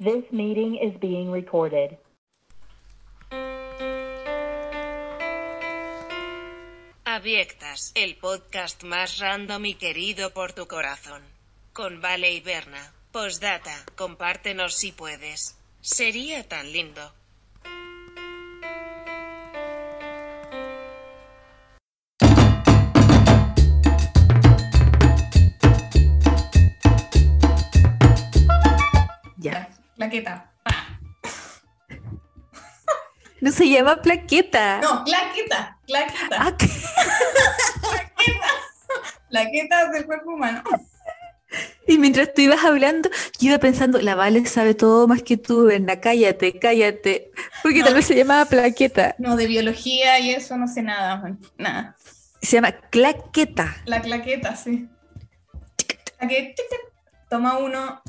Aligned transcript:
This 0.00 0.30
meeting 0.30 0.76
is 0.76 0.96
being 1.00 1.32
recorded. 1.32 1.98
Abyectas, 7.04 7.90
el 7.96 8.14
podcast 8.14 8.84
más 8.84 9.18
random 9.18 9.66
y 9.66 9.74
querido 9.74 10.32
por 10.32 10.52
tu 10.52 10.68
corazón. 10.68 11.24
Con 11.72 12.00
Vale 12.00 12.30
y 12.30 12.38
Berna. 12.38 12.92
Postdata, 13.10 13.74
compártenos 13.96 14.74
si 14.74 14.92
puedes. 14.92 15.58
Sería 15.80 16.46
tan 16.46 16.70
lindo. 16.70 17.12
Plaqueta. 29.98 30.52
No 33.40 33.52
se 33.52 33.68
llama 33.68 34.00
plaqueta. 34.00 34.80
No, 34.80 35.04
claqueta. 35.04 35.76
Claqueta. 35.86 36.36
Ah, 36.38 36.56
¿qué? 36.56 36.66
Plaquetas 39.28 39.92
del 39.92 40.06
cuerpo 40.06 40.30
humano. 40.30 40.62
Y 41.86 41.98
mientras 41.98 42.32
tú 42.32 42.42
ibas 42.42 42.64
hablando, 42.64 43.08
yo 43.40 43.48
iba 43.48 43.58
pensando, 43.58 44.00
la 44.00 44.14
Vale 44.14 44.44
sabe 44.46 44.74
todo 44.74 45.08
más 45.08 45.22
que 45.22 45.36
tú, 45.36 45.64
Berna, 45.64 46.00
cállate, 46.00 46.58
cállate. 46.58 47.32
Porque 47.62 47.82
tal 47.82 47.94
vez 47.94 48.06
se 48.06 48.14
llamaba 48.14 48.44
plaqueta. 48.44 49.16
No, 49.18 49.36
de 49.36 49.46
biología 49.46 50.18
y 50.20 50.30
eso 50.30 50.56
no 50.56 50.68
sé 50.68 50.82
nada. 50.82 51.36
Nada. 51.56 51.96
Se 52.40 52.56
llama 52.56 52.72
claqueta. 52.90 53.76
La 53.84 54.00
claqueta, 54.00 54.54
sí. 54.54 54.88
Toma 57.28 57.58
uno. 57.58 58.02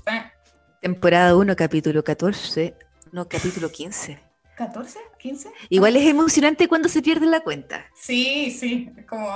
Temporada 0.81 1.35
1, 1.35 1.55
capítulo 1.57 2.05
14. 2.05 2.73
No, 3.11 3.27
capítulo 3.27 3.69
15. 3.69 4.17
¿14? 4.57 4.95
¿15? 5.21 5.51
Igual 5.67 5.97
es 5.97 6.07
emocionante 6.07 6.69
cuando 6.69 6.87
se 6.87 7.01
pierde 7.01 7.25
la 7.25 7.41
cuenta. 7.41 7.85
Sí, 7.95 8.49
sí. 8.51 8.89
Como. 9.07 9.27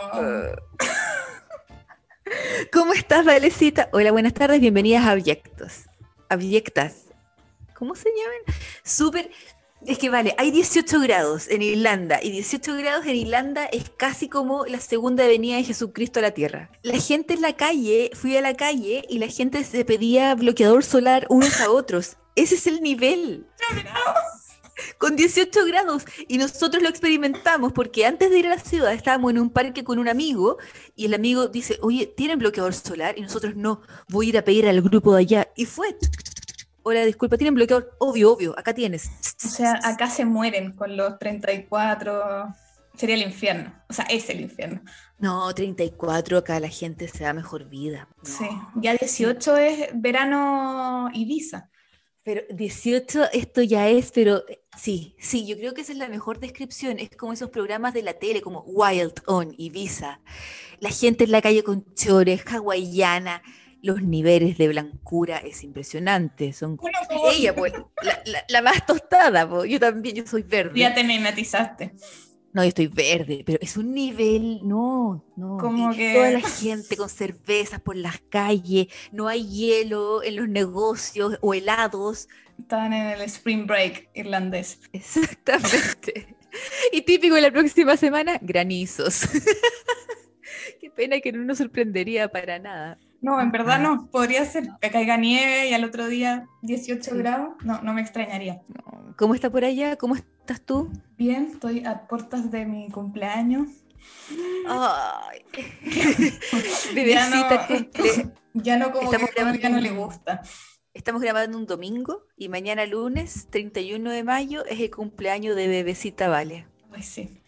¿Cómo 2.71 2.93
estás, 2.93 3.25
Valecita? 3.25 3.89
Hola, 3.91 4.13
buenas 4.13 4.33
tardes, 4.33 4.61
bienvenidas 4.61 5.03
a 5.03 5.11
Abyectos. 5.11 5.89
Abyectas. 6.29 7.07
¿Cómo 7.73 7.93
se 7.95 8.09
llaman? 8.09 8.39
Súper. 8.83 9.29
Es 9.85 9.97
que 9.97 10.09
vale, 10.09 10.33
hay 10.37 10.49
18 10.51 11.01
grados 11.01 11.49
en 11.49 11.61
Irlanda 11.61 12.19
y 12.23 12.31
18 12.31 12.77
grados 12.77 13.05
en 13.05 13.17
Irlanda 13.17 13.65
es 13.65 13.89
casi 13.89 14.29
como 14.29 14.65
la 14.65 14.79
segunda 14.79 15.27
venida 15.27 15.57
de 15.57 15.63
Jesucristo 15.63 16.19
a 16.19 16.21
la 16.21 16.31
Tierra. 16.31 16.71
La 16.83 16.99
gente 16.99 17.33
en 17.33 17.41
la 17.41 17.53
calle, 17.53 18.09
fui 18.13 18.37
a 18.37 18.41
la 18.41 18.53
calle 18.53 19.03
y 19.09 19.19
la 19.19 19.27
gente 19.27 19.61
se 19.65 19.83
pedía 19.83 20.35
bloqueador 20.35 20.85
solar 20.85 21.25
unos 21.29 21.59
a 21.59 21.69
otros. 21.69 22.15
Ese 22.35 22.55
es 22.55 22.65
el 22.65 22.81
nivel. 22.81 23.45
Con 24.97 25.17
18 25.17 25.65
grados 25.65 26.05
y 26.29 26.37
nosotros 26.37 26.81
lo 26.81 26.87
experimentamos 26.87 27.73
porque 27.73 28.05
antes 28.05 28.29
de 28.29 28.39
ir 28.39 28.47
a 28.47 28.55
la 28.55 28.59
ciudad 28.59 28.93
estábamos 28.93 29.31
en 29.31 29.39
un 29.39 29.49
parque 29.49 29.83
con 29.83 29.99
un 29.99 30.07
amigo 30.07 30.57
y 30.95 31.05
el 31.05 31.13
amigo 31.13 31.47
dice, 31.49 31.77
oye, 31.81 32.07
¿tienen 32.07 32.39
bloqueador 32.39 32.73
solar? 32.73 33.17
Y 33.17 33.21
nosotros 33.21 33.55
no, 33.57 33.81
voy 34.07 34.27
a 34.27 34.29
ir 34.29 34.37
a 34.37 34.45
pedir 34.45 34.67
al 34.67 34.81
grupo 34.81 35.13
de 35.13 35.19
allá. 35.19 35.51
Y 35.57 35.65
fue, 35.65 35.95
hola, 36.83 37.05
disculpa, 37.05 37.37
¿tienen 37.37 37.55
bloqueador? 37.55 37.95
Obvio, 37.99 38.33
obvio, 38.33 38.57
acá 38.57 38.73
tienes. 38.73 39.09
O 39.43 39.47
sea, 39.47 39.79
acá 39.83 40.09
se 40.09 40.25
mueren 40.25 40.73
con 40.73 40.95
los 40.95 41.17
34. 41.17 42.53
Sería 42.95 43.15
el 43.15 43.23
infierno. 43.23 43.73
O 43.89 43.93
sea, 43.93 44.05
es 44.05 44.29
el 44.29 44.41
infierno. 44.41 44.81
No, 45.17 45.53
34, 45.53 46.37
acá 46.37 46.59
la 46.59 46.69
gente 46.69 47.07
se 47.07 47.23
da 47.23 47.33
mejor 47.33 47.67
vida. 47.69 48.07
No. 48.17 48.29
Sí. 48.29 48.45
Ya 48.75 48.93
18 48.93 49.57
es 49.57 49.89
verano 49.95 51.09
Ibiza. 51.13 51.69
Pero 52.25 52.41
18, 52.49 53.31
esto 53.33 53.61
ya 53.63 53.89
es, 53.89 54.11
pero 54.11 54.47
eh, 54.47 54.63
sí, 54.77 55.13
sí, 55.19 55.45
yo 55.45 55.57
creo 55.57 55.73
que 55.73 55.81
esa 55.81 55.91
es 55.91 55.97
la 55.97 56.07
mejor 56.07 56.39
descripción. 56.39 56.99
Es 56.99 57.09
como 57.17 57.33
esos 57.33 57.49
programas 57.49 57.93
de 57.93 58.01
la 58.01 58.13
tele, 58.13 58.41
como 58.41 58.61
Wild 58.61 59.21
On, 59.25 59.53
Ibiza. 59.57 60.21
La 60.79 60.89
gente 60.89 61.25
en 61.25 61.31
la 61.31 61.41
calle 61.41 61.63
con 61.63 61.83
chores, 61.95 62.43
hawaiana, 62.45 63.41
los 63.83 64.01
niveles 64.01 64.57
de 64.57 64.69
blancura 64.69 65.37
es 65.37 65.63
impresionante. 65.63 66.51
Son 66.53 66.77
Bueno, 66.77 66.97
ella, 67.31 67.53
pues, 67.53 67.73
la, 68.01 68.19
la- 68.25 68.43
la 68.49 68.61
más 68.63 68.83
tostada, 68.85 69.47
pues. 69.47 69.69
Yo 69.69 69.79
también, 69.79 70.15
yo 70.15 70.25
soy 70.25 70.41
verde. 70.41 70.79
Ya 70.79 70.95
te 70.95 71.03
mimetizaste. 71.03 71.93
No, 72.53 72.61
yo 72.63 72.69
estoy 72.69 72.87
verde, 72.87 73.43
pero 73.45 73.57
es 73.61 73.77
un 73.77 73.93
nivel, 73.93 74.59
no, 74.63 75.25
no. 75.35 75.57
Como 75.59 75.91
y 75.91 75.97
que- 75.97 76.13
Toda 76.13 76.31
la 76.31 76.41
gente 76.41 76.95
con 76.97 77.09
cervezas 77.09 77.81
por 77.81 77.95
las 77.97 78.19
calles, 78.29 78.87
no 79.11 79.27
hay 79.27 79.47
hielo 79.47 80.23
en 80.23 80.37
los 80.37 80.47
negocios 80.47 81.37
o 81.41 81.53
helados. 81.53 82.29
Estaban 82.59 82.93
en 82.93 83.07
el 83.07 83.21
Spring 83.21 83.65
Break 83.67 84.09
irlandés. 84.13 84.79
Exactamente. 84.93 86.35
Y 86.91 87.01
típico 87.01 87.35
de 87.35 87.41
la 87.41 87.51
próxima 87.51 87.97
semana, 87.97 88.37
granizos. 88.41 89.21
Qué 90.79 90.91
pena 90.91 91.19
que 91.19 91.31
no 91.31 91.43
nos 91.43 91.57
sorprendería 91.57 92.29
para 92.31 92.59
nada. 92.59 92.99
No, 93.23 93.41
en 93.41 93.51
verdad 93.51 93.79
no. 93.79 94.07
Podría 94.11 94.45
ser 94.45 94.67
que 94.81 94.91
caiga 94.91 95.17
nieve 95.17 95.69
y 95.69 95.73
al 95.73 95.83
otro 95.85 96.07
día 96.07 96.45
18 96.61 97.11
Sí. 97.11 97.17
grados. 97.17 97.55
No, 97.63 97.81
no 97.81 97.93
me 97.93 98.01
extrañaría. 98.01 98.61
¿Cómo 99.17 99.33
está 99.33 99.49
por 99.49 99.63
allá? 99.63 99.95
¿Cómo 99.95 100.15
estás 100.15 100.61
tú? 100.61 100.91
Bien, 101.17 101.47
estoy 101.51 101.85
a 101.85 102.05
puertas 102.07 102.51
de 102.51 102.65
mi 102.65 102.89
cumpleaños. 102.91 103.69
Ay. 104.67 105.39
Ya 106.53 106.93
Bebecita 106.93 107.55
no- 107.55 107.67
cumple. 107.67 108.31
Ya 108.55 108.77
no 108.77 108.91
como 108.91 109.05
Estamos 109.11 109.31
que 109.31 109.41
a 109.41 109.45
Mónica 109.45 109.69
no 109.69 109.79
le 109.79 109.89
gusta. 109.91 110.41
Estamos 110.93 111.23
grabando 111.23 111.57
un 111.57 111.65
domingo 111.65 112.27
y 112.37 112.49
mañana 112.49 112.85
lunes, 112.85 113.47
31 113.49 114.11
de 114.11 114.23
mayo, 114.23 114.63
es 114.65 114.79
el 114.79 114.91
cumpleaños 114.91 115.55
de 115.55 115.67
Bebecita 115.67 116.27
Vale. 116.27 116.67
Ay, 116.91 117.01
sí. 117.01 117.41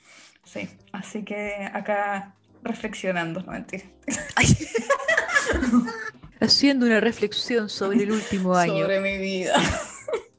Sí. 0.44 0.68
Así 0.94 1.24
que 1.24 1.70
acá 1.74 2.36
reflexionando, 2.66 3.42
no 3.42 3.52
mentira. 3.52 3.84
Haciendo 6.42 6.86
una 6.86 7.00
reflexión 7.00 7.70
sobre 7.70 8.04
el 8.04 8.12
último 8.12 8.56
año. 8.56 8.82
Sobre 8.82 9.00
mi 9.00 9.18
vida. 9.18 9.54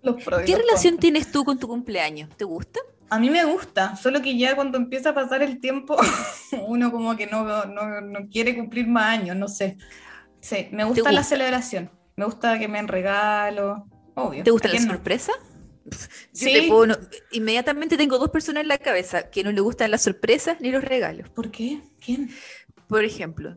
Los 0.02 0.22
pros 0.22 0.42
y 0.42 0.44
¿Qué 0.44 0.52
los 0.52 0.60
relación 0.60 0.94
contras. 0.94 1.00
tienes 1.00 1.32
tú 1.32 1.44
con 1.44 1.58
tu 1.58 1.66
cumpleaños? 1.66 2.30
¿Te 2.36 2.44
gusta? 2.44 2.78
A 3.08 3.18
mí 3.18 3.30
me 3.30 3.44
gusta, 3.44 3.96
solo 3.96 4.20
que 4.20 4.36
ya 4.36 4.54
cuando 4.54 4.78
empieza 4.78 5.10
a 5.10 5.14
pasar 5.14 5.42
el 5.42 5.60
tiempo, 5.60 5.96
uno 6.66 6.92
como 6.92 7.16
que 7.16 7.26
no, 7.26 7.64
no, 7.64 8.00
no 8.00 8.28
quiere 8.28 8.56
cumplir 8.56 8.86
más 8.86 9.18
años, 9.18 9.36
no 9.36 9.48
sé. 9.48 9.78
Sí, 10.40 10.68
me 10.70 10.84
gusta, 10.84 11.10
la 11.12 11.24
celebración, 11.24 11.90
me 12.16 12.24
gusta 12.24 12.58
que 12.58 12.68
me 12.68 12.78
den 12.78 12.88
regalos, 12.88 13.80
obvio. 14.14 14.44
¿Te 14.44 14.50
gusta 14.50 14.68
¿a 14.68 14.74
la 14.74 14.80
no? 14.80 14.92
sorpresa? 14.92 15.32
Yo 16.32 16.46
Sí. 16.48 16.52
te 16.52 16.68
puedo 16.68 16.86
no- 16.86 16.96
inmediatamente 17.32 17.96
tengo 17.96 18.18
dos 18.18 18.30
personas 18.30 18.62
en 18.62 18.68
la 18.68 18.78
cabeza 18.78 19.30
que 19.30 19.42
no 19.44 19.52
le 19.52 19.60
gustan 19.60 19.90
las 19.90 20.02
sorpresas 20.02 20.60
ni 20.60 20.70
los 20.70 20.82
regalos. 20.84 21.28
¿Por 21.30 21.50
qué? 21.50 21.80
¿Quién? 22.04 22.30
Por 22.88 23.04
ejemplo, 23.04 23.56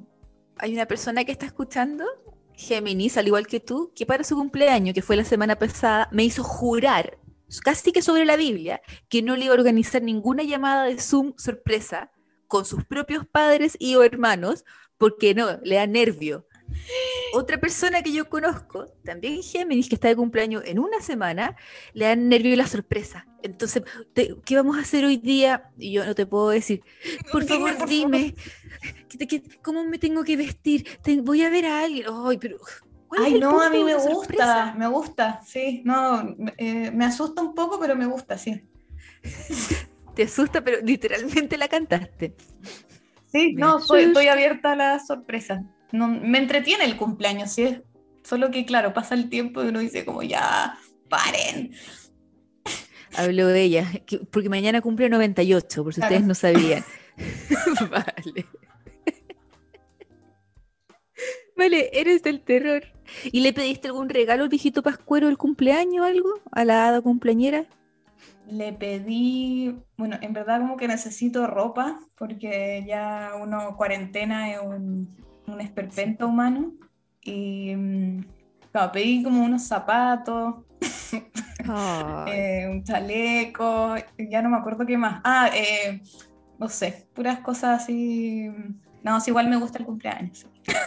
hay 0.58 0.74
una 0.74 0.86
persona 0.86 1.24
que 1.24 1.32
está 1.32 1.46
escuchando, 1.46 2.06
Géminis, 2.56 3.18
al 3.18 3.28
igual 3.28 3.48
que 3.48 3.60
tú, 3.60 3.92
que 3.96 4.06
para 4.06 4.24
su 4.24 4.36
cumpleaños, 4.36 4.94
que 4.94 5.02
fue 5.02 5.16
la 5.16 5.24
semana 5.26 5.58
pasada, 5.58 6.10
me 6.12 6.24
hizo 6.24 6.44
jurar, 6.44 7.18
casi 7.64 7.92
que 7.92 8.02
sobre 8.02 8.26
la 8.26 8.36
Biblia, 8.36 8.82
que 9.08 9.22
no 9.22 9.36
le 9.36 9.46
iba 9.46 9.54
a 9.54 9.58
organizar 9.58 10.02
ninguna 10.02 10.44
llamada 10.44 10.86
de 10.86 11.00
Zoom 11.00 11.34
sorpresa 11.38 12.12
con 12.48 12.66
sus 12.66 12.84
propios 12.86 13.26
padres 13.28 13.76
y 13.80 13.96
o 13.96 14.04
hermanos, 14.04 14.66
porque 14.98 15.34
no, 15.34 15.60
le 15.64 15.76
da 15.76 15.88
nervio. 15.88 16.46
Otra 17.34 17.58
persona 17.60 18.02
que 18.02 18.12
yo 18.12 18.28
conozco, 18.30 18.86
también 19.04 19.42
Géminis, 19.44 19.88
que 19.90 19.96
está 19.96 20.08
de 20.08 20.16
cumpleaños 20.16 20.64
en 20.66 20.80
una 20.80 21.00
semana, 21.02 21.56
le 21.94 22.06
da 22.06 22.16
nervio 22.16 22.56
la 22.56 22.68
sorpresa. 22.68 23.28
Entonces, 23.44 23.84
te- 24.14 24.36
¿qué 24.46 24.56
vamos 24.56 24.78
a 24.78 24.82
hacer 24.82 25.06
hoy 25.06 25.18
día? 25.18 25.70
Y 25.78 25.92
yo 25.94 26.06
no 26.06 26.16
te 26.16 26.26
puedo 26.26 26.50
decir, 26.50 26.82
por 27.32 27.44
Dime, 27.46 27.56
favor, 27.56 27.70
por 27.78 27.78
favor. 27.90 27.90
dime, 27.90 28.36
¿qué 29.08 29.18
te- 29.18 29.28
qué- 29.28 29.44
¿cómo 29.62 29.84
me 29.86 30.00
tengo 30.00 30.24
que 30.24 30.36
vestir? 30.38 30.88
Te- 31.04 31.22
voy 31.22 31.44
a 31.44 31.50
ver 31.50 31.66
a 31.68 31.82
alguien. 31.84 32.08
Ay, 32.26 32.38
pero. 32.38 32.58
¿cuál 33.08 33.22
es 33.22 33.28
Ay, 33.28 33.34
el 33.36 33.40
no, 33.40 33.62
a 33.62 33.70
mí 33.70 33.84
me 33.84 33.96
gusta, 33.96 34.14
sorpresa? 34.14 34.74
me 34.78 34.88
gusta, 34.88 35.42
sí, 35.46 35.82
no, 35.84 36.36
eh, 36.58 36.92
me 36.92 37.06
asusta 37.06 37.42
un 37.42 37.56
poco, 37.56 37.80
pero 37.80 37.96
me 37.96 38.06
gusta, 38.06 38.38
sí. 38.38 38.62
Te 40.16 40.24
asusta, 40.24 40.62
pero 40.64 40.80
literalmente 40.84 41.58
la 41.58 41.68
cantaste. 41.68 42.36
Sí, 43.32 43.54
Me 43.54 43.62
no, 43.62 43.80
soy- 43.80 44.04
estoy 44.06 44.28
abierta 44.28 44.74
a 44.74 44.76
la 44.76 45.00
sorpresa. 45.00 45.64
No, 45.92 46.08
me 46.08 46.38
entretiene 46.38 46.86
el 46.86 46.98
cumpleaños, 46.98 47.52
sí 47.52 47.64
es. 47.64 47.82
Solo 48.24 48.52
que, 48.52 48.66
claro, 48.66 48.94
pasa 48.94 49.16
el 49.16 49.30
tiempo 49.30 49.64
y 49.64 49.68
uno 49.70 49.80
dice 49.80 50.06
como, 50.06 50.22
ya, 50.24 50.78
paren. 51.10 51.72
Habló 53.18 53.48
de 53.48 53.64
ella, 53.64 53.86
que- 54.06 54.20
porque 54.20 54.50
mañana 54.50 54.82
cumple 54.82 55.10
98, 55.10 55.84
por 55.84 55.94
si 55.94 56.02
Claro. 56.02 56.16
ustedes 56.16 56.28
no 56.28 56.36
sabían. 56.36 56.84
vale. 57.92 58.46
Vale, 61.58 61.90
eres 62.00 62.24
del 62.24 62.42
terror. 62.42 62.84
¿Y 63.26 63.42
le 63.42 63.52
pediste 63.54 63.88
algún 63.88 64.08
regalo 64.10 64.44
al 64.44 64.50
viejito 64.50 64.82
Pascuero 64.84 65.28
del 65.28 65.38
cumpleaños 65.38 66.04
o 66.06 66.08
algo? 66.08 66.30
¿A 66.52 66.64
la 66.64 66.88
hada 66.88 67.02
cumpleañera? 67.02 67.66
Le 68.50 68.72
pedí, 68.74 69.76
bueno, 69.98 70.18
en 70.22 70.34
verdad 70.34 70.60
como 70.62 70.78
que 70.78 70.88
necesito 70.88 71.46
ropa, 71.48 72.00
porque 72.18 72.84
ya 72.88 73.32
uno 73.42 73.76
cuarentena 73.76 74.52
es 74.54 74.60
un, 74.64 75.10
un 75.54 75.62
esperpento 75.62 76.28
humano. 76.28 76.74
Y 77.22 77.76
mm, 77.76 78.26
pedí 78.94 79.24
como 79.24 79.44
unos 79.44 79.64
zapatos, 79.64 80.56
eh, 82.28 82.68
un 82.70 82.84
chaleco, 82.84 83.96
ya 84.18 84.42
no 84.42 84.50
me 84.50 84.58
acuerdo 84.58 84.86
qué 84.86 84.98
más. 84.98 85.22
Ah, 85.24 85.50
eh, 85.54 86.02
no 86.58 86.70
sé, 86.70 87.08
puras 87.14 87.40
cosas 87.40 87.84
así. 87.84 88.50
No, 89.04 89.20
sí, 89.22 89.32
igual 89.32 89.50
me 89.50 89.58
gusta 89.58 89.80
el 89.80 89.86
cumpleaños. 89.86 90.46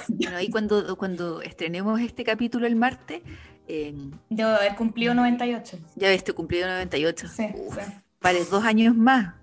Bueno, 0.09 0.37
ahí 0.37 0.51
cuando, 0.51 0.97
cuando 0.97 1.43
estrenemos 1.43 2.01
este 2.01 2.25
capítulo 2.25 2.67
el 2.67 2.77
martes, 2.77 3.23
eh, 3.69 3.95
Debo 4.29 4.51
haber 4.51 4.75
cumplido 4.77 5.15
98. 5.15 5.79
ya 5.97 6.09
ves, 6.09 6.25
te 6.25 6.33
cumplido 6.33 6.67
98. 6.69 7.29
Sí, 7.29 7.47
Uf, 7.55 7.75
sí. 7.75 7.93
Vale, 8.21 8.45
dos 8.45 8.65
años 8.65 8.95
más. 8.95 9.35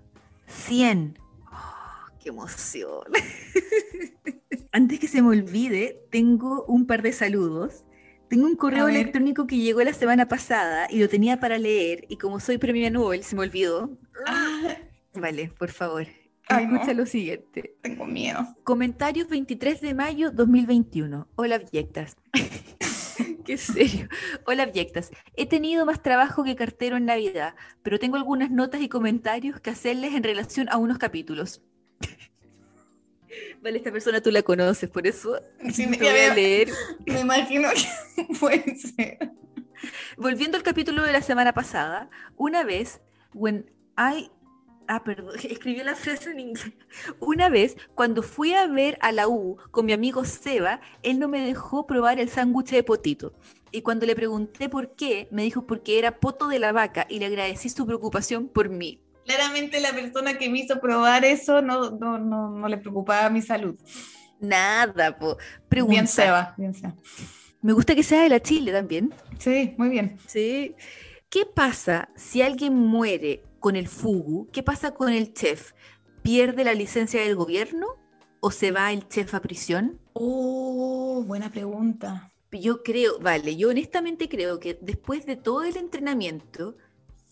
100. 0.46 1.18
Oh, 1.50 2.18
¡Qué 2.18 2.28
emoción! 2.30 3.04
Antes 4.72 4.98
que 4.98 5.08
se 5.08 5.22
me 5.22 5.28
olvide, 5.28 6.00
tengo 6.10 6.64
un 6.66 6.86
par 6.86 7.02
de 7.02 7.12
saludos. 7.12 7.84
Tengo 8.28 8.46
un 8.46 8.56
correo 8.56 8.88
electrónico 8.88 9.46
que 9.46 9.58
llegó 9.58 9.82
la 9.82 9.92
semana 9.92 10.28
pasada 10.28 10.86
y 10.88 11.00
lo 11.00 11.08
tenía 11.08 11.40
para 11.40 11.58
leer 11.58 12.04
y 12.08 12.16
como 12.16 12.38
soy 12.38 12.58
premio 12.58 12.88
Nobel 12.90 13.24
se 13.24 13.34
me 13.34 13.42
olvidó. 13.42 13.90
Ah, 14.26 14.76
Vale, 15.14 15.52
por 15.58 15.70
favor. 15.70 16.06
Ay, 16.48 16.66
no. 16.66 16.74
Escucha 16.74 16.94
lo 16.94 17.06
siguiente. 17.06 17.76
tengo 17.82 18.06
miedo. 18.06 18.46
Comentarios 18.62 19.28
23 19.28 19.80
de 19.80 19.94
mayo 19.94 20.30
2021. 20.30 21.28
Hola, 21.34 21.56
abyectas. 21.56 22.16
Qué 23.44 23.56
serio. 23.56 24.08
Hola, 24.46 24.64
abyectas. 24.64 25.10
He 25.36 25.46
tenido 25.46 25.84
más 25.84 26.02
trabajo 26.02 26.44
que 26.44 26.54
cartero 26.54 26.96
en 26.96 27.06
Navidad, 27.06 27.54
pero 27.82 27.98
tengo 27.98 28.16
algunas 28.16 28.50
notas 28.50 28.80
y 28.80 28.88
comentarios 28.88 29.60
que 29.60 29.70
hacerles 29.70 30.14
en 30.14 30.22
relación 30.22 30.68
a 30.70 30.76
unos 30.76 30.98
capítulos. 30.98 31.62
Vale, 33.62 33.76
esta 33.76 33.92
persona 33.92 34.22
tú 34.22 34.30
la 34.30 34.42
conoces, 34.42 34.88
por 34.88 35.06
eso 35.06 35.38
Sí, 35.72 35.86
me, 35.86 35.98
voy 35.98 36.08
a 36.08 36.34
leer. 36.34 36.70
me 37.06 37.20
imagino 37.20 37.68
que 37.70 38.34
puede 38.40 38.74
ser. 38.76 39.32
Volviendo 40.16 40.56
al 40.56 40.62
capítulo 40.62 41.02
de 41.02 41.12
la 41.12 41.22
semana 41.22 41.52
pasada, 41.52 42.08
una 42.36 42.64
vez, 42.64 43.00
when 43.34 43.70
I... 43.98 44.30
Ah, 44.88 45.04
perdón, 45.04 45.36
escribió 45.44 45.84
la 45.84 45.94
frase 45.94 46.30
en 46.30 46.40
inglés. 46.40 46.72
Una 47.20 47.48
vez, 47.48 47.76
cuando 47.94 48.22
fui 48.22 48.54
a 48.54 48.66
ver 48.66 48.98
a 49.02 49.12
la 49.12 49.28
U 49.28 49.58
con 49.70 49.86
mi 49.86 49.92
amigo 49.92 50.24
Seba, 50.24 50.80
él 51.02 51.18
no 51.18 51.28
me 51.28 51.44
dejó 51.44 51.86
probar 51.86 52.18
el 52.18 52.28
sándwich 52.28 52.70
de 52.70 52.82
potito. 52.82 53.34
Y 53.72 53.82
cuando 53.82 54.06
le 54.06 54.16
pregunté 54.16 54.68
por 54.68 54.96
qué, 54.96 55.28
me 55.30 55.42
dijo 55.42 55.66
porque 55.66 55.98
era 55.98 56.18
poto 56.18 56.48
de 56.48 56.58
la 56.58 56.72
vaca 56.72 57.06
y 57.08 57.18
le 57.20 57.26
agradecí 57.26 57.68
su 57.68 57.86
preocupación 57.86 58.48
por 58.48 58.68
mí. 58.68 59.00
Claramente 59.24 59.80
la 59.80 59.92
persona 59.92 60.38
que 60.38 60.48
me 60.48 60.60
hizo 60.60 60.80
probar 60.80 61.24
eso 61.24 61.62
no, 61.62 61.90
no, 61.90 62.18
no, 62.18 62.50
no 62.50 62.68
le 62.68 62.78
preocupaba 62.78 63.30
mi 63.30 63.42
salud. 63.42 63.76
Nada, 64.40 65.16
po. 65.18 65.36
Pregunta. 65.68 65.92
Bien 65.92 66.08
Seba, 66.08 66.54
bien 66.56 66.74
Seba. 66.74 66.94
Me 67.62 67.72
gusta 67.72 67.94
que 67.94 68.02
sea 68.02 68.22
de 68.22 68.30
la 68.30 68.40
Chile 68.40 68.72
también. 68.72 69.12
Sí, 69.38 69.74
muy 69.76 69.90
bien. 69.90 70.16
Sí. 70.26 70.74
¿Qué 71.28 71.44
pasa 71.46 72.08
si 72.16 72.42
alguien 72.42 72.74
muere 72.74 73.42
con 73.60 73.76
el 73.76 73.86
fugu? 73.86 74.48
¿Qué 74.50 74.62
pasa 74.62 74.94
con 74.94 75.12
el 75.12 75.34
chef? 75.34 75.72
¿Pierde 76.22 76.64
la 76.64 76.74
licencia 76.74 77.22
del 77.22 77.36
gobierno 77.36 77.86
o 78.40 78.50
se 78.50 78.72
va 78.72 78.92
el 78.92 79.06
chef 79.08 79.34
a 79.34 79.40
prisión? 79.40 80.00
Oh, 80.14 81.22
buena 81.26 81.50
pregunta. 81.50 82.32
Yo 82.50 82.82
creo, 82.82 83.20
vale, 83.20 83.56
yo 83.56 83.68
honestamente 83.68 84.28
creo 84.28 84.58
que 84.58 84.76
después 84.80 85.24
de 85.24 85.36
todo 85.36 85.62
el 85.62 85.76
entrenamiento, 85.76 86.76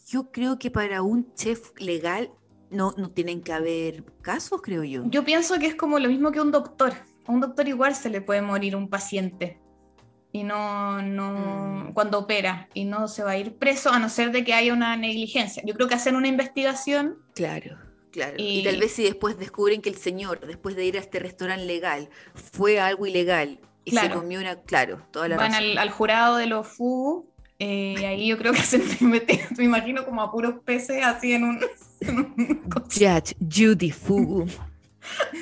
yo 0.08 0.30
creo 0.32 0.58
que 0.58 0.70
para 0.70 1.02
un 1.02 1.32
chef 1.34 1.72
legal 1.78 2.30
no, 2.70 2.94
no 2.96 3.10
tienen 3.10 3.42
que 3.42 3.52
haber 3.52 4.04
casos, 4.22 4.60
creo 4.62 4.84
yo. 4.84 5.02
Yo 5.06 5.24
pienso 5.24 5.58
que 5.58 5.66
es 5.66 5.74
como 5.74 5.98
lo 5.98 6.08
mismo 6.08 6.32
que 6.32 6.40
un 6.40 6.50
doctor. 6.50 6.92
A 7.26 7.32
un 7.32 7.40
doctor 7.40 7.68
igual 7.68 7.94
se 7.94 8.08
le 8.10 8.20
puede 8.20 8.42
morir 8.42 8.74
un 8.76 8.88
paciente. 8.88 9.58
Y 10.32 10.44
no, 10.44 11.00
no, 11.02 11.88
Mm. 11.88 11.92
cuando 11.94 12.18
opera. 12.18 12.68
Y 12.74 12.84
no 12.84 13.08
se 13.08 13.22
va 13.22 13.32
a 13.32 13.38
ir 13.38 13.56
preso 13.56 13.90
a 13.90 13.98
no 13.98 14.08
ser 14.08 14.30
de 14.32 14.44
que 14.44 14.52
haya 14.54 14.72
una 14.72 14.96
negligencia. 14.96 15.62
Yo 15.64 15.74
creo 15.74 15.88
que 15.88 15.94
hacen 15.94 16.16
una 16.16 16.28
investigación. 16.28 17.18
Claro, 17.34 17.78
claro. 18.12 18.34
Y... 18.38 18.60
Y- 18.60 18.64
tal 18.64 18.78
vez 18.78 18.92
si 18.92 19.02
después 19.04 19.38
descubren 19.38 19.80
que 19.82 19.88
el 19.90 19.96
señor, 19.96 20.46
después 20.46 20.76
de 20.76 20.84
ir 20.84 20.96
a 20.96 21.00
este 21.00 21.18
restaurante 21.18 21.64
legal, 21.64 22.08
fue 22.34 22.78
a 22.80 22.86
algo 22.86 23.06
ilegal 23.06 23.60
y 23.84 23.92
se 23.92 24.10
comió 24.10 24.38
una, 24.40 24.56
claro, 24.62 25.06
toda 25.10 25.28
la 25.28 25.36
van 25.38 25.52
razón. 25.52 25.64
al, 25.70 25.78
al 25.78 25.90
jurado 25.90 26.36
de 26.36 26.46
los 26.46 26.66
FUGU. 26.66 27.26
Eh, 27.58 28.06
ahí 28.06 28.28
yo 28.28 28.38
creo 28.38 28.52
que 28.52 28.60
una 28.76 28.96
investigación. 29.00 29.54
Me 29.58 29.64
imagino 29.64 30.04
como 30.04 30.22
a 30.22 30.30
puros 30.30 30.54
peces 30.64 31.04
así 31.04 31.32
en 31.32 31.44
un. 31.44 31.60
en 32.00 32.18
un 32.18 32.62
coche. 32.70 33.06
Judge 33.06 33.36
Judy 33.40 33.90
Fugu. 33.90 34.46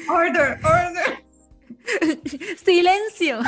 order, 0.09 0.59
order. 0.65 1.25
Silencio. 2.65 3.41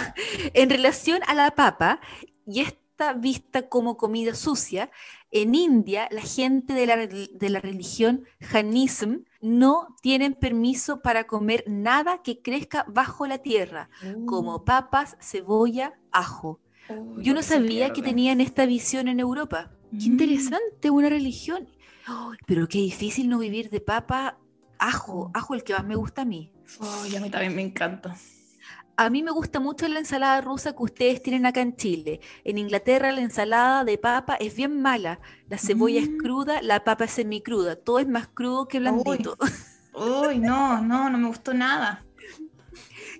En 0.54 0.70
relación 0.70 1.20
a 1.26 1.34
la 1.34 1.52
papa, 1.52 2.00
y 2.46 2.60
esta 2.60 3.12
vista 3.14 3.68
como 3.68 3.96
comida 3.96 4.34
sucia, 4.34 4.90
en 5.30 5.54
India 5.54 6.08
la 6.10 6.22
gente 6.22 6.72
de 6.72 6.86
la, 6.86 6.96
de 6.96 7.50
la 7.50 7.60
religión 7.60 8.24
Jainism 8.40 9.24
no 9.40 9.94
tienen 10.00 10.34
permiso 10.34 11.00
para 11.00 11.26
comer 11.26 11.64
nada 11.66 12.22
que 12.22 12.40
crezca 12.40 12.84
bajo 12.88 13.26
la 13.26 13.38
tierra, 13.38 13.90
como 14.26 14.64
papas, 14.64 15.16
cebolla, 15.20 15.98
ajo. 16.12 16.60
Uy, 16.88 17.22
Yo 17.22 17.34
no 17.34 17.42
sabía 17.42 17.92
que 17.92 18.02
tenían 18.02 18.40
esta 18.40 18.66
visión 18.66 19.08
en 19.08 19.20
Europa. 19.20 19.70
Qué 19.90 19.96
Mm. 20.08 20.12
interesante, 20.12 20.90
una 20.90 21.08
religión. 21.08 21.68
Pero 22.46 22.66
qué 22.68 22.78
difícil 22.78 23.28
no 23.28 23.38
vivir 23.38 23.68
de 23.70 23.80
papa, 23.80 24.38
ajo, 24.78 25.30
ajo 25.34 25.54
el 25.54 25.62
que 25.64 25.74
más 25.74 25.84
me 25.84 25.96
gusta 25.96 26.22
a 26.22 26.24
mí. 26.24 26.52
Ay, 26.80 27.16
a 27.16 27.20
mí 27.20 27.30
también 27.30 27.54
me 27.54 27.62
encanta. 27.62 28.16
A 28.96 29.10
mí 29.10 29.22
me 29.22 29.30
gusta 29.30 29.60
mucho 29.60 29.86
la 29.88 30.00
ensalada 30.00 30.40
rusa 30.40 30.72
que 30.74 30.82
ustedes 30.82 31.22
tienen 31.22 31.46
acá 31.46 31.60
en 31.60 31.76
Chile. 31.76 32.20
En 32.44 32.58
Inglaterra 32.58 33.12
la 33.12 33.20
ensalada 33.20 33.84
de 33.84 33.96
papa 33.96 34.34
es 34.34 34.56
bien 34.56 34.80
mala. 34.82 35.20
La 35.48 35.56
cebolla 35.58 36.00
es 36.00 36.10
Mm. 36.10 36.16
cruda, 36.18 36.62
la 36.62 36.82
papa 36.82 37.04
es 37.04 37.12
semicruda. 37.12 37.76
Todo 37.76 38.00
es 38.00 38.08
más 38.08 38.26
crudo 38.28 38.66
que 38.66 38.80
blandito. 38.80 39.36
Uy, 39.94 40.38
no, 40.38 40.80
no, 40.82 41.10
no 41.10 41.18
me 41.18 41.28
gustó 41.28 41.54
nada. 41.54 42.04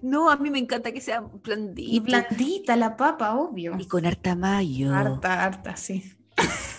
No, 0.03 0.31
a 0.31 0.37
mí 0.37 0.51
me 0.51 0.59
encanta 0.59 0.93
que 0.93 1.01
sea 1.01 1.21
blandito. 1.21 1.91
Y 1.91 2.01
blandita 2.01 2.77
la 2.77 2.97
papa, 2.97 3.35
obvio. 3.35 3.77
Y 3.79 3.87
con 3.87 4.07
harta 4.07 4.35
mayo. 4.35 4.95
Harta, 4.95 5.45
harta, 5.45 5.77
sí. 5.77 6.15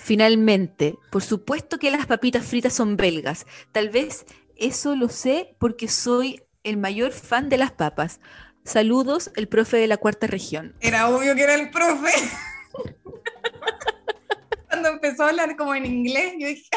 Finalmente, 0.03 0.97
por 1.11 1.21
supuesto 1.21 1.77
que 1.77 1.91
las 1.91 2.07
papitas 2.07 2.45
fritas 2.45 2.73
son 2.73 2.97
belgas. 2.97 3.45
Tal 3.71 3.89
vez 3.89 4.25
eso 4.55 4.95
lo 4.95 5.09
sé 5.09 5.55
porque 5.59 5.87
soy 5.87 6.41
el 6.63 6.77
mayor 6.77 7.11
fan 7.11 7.49
de 7.49 7.57
las 7.57 7.71
papas. 7.71 8.19
Saludos, 8.63 9.31
el 9.35 9.47
profe 9.47 9.77
de 9.77 9.87
la 9.87 9.97
cuarta 9.97 10.27
región. 10.27 10.75
Era 10.79 11.09
obvio 11.09 11.35
que 11.35 11.43
era 11.43 11.55
el 11.55 11.69
profe. 11.69 12.11
Cuando 14.67 14.89
empezó 14.89 15.23
a 15.23 15.29
hablar 15.29 15.55
como 15.55 15.73
en 15.75 15.85
inglés, 15.85 16.33
yo 16.37 16.47
dije, 16.47 16.69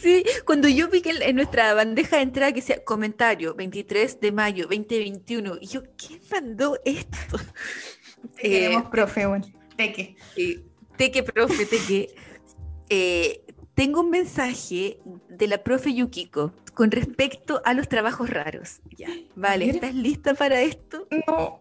Sí, 0.00 0.24
cuando 0.44 0.68
yo 0.68 0.88
vi 0.88 1.00
que 1.00 1.10
en, 1.10 1.36
nuestra 1.36 1.74
bandeja 1.74 2.16
de 2.16 2.22
entrada 2.22 2.52
que 2.52 2.60
decía 2.60 2.84
comentario 2.84 3.54
23 3.54 4.20
de 4.20 4.32
mayo 4.32 4.64
2021, 4.64 5.58
y 5.60 5.66
yo, 5.66 5.82
¿quién 5.96 6.20
mandó 6.30 6.78
esto? 6.84 7.38
te 8.36 8.46
Eh, 8.46 8.50
queremos 8.50 8.90
profe, 8.90 9.26
bueno. 9.26 9.46
Teque. 9.76 10.16
eh, 10.36 10.62
teque, 10.96 11.22
profe, 11.22 11.66
teque. 11.66 12.14
Eh, 12.88 13.44
tengo 13.74 14.00
un 14.00 14.10
mensaje 14.10 14.98
de 15.28 15.48
la 15.48 15.58
profe 15.58 15.94
Yukiko 15.94 16.52
con 16.74 16.90
respecto 16.90 17.60
a 17.64 17.74
los 17.74 17.88
trabajos 17.88 18.30
raros. 18.30 18.80
Ya, 18.96 19.08
vale. 19.34 19.70
¿estás 19.70 19.94
lista 19.94 20.34
para 20.34 20.60
esto? 20.62 21.08
No. 21.26 21.60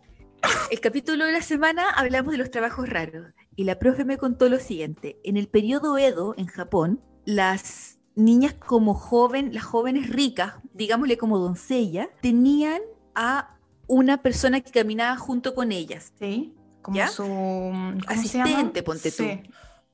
El 0.69 0.79
capítulo 0.81 1.25
de 1.25 1.31
la 1.31 1.41
semana 1.41 1.89
hablamos 1.89 2.33
de 2.33 2.37
los 2.37 2.51
trabajos 2.51 2.89
raros 2.89 3.27
y 3.55 3.63
la 3.63 3.79
profe 3.79 4.03
me 4.05 4.17
contó 4.17 4.49
lo 4.49 4.59
siguiente. 4.59 5.17
En 5.23 5.37
el 5.37 5.47
periodo 5.47 5.97
Edo, 5.97 6.35
en 6.37 6.47
Japón, 6.47 7.01
las 7.25 7.92
niñas 8.15 8.53
como 8.53 8.93
joven, 8.93 9.53
las 9.53 9.63
jóvenes 9.63 10.09
ricas, 10.09 10.55
digámosle 10.73 11.17
como 11.17 11.39
doncella, 11.39 12.09
tenían 12.21 12.81
a 13.15 13.57
una 13.87 14.21
persona 14.21 14.61
que 14.61 14.71
caminaba 14.71 15.17
junto 15.17 15.53
con 15.55 15.71
ellas. 15.71 16.13
Sí, 16.19 16.53
como 16.81 16.97
¿Ya? 16.97 17.07
su 17.07 17.23
¿cómo 17.23 17.99
se 18.01 18.13
Asistente, 18.13 18.83
ponte 18.83 19.11
tú. 19.11 19.23
Sí. 19.23 19.41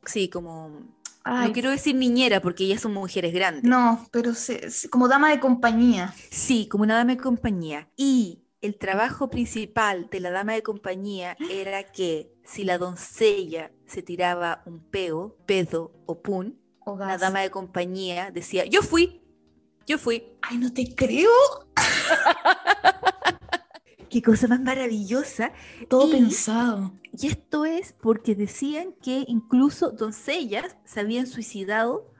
Sí, 0.05 0.29
como... 0.29 0.97
Ay, 1.23 1.47
no 1.47 1.53
quiero 1.53 1.69
decir 1.69 1.95
niñera 1.95 2.41
porque 2.41 2.63
ellas 2.63 2.81
son 2.81 2.93
mujeres 2.93 3.33
grandes. 3.33 3.63
no, 3.63 4.07
pero 4.11 4.33
se- 4.33 4.71
se- 4.71 4.89
como 4.89 5.07
dama 5.07 5.29
de 5.29 5.39
compañía. 5.39 6.13
Sí, 6.31 6.67
como 6.69 6.83
una 6.85 6.95
dama 6.97 7.11
de 7.11 7.17
compañía. 7.21 7.89
Y 7.97 8.43
el 8.61 8.77
trabajo 8.77 9.29
principal 9.29 10.07
de 10.09 10.19
la 10.21 10.31
dama 10.31 10.53
de 10.53 10.63
compañía 10.63 11.37
era 11.49 11.83
que 11.83 12.31
si 12.45 12.63
la 12.63 12.77
doncella 12.77 13.71
se 13.85 14.01
tiraba 14.01 14.63
un 14.65 14.79
peo, 14.79 15.37
pedo 15.45 15.91
o 16.05 16.21
pun, 16.21 16.58
La 16.97 17.07
gas. 17.07 17.21
dama 17.21 17.41
de 17.41 17.51
compañía 17.51 18.31
decía, 18.31 18.65
yo 18.65 18.81
fui, 18.81 19.21
yo 19.85 19.97
fui. 19.97 20.23
Ay, 20.41 20.57
no 20.57 20.71
te 20.73 20.93
creo. 20.95 21.29
Qué 24.09 24.21
cosa 24.23 24.47
más 24.47 24.59
maravillosa. 24.61 25.51
Todo 25.87 26.07
Y- 26.07 26.11
pensado. 26.11 26.93
Y 27.17 27.27
esto 27.27 27.65
es 27.65 27.93
porque 28.01 28.35
decían 28.35 28.93
que 29.03 29.23
incluso 29.27 29.91
doncellas 29.91 30.77
se 30.85 30.99
habían 30.99 31.27
suicidado 31.27 32.11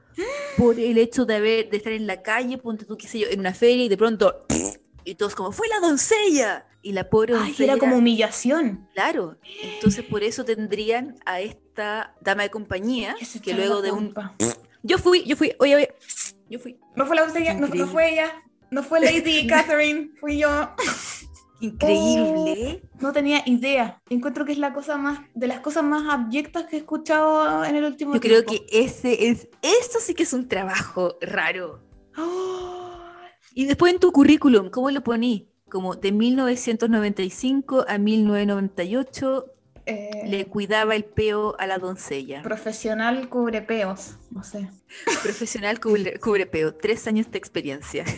por 0.58 0.80
el 0.80 0.98
hecho 0.98 1.26
de 1.26 1.36
haber 1.36 1.70
de 1.70 1.78
estar 1.78 1.94
en 1.94 2.08
la 2.08 2.22
calle, 2.22 2.58
ponte 2.58 2.86
tú, 2.86 2.98
qué 2.98 3.08
sé 3.08 3.20
yo, 3.20 3.28
en 3.30 3.40
una 3.40 3.54
feria 3.54 3.86
y 3.86 3.90
de 3.90 3.98
pronto 3.98 4.46
y 5.06 5.16
todos 5.16 5.36
como 5.36 5.52
fue 5.52 5.68
la 5.70 5.80
doncella. 5.80 6.66
y 6.82 6.94
la 6.94 7.10
pobre 7.10 7.34
Ay, 7.36 7.48
doncella, 7.50 7.74
era 7.74 7.80
como 7.80 7.98
humillación. 7.98 8.88
claro, 8.94 9.38
entonces 9.62 10.04
por 10.06 10.24
eso 10.24 10.44
tendrían 10.44 11.18
a 11.26 11.40
esta 11.80 12.14
dama 12.22 12.44
de 12.44 12.50
compañía 12.50 13.16
Que 13.44 13.54
luego 13.54 13.82
de 13.82 13.92
un 13.92 14.14
yo 14.82 14.98
fui, 14.98 15.26
yo 15.26 15.36
fui, 15.36 15.54
oye, 15.60 15.76
oye, 15.76 15.94
yo 16.50 16.58
fui, 16.58 16.80
No 16.96 17.06
fue 17.06 17.18
la 17.18 17.24
doncella, 17.24 17.54
no, 17.54 17.68
no 17.68 17.88
fue 17.88 18.14
ella, 18.14 18.32
no 18.72 18.82
fue 18.82 19.02
Lady 19.02 19.46
Catherine, 19.48 20.12
fui 20.18 20.40
yo. 20.40 20.70
increíble. 21.60 22.82
No 23.02 23.12
tenía 23.12 23.44
idea. 23.46 24.02
Encuentro 24.10 24.46
que 24.46 24.54
es 24.54 24.58
la 24.58 24.72
cosa 24.72 24.98
más, 24.98 25.20
de 25.36 25.48
las 25.48 25.60
cosas 25.60 25.84
más 25.84 26.08
abyectas 26.10 26.64
que 26.68 26.78
he 26.78 26.80
escuchado 26.80 27.66
en 27.66 27.76
el 27.76 27.84
último 27.84 28.14
Yo 28.14 28.22
creo 28.22 28.46
que 28.46 28.66
ese 28.72 29.28
es, 29.28 29.50
eso 29.62 30.00
sí 30.00 30.14
que 30.14 30.24
es 30.24 30.32
un 30.32 30.48
trabajo 30.48 31.18
raro. 31.20 31.84
Oh, 32.18 33.02
Y 33.54 33.66
después 33.66 33.94
en 33.94 34.00
tu 34.00 34.14
currículum, 34.14 34.70
¿cómo 34.70 34.92
lo 34.92 35.04
poní? 35.04 35.50
Como 35.70 35.96
de 35.96 36.14
1995 36.14 37.84
a 37.86 37.98
1998 37.98 39.59
eh, 39.90 40.22
le 40.26 40.46
cuidaba 40.46 40.96
el 40.96 41.04
peo 41.06 41.56
a 41.60 41.68
la 41.68 41.78
doncella. 41.78 42.42
profesional 42.42 43.30
cubre 43.30 43.62
peos, 43.62 44.16
no 44.32 44.44
sé. 44.44 44.70
Profesional 45.24 45.80
cubre, 45.80 46.20
cubre 46.20 46.46
peo, 46.46 46.74
tres 46.76 47.08
años 47.08 47.30
de 47.32 47.38
experiencia. 47.38 48.06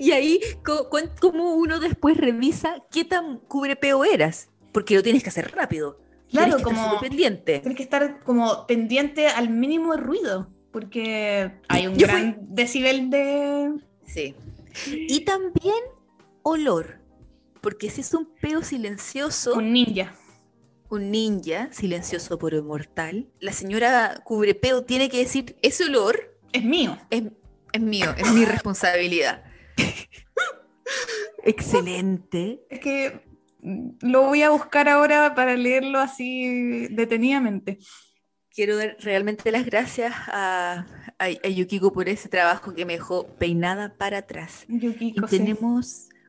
Y 0.00 0.10
ahí, 0.10 0.40
co- 0.64 0.88
cuán- 0.90 1.12
¿cómo 1.20 1.54
uno 1.54 1.78
después 1.78 2.16
revisa 2.16 2.82
qué 2.90 3.04
tan 3.04 3.38
cubre 3.38 3.76
peo 3.76 4.04
eras? 4.04 4.48
Porque 4.72 4.96
lo 4.96 5.02
tienes 5.04 5.22
que 5.22 5.28
hacer 5.28 5.52
rápido. 5.54 6.00
Claro, 6.28 6.56
Tienes 6.56 6.64
que 6.66 6.70
estar 6.72 6.86
como 6.88 7.00
pendiente. 7.00 7.58
tienes 7.60 7.76
que 7.76 7.82
estar 7.84 8.20
como 8.24 8.66
pendiente 8.66 9.28
al 9.28 9.48
mínimo 9.48 9.92
de 9.94 10.00
ruido, 10.00 10.48
porque 10.72 11.52
hay 11.68 11.86
un 11.86 11.94
Yo 11.96 12.08
gran 12.08 12.36
decibel 12.48 13.10
de... 13.10 13.74
Sí. 14.06 14.34
Y 14.86 15.20
también 15.20 15.76
olor. 16.42 16.98
Porque 17.60 17.90
si 17.90 18.00
es 18.00 18.12
un 18.12 18.26
peo 18.40 18.64
silencioso, 18.64 19.54
Un 19.54 19.72
ninja. 19.72 20.14
Un 20.90 21.10
ninja, 21.10 21.68
silencioso 21.72 22.38
pero 22.38 22.62
mortal, 22.62 23.28
la 23.40 23.52
señora 23.52 24.20
cubrepeo 24.24 24.84
tiene 24.84 25.08
que 25.08 25.18
decir, 25.18 25.56
ese 25.62 25.84
olor 25.84 26.36
Es 26.52 26.64
mío. 26.64 26.98
es, 27.10 27.22
es 27.72 27.80
mío, 27.80 28.14
es 28.16 28.32
mi 28.32 28.44
responsabilidad. 28.44 29.44
Excelente. 31.44 32.60
Es 32.68 32.80
que 32.80 33.22
lo 34.00 34.22
voy 34.22 34.42
a 34.42 34.50
buscar 34.50 34.88
ahora 34.88 35.34
para 35.34 35.56
leerlo 35.56 35.98
así 35.98 36.88
detenidamente. 36.88 37.78
Quiero 38.52 38.76
dar 38.76 38.96
realmente 39.00 39.50
las 39.52 39.64
gracias 39.64 40.12
a, 40.26 40.86
a, 41.18 41.24
a 41.24 41.48
Yukiko 41.48 41.92
por 41.92 42.08
ese 42.08 42.28
trabajo 42.28 42.74
que 42.74 42.84
me 42.84 42.94
dejó 42.94 43.26
peinada 43.38 43.94
para 43.96 44.18
atrás. 44.18 44.64
Y 44.68 44.80
Yukiko, 44.80 45.28
sí. 45.28 45.54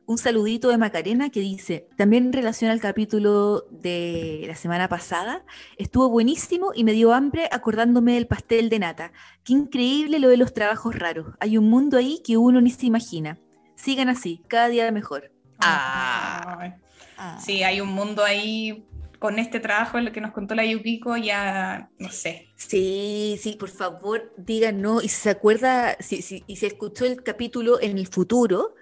Un 0.06 0.18
saludito 0.18 0.68
de 0.68 0.78
Macarena 0.78 1.30
que 1.30 1.40
dice, 1.40 1.88
también 1.96 2.26
en 2.26 2.32
relación 2.32 2.70
al 2.70 2.80
capítulo 2.80 3.64
de 3.70 4.44
la 4.46 4.54
semana 4.54 4.88
pasada, 4.88 5.44
estuvo 5.76 6.08
buenísimo 6.08 6.72
y 6.74 6.84
me 6.84 6.92
dio 6.92 7.12
hambre 7.12 7.48
acordándome 7.50 8.14
del 8.14 8.26
pastel 8.26 8.68
de 8.68 8.78
nata. 8.78 9.12
Qué 9.44 9.52
increíble 9.52 10.18
lo 10.18 10.28
de 10.28 10.36
los 10.36 10.52
trabajos 10.52 10.98
raros. 10.98 11.34
Hay 11.40 11.58
un 11.58 11.68
mundo 11.68 11.96
ahí 11.96 12.22
que 12.24 12.36
uno 12.36 12.60
ni 12.60 12.70
se 12.70 12.86
imagina. 12.86 13.38
Sigan 13.74 14.08
así, 14.08 14.42
cada 14.48 14.68
día 14.68 14.90
mejor. 14.92 15.32
Ay. 15.58 16.74
Sí, 17.44 17.62
hay 17.62 17.80
un 17.80 17.88
mundo 17.88 18.24
ahí 18.24 18.84
con 19.18 19.38
este 19.38 19.60
trabajo, 19.60 20.00
lo 20.00 20.10
que 20.10 20.20
nos 20.20 20.32
contó 20.32 20.56
la 20.56 20.64
Yukiko, 20.64 21.16
ya 21.16 21.90
no 21.98 22.10
sé. 22.10 22.48
Sí, 22.56 23.38
sí, 23.40 23.52
por 23.52 23.68
favor, 23.68 24.32
díganos. 24.36 25.04
Y 25.04 25.08
si 25.08 25.20
se 25.20 25.30
acuerda, 25.30 25.96
si, 26.00 26.22
si, 26.22 26.42
y 26.48 26.56
si 26.56 26.66
escuchó 26.66 27.04
el 27.04 27.22
capítulo 27.22 27.80
en 27.80 27.98
el 27.98 28.08
futuro 28.08 28.74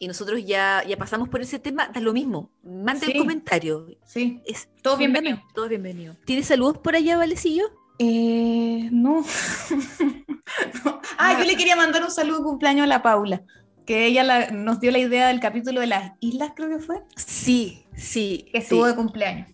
y 0.00 0.08
nosotros 0.08 0.44
ya, 0.44 0.82
ya 0.88 0.96
pasamos 0.96 1.28
por 1.28 1.42
ese 1.42 1.58
tema, 1.60 1.88
da 1.94 2.00
lo 2.00 2.12
mismo. 2.14 2.50
Mande 2.64 3.04
Sí. 3.06 3.12
el 3.12 3.18
comentario. 3.18 3.86
Sí. 4.04 4.40
Es 4.46 4.68
Todo 4.82 4.96
bienvenido. 4.96 5.40
Todo 5.54 5.68
bienvenido. 5.68 6.16
¿Tienes 6.24 6.46
saludos 6.46 6.78
por 6.78 6.96
allá, 6.96 7.16
Valecillo? 7.18 7.64
Eh, 7.98 8.88
no. 8.90 9.22
No. 10.84 11.00
Ah, 11.16 11.36
yo 11.38 11.44
le 11.44 11.56
quería 11.56 11.76
mandar 11.76 12.02
un 12.02 12.10
saludo 12.10 12.38
de 12.38 12.44
cumpleaños 12.44 12.84
a 12.84 12.86
la 12.88 13.02
Paula, 13.02 13.42
que 13.86 14.06
ella 14.06 14.24
la- 14.24 14.50
nos 14.50 14.80
dio 14.80 14.90
la 14.90 14.98
idea 14.98 15.28
del 15.28 15.38
capítulo 15.38 15.80
de 15.80 15.86
las 15.86 16.12
islas, 16.20 16.52
creo 16.56 16.68
que 16.70 16.80
fue, 16.84 17.02
Sí, 17.14 17.84
sí. 17.94 18.46
que 18.52 18.58
estuvo 18.58 18.84
sí. 18.84 18.90
de 18.90 18.96
cumpleaños. 18.96 19.48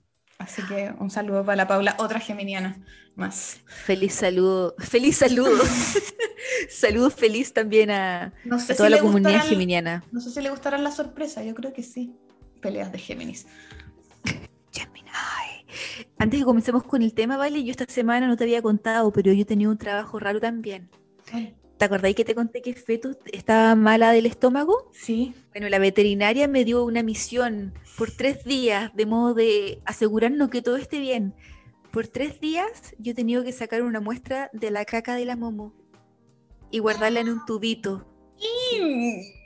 Así 0.47 0.63
que 0.63 0.95
un 1.01 1.11
saludo 1.11 1.45
para 1.45 1.57
la 1.57 1.67
Paula, 1.67 1.97
otra 1.99 2.21
geminiana 2.21 2.79
más. 3.17 3.59
Feliz 3.67 4.15
saludo. 4.15 4.77
Feliz 4.79 5.17
saludo. 5.19 5.51
Saludos 6.71 7.15
feliz 7.15 7.53
también 7.53 7.91
a, 7.91 8.33
No 8.45 8.59
sé 8.61 8.73
a 8.73 8.77
toda 8.77 8.89
si 8.89 8.95
la 8.95 9.01
comunidad 9.01 9.31
gustarán- 9.41 9.49
geminiana. 9.49 10.05
No 10.13 10.21
sé 10.21 10.31
si 10.31 10.41
le 10.41 10.51
gustará 10.51 10.79
la 10.79 10.93
sorpresa, 10.93 11.43
yo 11.43 11.55
creo 11.55 11.73
que 11.73 11.83
sí. 11.83 12.15
Peleas 12.61 12.93
de 12.93 12.99
Géminis. 12.99 13.47
Gemini. 14.73 15.11
Antes 16.19 16.39
de 16.39 16.43
que 16.43 16.45
comencemos 16.45 16.85
con 16.85 17.03
el 17.03 17.13
tema, 17.15 17.37
Vale, 17.37 17.65
yo 17.65 17.71
esta 17.73 17.85
semana 17.89 18.29
no 18.29 18.37
te 18.37 18.45
había 18.45 18.63
contado, 18.63 19.13
pero 19.13 19.33
yo 19.33 19.45
tenía 19.45 19.69
un 19.69 19.79
trabajo 19.79 20.19
raro 20.21 20.41
también. 20.41 20.89
¿Te 21.79 21.85
acordáis 21.85 22.17
que 22.17 22.25
te 22.25 22.35
conté 22.35 22.63
que 22.63 22.73
Fetus 22.73 23.17
estaba 23.33 23.75
mala 23.75 24.11
del 24.13 24.25
estómago? 24.25 24.91
Sí. 24.93 25.35
Bueno, 25.51 25.69
la 25.69 25.79
veterinaria 25.79 26.49
me 26.49 26.65
dio 26.65 26.83
una 26.85 27.03
misión 27.03 27.75
por 27.99 28.11
tres 28.11 28.45
días, 28.45 28.91
de 28.95 29.05
modo 29.05 29.35
de 29.35 29.83
asegurarnos 29.85 30.49
que 30.49 30.63
todo 30.63 30.77
esté 30.77 31.01
bien. 31.01 31.35
Por 31.91 32.09
tres 32.09 32.41
días 32.41 32.95
yo 32.99 33.13
he 33.13 33.15
tenido 33.15 33.45
que 33.45 33.53
sacar 33.53 33.83
una 33.83 34.01
muestra 34.01 34.49
de 34.55 34.71
la 34.71 34.87
caca 34.87 35.17
de 35.17 35.27
la 35.27 35.37
momo 35.37 35.75
y 36.71 36.79
guardarla 36.79 37.21
en 37.21 37.29
un 37.29 37.45
tubito. 37.45 38.07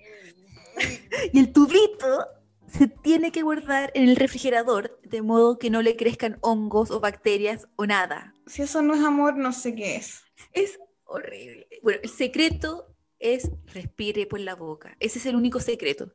Y 1.33 1.39
el 1.39 1.53
tubito 1.53 2.27
se 2.67 2.87
tiene 2.87 3.33
que 3.33 3.43
guardar 3.43 3.91
en 3.95 4.09
el 4.09 4.17
refrigerador, 4.17 4.99
de 5.03 5.21
modo 5.21 5.59
que 5.59 5.69
no 5.69 5.83
le 5.83 5.97
crezcan 5.97 6.39
hongos 6.41 6.91
o 6.91 7.01
bacterias 7.01 7.69
o 7.77 7.85
nada. 7.85 8.35
Si 8.47 8.63
eso 8.63 8.81
no 8.81 8.95
es 8.95 9.05
amor, 9.05 9.37
no 9.37 9.53
sé 9.53 9.75
qué 9.75 9.97
es. 9.97 10.23
Es 10.53 10.79
horrible. 11.11 11.69
Bueno, 11.83 12.01
el 12.03 12.09
secreto 12.09 12.95
es 13.19 13.51
respire 13.67 14.27
por 14.27 14.41
la 14.41 14.55
boca. 14.55 14.97
Ese 15.01 15.19
es 15.19 15.27
el 15.27 15.37
único 15.37 15.61
secreto. 15.61 16.13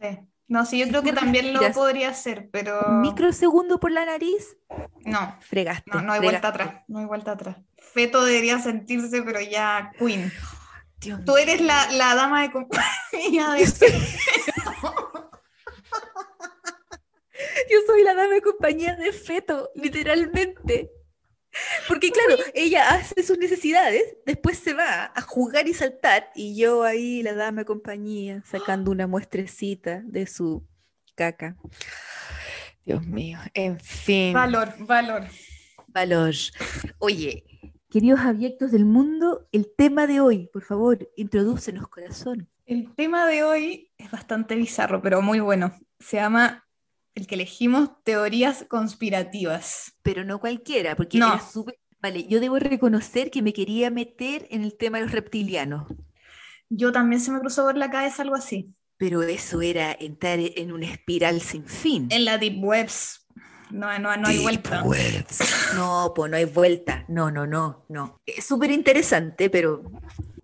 Sí. 0.00 0.18
No, 0.48 0.64
sí, 0.64 0.78
yo 0.78 0.86
creo 0.86 1.02
que 1.02 1.12
también 1.12 1.52
lo 1.52 1.60
podría 1.72 2.10
hacer, 2.10 2.48
pero 2.52 2.78
Un 2.86 3.00
microsegundo 3.00 3.80
por 3.80 3.90
la 3.90 4.04
nariz, 4.06 4.56
no, 5.04 5.36
fregaste. 5.40 5.90
no, 5.90 6.02
no 6.02 6.12
hay 6.12 6.20
vuelta 6.20 6.48
atrás, 6.48 6.84
no 6.86 7.00
hay 7.00 7.04
vuelta 7.04 7.32
atrás. 7.32 7.56
Feto 7.78 8.24
debería 8.24 8.60
sentirse, 8.60 9.22
pero 9.22 9.40
ya 9.40 9.90
queen. 9.98 10.32
Dios 10.98 11.24
Tú 11.24 11.36
eres 11.36 11.60
la, 11.60 11.90
la 11.92 12.14
dama 12.14 12.42
de 12.42 12.52
compañía 12.52 13.50
de 13.50 13.64
Yo 17.70 17.78
soy 17.86 18.02
la 18.04 18.14
dama 18.14 18.34
de 18.34 18.42
compañía 18.42 18.94
de 18.94 19.12
feto, 19.12 19.70
literalmente. 19.74 20.92
Porque 21.88 22.10
claro, 22.10 22.42
ella 22.54 22.90
hace 22.90 23.22
sus 23.22 23.38
necesidades, 23.38 24.16
después 24.24 24.58
se 24.58 24.74
va 24.74 25.12
a 25.14 25.20
jugar 25.22 25.68
y 25.68 25.74
saltar, 25.74 26.30
y 26.34 26.56
yo 26.56 26.82
ahí, 26.82 27.22
la 27.22 27.34
dama 27.34 27.64
compañía, 27.64 28.42
sacando 28.44 28.90
una 28.90 29.06
muestrecita 29.06 30.02
de 30.04 30.26
su 30.26 30.66
caca. 31.14 31.56
Dios 32.84 33.04
mío, 33.06 33.38
en 33.54 33.80
fin. 33.80 34.32
valor, 34.32 34.74
valor. 34.78 35.24
Valor. 35.88 36.34
Oye, 36.98 37.44
queridos 37.90 38.20
abyectos 38.20 38.70
del 38.70 38.84
mundo, 38.84 39.48
el 39.52 39.72
tema 39.76 40.06
de 40.06 40.20
hoy, 40.20 40.50
por 40.52 40.62
favor, 40.62 41.10
introdúcenos, 41.16 41.88
corazón. 41.88 42.48
El 42.66 42.94
tema 42.94 43.26
de 43.26 43.44
hoy 43.44 43.92
es 43.96 44.10
bastante 44.10 44.56
bizarro, 44.56 45.00
pero 45.00 45.22
muy 45.22 45.40
bueno. 45.40 45.72
Se 45.98 46.16
llama 46.16 46.65
el 47.16 47.26
que 47.26 47.34
elegimos 47.34 47.90
teorías 48.04 48.64
conspirativas. 48.68 49.94
Pero 50.02 50.24
no 50.24 50.38
cualquiera, 50.38 50.94
porque 50.94 51.18
No. 51.18 51.34
era 51.34 51.42
Vale, 52.00 52.28
yo 52.28 52.38
debo 52.40 52.58
reconocer 52.60 53.30
que 53.32 53.42
me 53.42 53.52
quería 53.52 53.90
meter 53.90 54.46
en 54.50 54.62
el 54.62 54.76
tema 54.76 54.98
de 54.98 55.04
los 55.04 55.12
reptilianos, 55.12 55.88
Yo 56.68 56.92
también 56.92 57.20
se 57.20 57.30
me 57.32 57.40
cruzó 57.40 57.64
por 57.64 57.76
la 57.76 57.90
cabeza 57.90 58.22
algo 58.22 58.36
así. 58.36 58.72
pero 58.98 59.22
eso 59.22 59.60
era 59.62 59.92
entrar 59.98 60.38
en 60.40 60.72
una 60.72 60.86
espiral 60.86 61.40
sin 61.40 61.64
fin. 61.66 62.06
En 62.10 62.24
la 62.24 62.38
Deep 62.38 62.62
Webs. 62.62 63.26
No, 63.70 63.98
no, 63.98 64.16
no 64.16 64.28
hay 64.28 64.34
Deep 64.36 64.42
vuelta. 64.42 64.82
webs. 64.84 65.38
No, 65.74 66.12
pues 66.14 66.30
no 66.30 66.36
hay 66.36 66.44
vuelta. 66.44 67.04
No, 67.08 67.30
no, 67.30 67.46
no, 67.46 67.84
no. 67.88 68.20
Es 68.24 68.44
súper 68.46 68.70
interesante, 68.70 69.50
pero 69.50 69.82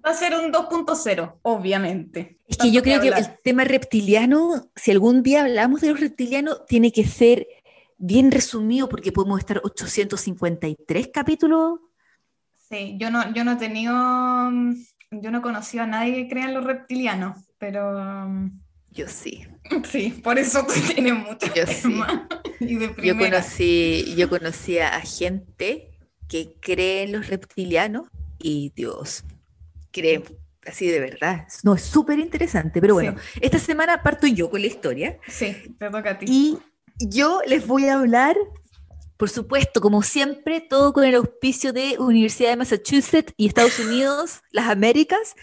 Va 0.04 0.11
a 0.11 0.14
ser 0.14 0.35
un 0.35 0.52
2.0, 0.52 1.38
obviamente. 1.42 2.38
es 2.49 2.56
que 2.56 2.73
yo 2.73 2.82
creo 2.82 3.00
que 3.00 3.09
el 3.09 3.38
tema 3.44 3.64
reptiliano, 3.64 4.71
si 4.75 4.90
algún 4.90 5.23
día 5.23 5.42
hablamos 5.42 5.80
de 5.80 5.90
los 5.90 6.00
reptilianos, 6.00 6.66
tiene 6.66 6.90
que 6.90 7.06
ser 7.06 7.47
bien 7.99 8.32
resumido 8.32 8.88
porque 8.88 9.12
podemos 9.12 9.38
estar 9.38 9.61
853 9.62 11.09
capítulos. 11.12 11.78
Sí, 12.68 12.97
yo 12.99 13.11
no, 13.11 13.32
yo 13.32 13.44
no 13.44 13.52
he 13.52 13.56
tenido, 13.56 13.94
mm, 13.94 14.75
yo 15.12 15.30
no 15.30 15.38
he 15.38 15.42
conocido 15.42 15.85
a 15.85 15.87
nadie 15.87 16.14
que 16.14 16.28
crea 16.28 16.47
en 16.47 16.54
los 16.54 16.64
reptilianos, 16.64 17.38
pero 17.59 17.92
mm, 18.28 18.61
Yo 18.90 19.06
sí. 19.09 19.47
sí, 19.85 20.11
por 20.23 20.38
eso 20.38 20.64
tú 20.66 20.75
tienes 20.94 21.14
mucho 21.14 21.47
Yo 21.54 21.66
sí. 21.66 21.82
tema. 21.82 22.28
Y 22.61 22.76
de 22.76 22.94
Yo 23.02 23.18
conocí, 23.18 24.14
yo 24.16 24.28
conocía 24.28 24.94
a 24.94 25.00
gente 25.00 25.99
que 26.28 26.54
cree 26.61 27.02
en 27.02 27.12
los 27.12 27.26
reptilianos 27.26 28.09
y 28.38 28.73
Dios, 28.76 29.25
cree 29.92 30.22
así 30.66 30.87
de 30.88 31.00
verdad. 31.00 31.46
No, 31.62 31.75
es 31.75 31.82
súper 31.82 32.18
interesante, 32.18 32.80
pero 32.80 32.94
bueno, 32.94 33.16
esta 33.40 33.58
semana 33.58 34.02
parto 34.02 34.26
yo 34.26 34.49
con 34.50 34.61
la 34.61 34.66
historia. 34.68 35.18
Sí, 35.28 35.75
te 35.78 35.90
toca 35.90 36.11
a 36.11 36.18
ti. 36.18 36.26
Y 36.28 36.58
yo 37.08 37.40
les 37.46 37.66
voy 37.66 37.87
a 37.88 37.94
hablar, 37.94 38.37
por 39.16 39.28
supuesto, 39.30 39.80
como 39.80 40.02
siempre, 40.02 40.61
todo 40.61 40.92
con 40.92 41.04
el 41.04 41.14
auspicio 41.16 41.72
de 41.72 41.96
Universidad 41.99 42.50
de 42.50 42.56
Massachusetts 42.56 43.32
y 43.37 43.46
Estados 43.49 43.78
Unidos, 43.80 44.40
las 44.50 44.68
Américas. 44.68 45.34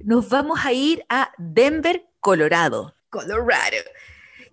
Nos 0.00 0.28
vamos 0.28 0.60
a 0.64 0.72
ir 0.72 1.04
a 1.08 1.30
Denver, 1.38 2.04
Colorado. 2.20 2.94
Colorado. 3.08 3.76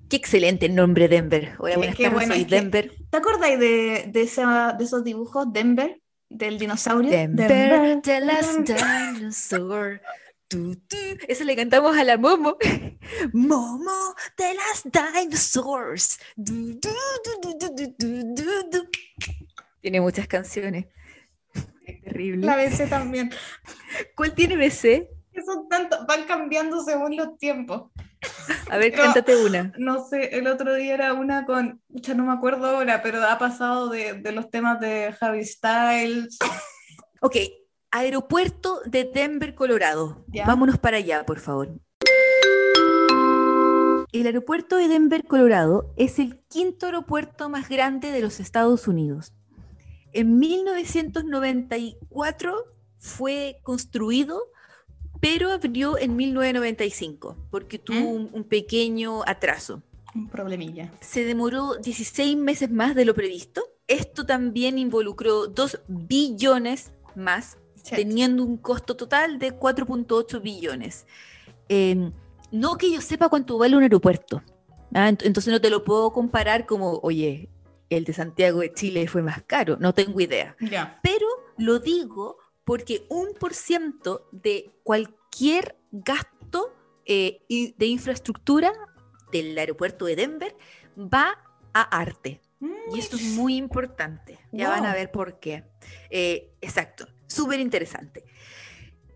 Qué 0.10 0.16
excelente 0.18 0.68
el 0.68 0.76
nombre 0.76 1.08
Denver. 1.08 1.56
Hola, 1.60 1.76
buenas 1.78 1.96
Qué 1.96 2.04
tardes, 2.04 2.18
bueno, 2.20 2.34
soy 2.34 2.44
es 2.44 2.48
que- 2.48 2.56
Denver. 2.56 2.92
¿Te 3.10 3.18
acordáis 3.18 3.60
de, 3.60 4.06
de, 4.08 4.22
esa- 4.22 4.74
de 4.78 4.84
esos 4.86 5.04
dibujos, 5.04 5.52
Denver, 5.52 6.00
del 6.34 6.58
dinosaurio? 6.58 7.12
Denver, 7.12 8.02
the 8.02 8.20
last 8.22 8.60
dinosaur. 8.60 10.02
Eso 11.28 11.44
le 11.46 11.56
cantamos 11.56 11.98
a 11.98 12.04
la 12.04 12.18
Momo. 12.18 12.58
Momo, 13.34 14.16
the 14.38 14.54
last 14.54 14.86
dinosaurs. 14.92 16.20
Du, 16.36 16.74
du, 16.80 16.90
du, 17.24 17.58
du, 17.58 17.70
du, 17.76 17.96
du, 17.98 18.34
du, 18.36 18.70
du. 18.72 18.90
Tiene 19.82 20.00
muchas 20.02 20.28
canciones. 20.28 20.86
Es 21.86 22.02
terrible. 22.02 22.46
La 22.46 22.56
BC 22.56 22.88
también. 22.88 23.32
¿Cuál 24.16 24.34
tiene 24.34 24.56
BC? 24.56 25.10
Que 25.34 25.42
son 25.42 25.68
tanto, 25.68 26.06
van 26.08 26.24
cambiando 26.26 26.82
según 26.84 27.18
los 27.18 27.38
tiempos. 27.38 27.92
A 28.70 28.78
ver, 28.78 28.92
Pero- 28.92 29.04
cántate 29.04 29.36
una. 29.36 29.74
No 29.78 30.06
sé, 30.08 30.38
el 30.38 30.48
otro 30.48 30.74
día 30.76 30.94
era 30.94 31.14
una 31.14 31.46
con, 31.46 31.82
ya 31.90 32.14
no 32.14 32.24
me 32.26 32.32
acuerdo 32.34 32.68
ahora, 32.68 33.02
pero 33.02 33.22
ha 33.24 33.38
pasado 33.38 33.90
de, 33.90 34.14
de 34.14 34.32
los 34.32 34.50
temas 34.50 34.80
de 34.80 35.14
Harry 35.20 35.44
Styles. 35.44 36.38
Ok, 37.22 37.36
aeropuerto 37.92 38.80
de 38.86 39.04
Denver, 39.06 39.56
Colorado. 39.56 40.24
Ya. 40.28 40.46
Vámonos 40.46 40.78
para 40.78 40.98
allá, 40.98 41.26
por 41.26 41.40
favor. 41.40 41.70
El 44.12 44.26
aeropuerto 44.28 44.78
de 44.78 44.88
Denver, 44.88 45.26
Colorado, 45.26 45.92
es 45.98 46.20
el 46.20 46.40
quinto 46.48 46.86
aeropuerto 46.86 47.50
más 47.50 47.68
grande 47.68 48.12
de 48.12 48.22
los 48.22 48.40
Estados 48.40 48.88
Unidos. 48.88 49.34
En 50.14 50.38
1994 50.38 52.54
fue 53.00 53.58
construido, 53.64 54.40
pero 55.24 55.52
abrió 55.52 55.98
en 55.98 56.16
1995, 56.18 57.38
porque 57.50 57.80
tuvo 57.80 57.98
¿Mm? 58.00 58.16
un- 58.16 58.30
un 58.34 58.44
pequeño 58.44 59.22
atraso 59.26 59.82
Un 60.14 60.28
problemilla. 60.28 60.92
se 61.02 61.24
demoró 61.24 61.76
16 61.78 62.36
meses 62.38 62.70
más 62.70 62.94
de 62.96 63.06
lo 63.06 63.14
previsto. 63.14 63.64
Esto 63.88 64.26
también 64.26 64.78
involucró 64.78 65.48
2 65.48 65.80
billones 65.88 66.92
más, 67.16 67.58
teniendo 67.90 68.44
un 68.44 68.58
costo 68.58 68.96
total 68.96 69.40
de 69.40 69.52
4.8 69.54 70.40
billones. 70.42 71.06
Eh, 71.70 72.12
no 72.52 72.78
que 72.78 72.92
yo 72.92 73.02
sepa 73.02 73.30
cuánto 73.30 73.58
vale 73.58 73.76
un 73.78 73.84
aeropuerto. 73.84 74.42
¿ah? 74.94 75.10
Ent- 75.10 75.26
Entonces 75.26 75.52
no 75.52 75.60
te 75.62 75.70
lo 75.70 75.84
puedo 75.84 76.12
comparar 76.14 76.66
como, 76.66 77.00
oye, 77.02 77.50
el 77.90 78.04
de 78.06 78.14
Santiago 78.14 78.60
de 78.62 78.74
Chile 78.74 79.08
fue 79.08 79.22
más 79.22 79.42
caro. 79.44 79.78
No 79.80 79.94
tengo 79.94 80.20
idea. 80.22 80.56
Ya. 80.60 81.00
Pero 81.04 81.28
lo 81.58 81.80
digo 81.80 82.38
porque 82.66 83.06
un 83.10 83.34
por 83.40 83.54
ciento 83.54 84.28
de 84.32 84.72
cualquier 84.84 85.78
gasto 85.92 86.74
eh, 87.06 87.42
de 87.78 87.86
infraestructura 87.86 88.74
del 89.32 89.58
aeropuerto 89.58 90.06
de 90.06 90.16
Denver 90.16 90.56
va 90.98 91.38
a 91.74 91.82
arte. 91.82 92.42
Y 92.94 93.00
esto 93.00 93.18
es 93.18 93.24
muy 93.24 93.58
importante. 93.58 94.40
Ya 94.54 94.70
van 94.70 94.86
a 94.86 94.94
ver 94.94 95.12
por 95.12 95.40
qué. 95.40 95.66
Eh, 96.10 96.54
exacto, 96.62 97.08
súper 97.28 97.60
interesante. 97.60 98.24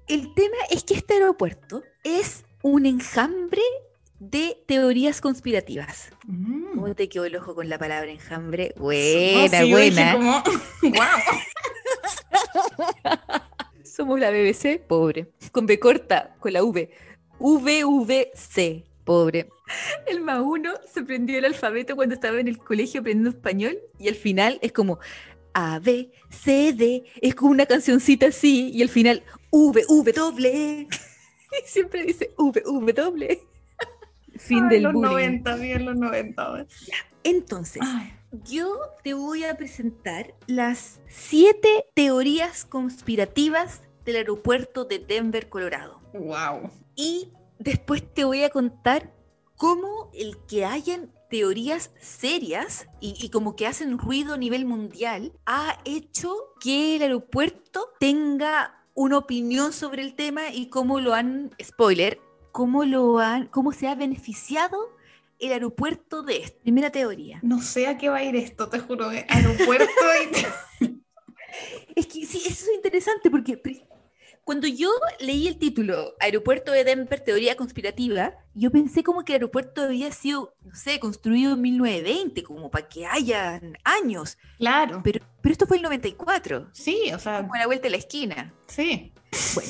El 0.08 0.34
tema 0.34 0.58
es 0.70 0.84
que 0.84 0.96
este 0.96 1.14
aeropuerto 1.14 1.84
es 2.04 2.44
un 2.62 2.86
enjambre 2.86 3.62
de 4.20 4.62
teorías 4.68 5.22
conspirativas. 5.22 6.10
Mm. 6.26 6.74
¿Cómo 6.76 6.96
te 6.96 7.08
quedó 7.08 7.26
el 7.26 7.36
ojo 7.36 7.56
con 7.56 7.70
la 7.70 7.78
palabra 7.78 8.10
enjambre? 8.12 8.74
Buena, 8.78 9.60
sí, 9.62 9.70
yo 9.70 9.78
dije 9.78 9.92
buena. 9.94 10.14
como, 10.14 10.44
wow. 10.82 11.02
Somos 13.98 14.20
la 14.20 14.30
BBC, 14.30 14.80
pobre. 14.80 15.26
Con 15.52 15.66
B 15.66 15.80
corta, 15.80 16.36
con 16.40 16.54
la 16.54 16.64
V. 16.64 16.92
VVC, 17.40 18.84
pobre. 19.04 19.50
El 20.06 20.22
más 20.22 20.40
uno 20.40 20.74
se 20.94 21.00
aprendió 21.00 21.40
el 21.40 21.46
alfabeto 21.46 21.96
cuando 21.96 22.14
estaba 22.14 22.40
en 22.40 22.48
el 22.48 22.60
colegio 22.60 23.00
aprendiendo 23.00 23.32
español 23.32 23.80
y 23.98 24.08
al 24.08 24.14
final 24.14 24.60
es 24.62 24.72
como 24.72 25.00
A, 25.56 25.80
B, 25.80 26.12
C, 26.30 26.74
D. 26.74 27.06
Es 27.24 27.34
como 27.34 27.50
una 27.50 27.66
cancioncita 27.66 28.28
así 28.28 28.70
y 28.72 28.84
al 28.84 28.90
final 28.90 29.24
V, 29.50 29.84
V, 29.90 30.14
doble. 30.14 30.88
Y 31.64 31.68
siempre 31.68 32.04
dice 32.04 32.30
V, 32.38 32.62
V, 32.68 32.94
doble. 32.94 33.40
Fin 34.38 34.66
Ay, 34.66 34.70
del 34.70 34.84
los 34.84 34.94
bullying. 34.94 35.42
90, 35.42 35.56
bien 35.56 35.86
los 35.86 35.96
90. 35.96 36.68
Entonces, 37.24 37.82
Ay, 37.84 38.14
yo 38.44 38.78
te 39.04 39.16
voy 39.16 39.44
a 39.46 39.58
presentar 39.58 40.36
las 40.46 41.00
siete 41.08 41.86
teorías 41.96 42.64
conspirativas 42.64 43.82
del 44.08 44.16
aeropuerto 44.16 44.86
de 44.86 45.00
Denver, 45.00 45.50
Colorado. 45.50 46.00
wow. 46.14 46.72
Y 46.96 47.28
después 47.60 48.02
te 48.14 48.24
voy 48.24 48.44
a 48.44 48.50
contar 48.50 49.14
cómo 49.58 50.10
el 50.14 50.38
que 50.48 50.64
hayan 50.66 51.12
teorías 51.30 51.92
serias 52.00 52.88
y, 53.02 53.16
y 53.20 53.30
como 53.30 53.58
que 53.58 53.68
hacen 53.68 53.98
ruido 53.98 54.36
a 54.36 54.38
nivel 54.38 54.66
mundial 54.66 55.34
ha 55.46 55.78
hecho 55.84 56.34
que 56.62 56.96
el 56.96 57.02
aeropuerto 57.02 57.90
tenga 58.00 58.82
una 58.94 59.18
opinión 59.18 59.74
sobre 59.74 60.04
el 60.04 60.16
tema 60.16 60.52
y 60.54 60.70
cómo 60.70 61.02
lo 61.02 61.14
han, 61.14 61.52
spoiler, 61.62 62.22
cómo 62.54 62.86
lo 62.86 63.20
han, 63.20 63.48
cómo 63.48 63.74
se 63.74 63.90
ha 63.90 63.96
beneficiado 63.96 64.78
el 65.38 65.52
aeropuerto 65.52 66.24
de 66.24 66.38
esto. 66.38 66.60
Primera 66.64 66.92
teoría. 66.92 67.40
No 67.44 67.62
sé 67.62 67.88
a 67.88 67.98
qué 67.98 68.08
va 68.08 68.18
a 68.18 68.24
ir 68.24 68.38
esto, 68.38 68.70
te 68.70 68.80
juro. 68.80 69.12
eh. 69.12 69.26
Aeropuerto 69.30 69.86
y... 70.80 70.88
Es 71.96 72.06
que 72.06 72.26
sí, 72.28 72.38
eso 72.46 72.66
es 72.66 72.76
interesante 72.76 73.32
porque 73.32 73.58
cuando 74.48 74.66
yo 74.66 74.90
leí 75.20 75.46
el 75.46 75.58
título 75.58 76.16
Aeropuerto 76.22 76.72
de 76.72 76.86
Denver, 76.86 77.20
teoría 77.20 77.58
conspirativa, 77.58 78.34
yo 78.54 78.72
pensé 78.72 79.04
como 79.04 79.26
que 79.26 79.34
el 79.34 79.42
aeropuerto 79.42 79.82
había 79.82 80.10
sido, 80.14 80.56
no 80.64 80.74
sé, 80.74 81.02
construido 81.02 81.56
en 81.56 81.62
1920, 81.64 82.44
como 82.44 82.72
para 82.72 82.88
que 82.88 83.06
hayan 83.06 83.78
años. 83.84 84.38
Claro. 84.58 85.02
Pero, 85.04 85.26
pero 85.42 85.52
esto 85.52 85.68
fue 85.68 85.76
el 85.76 85.84
94, 85.84 86.70
Sí, 86.72 87.12
o 87.14 87.20
sea, 87.20 87.42
como 87.42 87.56
a 87.56 87.60
la 87.60 87.66
vuelta 87.66 87.84
de 87.84 87.90
la 87.90 87.98
esquina. 87.98 88.54
sí. 88.68 89.12
Bueno, 89.54 89.70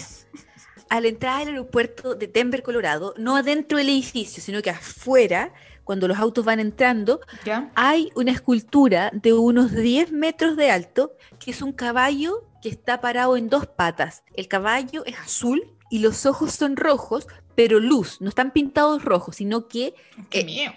a 0.91 1.01
la 1.01 1.07
entrada 1.07 1.39
del 1.39 1.47
aeropuerto 1.49 2.13
de 2.13 2.27
Denver, 2.27 2.61
Colorado, 2.61 3.15
no 3.17 3.35
adentro 3.35 3.79
del 3.79 3.89
edificio, 3.89 4.43
sino 4.43 4.61
que 4.61 4.69
afuera, 4.69 5.53
cuando 5.85 6.07
los 6.07 6.19
autos 6.19 6.45
van 6.45 6.59
entrando, 6.59 7.19
¿Ya? 7.43 7.71
hay 7.73 8.11
una 8.13 8.31
escultura 8.31 9.09
de 9.11 9.33
unos 9.33 9.71
10 9.71 10.11
metros 10.11 10.55
de 10.55 10.69
alto, 10.69 11.13
que 11.39 11.49
es 11.49 11.63
un 11.63 11.73
caballo 11.73 12.46
que 12.61 12.69
está 12.69 13.01
parado 13.01 13.37
en 13.37 13.49
dos 13.49 13.67
patas. 13.67 14.23
El 14.33 14.47
caballo 14.47 15.03
es 15.05 15.17
azul 15.17 15.61
y 15.89 15.99
los 15.99 16.25
ojos 16.25 16.53
son 16.53 16.75
rojos, 16.75 17.27
pero 17.55 17.79
luz, 17.79 18.19
no 18.21 18.29
están 18.29 18.51
pintados 18.51 19.03
rojos, 19.03 19.35
sino 19.37 19.67
que 19.67 19.93
Eh, 20.31 20.71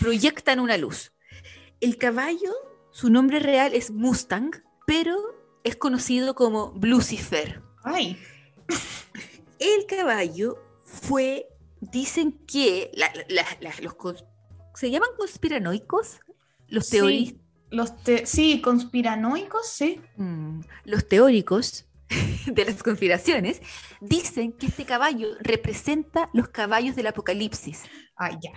proyectan 0.00 0.60
una 0.60 0.76
luz. 0.76 1.12
El 1.80 1.98
caballo, 1.98 2.52
su 2.90 3.10
nombre 3.10 3.38
real 3.38 3.74
es 3.74 3.90
Mustang, 3.90 4.50
pero 4.86 5.16
es 5.64 5.76
conocido 5.76 6.34
como 6.34 6.72
Lucifer. 6.80 7.62
Ay, 7.84 8.18
El 9.58 9.86
caballo 9.86 10.58
fue, 10.84 11.46
dicen 11.80 12.32
que 12.46 12.90
la- 12.94 13.12
la- 13.28 13.46
la- 13.60 13.74
los, 13.80 14.24
¿se 14.74 14.90
llaman 14.90 15.08
conspiranoicos? 15.16 16.20
Los 16.68 16.86
Sí. 16.86 16.98
teoristas. 16.98 17.45
Los 17.70 18.02
te- 18.02 18.26
sí, 18.26 18.60
conspiranoicos, 18.60 19.68
sí. 19.68 20.00
Mm, 20.16 20.60
los 20.84 21.08
teóricos 21.08 21.86
de 22.46 22.64
las 22.64 22.82
conspiraciones 22.82 23.60
dicen 24.00 24.52
que 24.52 24.66
este 24.66 24.84
caballo 24.84 25.28
representa 25.40 26.30
los 26.32 26.48
caballos 26.48 26.94
del 26.96 27.08
apocalipsis 27.08 27.82
Ay, 28.16 28.36
ya. 28.42 28.52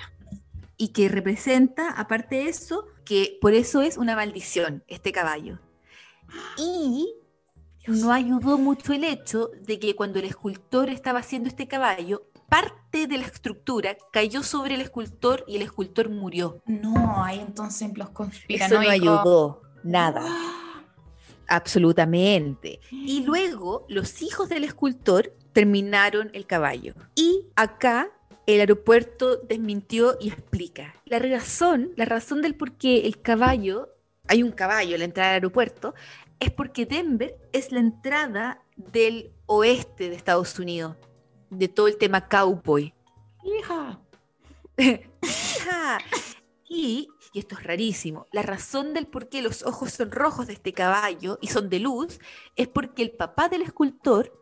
y 0.78 0.90
que 0.90 1.10
representa, 1.10 1.90
aparte 1.92 2.36
de 2.36 2.50
eso, 2.50 2.86
que 3.06 3.38
por 3.42 3.54
eso 3.54 3.82
es 3.82 3.98
una 3.98 4.16
maldición 4.16 4.84
este 4.88 5.12
caballo. 5.12 5.60
Y 6.58 7.16
no 7.88 8.12
ayudó 8.14 8.60
mucho 8.60 8.94
el 8.94 9.04
hecho 9.04 9.50
de 9.62 9.80
que 9.80 9.96
cuando 9.96 10.20
el 10.20 10.26
escultor 10.26 10.90
estaba 10.90 11.20
haciendo 11.20 11.50
este 11.50 11.68
caballo, 11.68 12.29
parte 12.50 13.08
de 13.08 13.18
la 13.18 13.26
estructura 13.26 13.98
cayó 14.12 14.44
sobre 14.44 14.76
el 14.76 14.82
escultor 14.82 15.44
y 15.48 15.56
el 15.56 15.62
escultor 15.62 16.10
murió. 16.10 16.62
No, 16.66 17.24
hay 17.24 17.40
entonces 17.40 17.90
los 17.98 18.08
Eso 18.08 18.14
conspiranoicos. 18.14 18.84
no 18.86 18.90
ayudó, 18.92 19.62
nada. 19.84 20.24
Absolutamente. 21.48 22.80
Y 22.92 23.24
luego 23.24 23.86
los 23.90 24.22
hijos 24.22 24.50
del 24.50 24.64
escultor 24.64 25.34
terminaron 25.54 26.30
el 26.34 26.46
caballo. 26.46 26.94
Y 27.16 27.48
acá 27.56 28.12
el 28.46 28.60
aeropuerto 28.60 29.38
desmintió 29.38 30.18
y 30.20 30.30
explica. 30.30 30.96
La 31.06 31.20
razón, 31.20 31.92
la 31.96 32.06
razón 32.06 32.42
del 32.42 32.56
por 32.56 32.74
qué 32.74 33.08
el 33.08 33.22
caballo, 33.22 33.90
hay 34.28 34.44
un 34.44 34.52
caballo 34.52 34.94
en 34.96 35.00
la 35.00 35.06
entrada 35.06 35.30
al 35.30 35.36
aeropuerto, 35.36 35.94
es 36.40 36.52
porque 36.52 36.86
Denver 36.86 37.36
es 37.52 37.72
la 37.72 37.80
entrada 37.80 38.64
del 38.76 39.32
oeste 39.46 40.10
de 40.10 40.16
Estados 40.16 40.58
Unidos. 40.58 40.96
De 41.50 41.68
todo 41.68 41.88
el 41.88 41.98
tema 41.98 42.28
cowboy. 42.28 42.94
Hija. 43.44 44.00
Ah, 45.70 45.98
y, 46.70 47.10
y 47.34 47.40
esto 47.40 47.56
es 47.56 47.64
rarísimo, 47.64 48.28
la 48.32 48.42
razón 48.44 48.94
del 48.94 49.08
por 49.08 49.30
qué 49.30 49.42
los 49.42 49.64
ojos 49.64 49.92
son 49.92 50.12
rojos 50.12 50.48
de 50.48 50.54
este 50.54 50.74
caballo 50.74 51.38
y 51.42 51.48
son 51.48 51.70
de 51.70 51.80
luz 51.80 52.20
es 52.56 52.68
porque 52.68 53.04
el 53.04 53.12
papá 53.12 53.50
del 53.50 53.62
escultor 53.62 54.34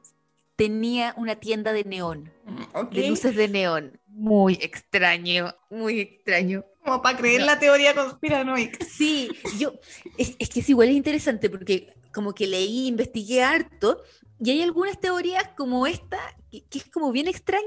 tenía 0.56 1.14
una 1.18 1.36
tienda 1.36 1.74
de 1.74 1.84
neón, 1.84 2.32
Ok. 2.74 2.92
de 2.92 3.10
luces 3.10 3.36
de 3.36 3.48
neón. 3.48 4.00
Muy 4.08 4.54
extraño, 4.62 5.54
muy 5.70 6.00
extraño. 6.00 6.66
Como 6.84 7.02
para 7.04 7.18
creer 7.18 7.42
No. 7.42 7.46
la 7.48 7.60
teoría 7.60 7.94
conspiranoica. 7.94 8.84
Sí, 8.86 9.30
yo, 9.60 9.74
es, 10.18 10.36
es 10.40 10.50
que 10.50 10.62
es 10.62 10.70
igual 10.70 10.90
es 10.90 10.96
interesante 10.96 11.50
porque 11.50 11.94
como 12.12 12.34
que 12.34 12.48
leí, 12.48 12.88
investigué 12.88 13.44
harto 13.44 14.02
y 14.40 14.52
hay 14.52 14.62
algunas 14.62 15.00
teorías 15.00 15.50
como 15.56 15.88
esta 15.88 16.18
que, 16.52 16.64
que 16.66 16.80
es 16.80 16.86
como 16.86 17.12
bien 17.12 17.28
extraña 17.28 17.66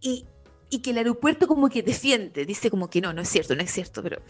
y, 0.00 0.26
y 0.70 0.80
que 0.80 0.90
el 0.90 0.98
aeropuerto 0.98 1.46
como 1.46 1.68
que 1.68 1.82
defiende, 1.82 2.44
dice 2.44 2.70
como 2.70 2.90
que 2.90 3.00
no, 3.00 3.12
no 3.12 3.22
es 3.22 3.28
cierto, 3.28 3.54
no 3.54 3.62
es 3.62 3.70
cierto, 3.70 4.02
pero 4.02 4.22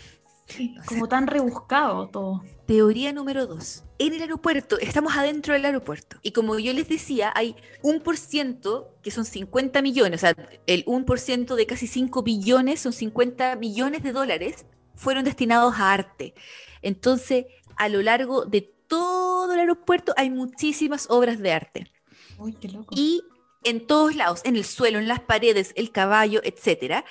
Sí, 0.46 0.74
como 0.86 1.08
tan 1.08 1.26
rebuscado 1.26 2.08
todo. 2.08 2.44
Teoría 2.66 3.12
número 3.12 3.46
dos. 3.46 3.84
En 3.98 4.12
el 4.12 4.20
aeropuerto, 4.20 4.78
estamos 4.78 5.16
adentro 5.16 5.54
del 5.54 5.64
aeropuerto. 5.64 6.18
Y 6.22 6.32
como 6.32 6.58
yo 6.58 6.72
les 6.72 6.88
decía, 6.88 7.32
hay 7.34 7.56
un 7.82 8.00
por 8.00 8.16
ciento, 8.16 8.94
que 9.02 9.10
son 9.10 9.24
50 9.24 9.80
millones, 9.82 10.20
o 10.20 10.26
sea, 10.26 10.36
el 10.66 10.84
1% 10.84 11.54
de 11.54 11.66
casi 11.66 11.86
5 11.86 12.22
billones 12.22 12.80
son 12.80 12.92
50 12.92 13.56
millones 13.56 14.02
de 14.02 14.12
dólares, 14.12 14.66
fueron 14.94 15.24
destinados 15.24 15.74
a 15.76 15.92
arte. 15.92 16.34
Entonces, 16.82 17.46
a 17.76 17.88
lo 17.88 18.02
largo 18.02 18.44
de 18.44 18.73
todo 18.94 19.52
el 19.52 19.60
aeropuerto 19.60 20.14
hay 20.16 20.30
muchísimas 20.30 21.10
obras 21.10 21.40
de 21.40 21.52
arte. 21.52 21.92
Uy, 22.38 22.52
qué 22.54 22.68
loco. 22.68 22.94
Y 22.96 23.22
en 23.64 23.86
todos 23.86 24.14
lados, 24.14 24.40
en 24.44 24.56
el 24.56 24.64
suelo, 24.64 24.98
en 24.98 25.08
las 25.08 25.20
paredes, 25.20 25.72
el 25.74 25.90
caballo, 25.90 26.40
etcétera. 26.44 27.04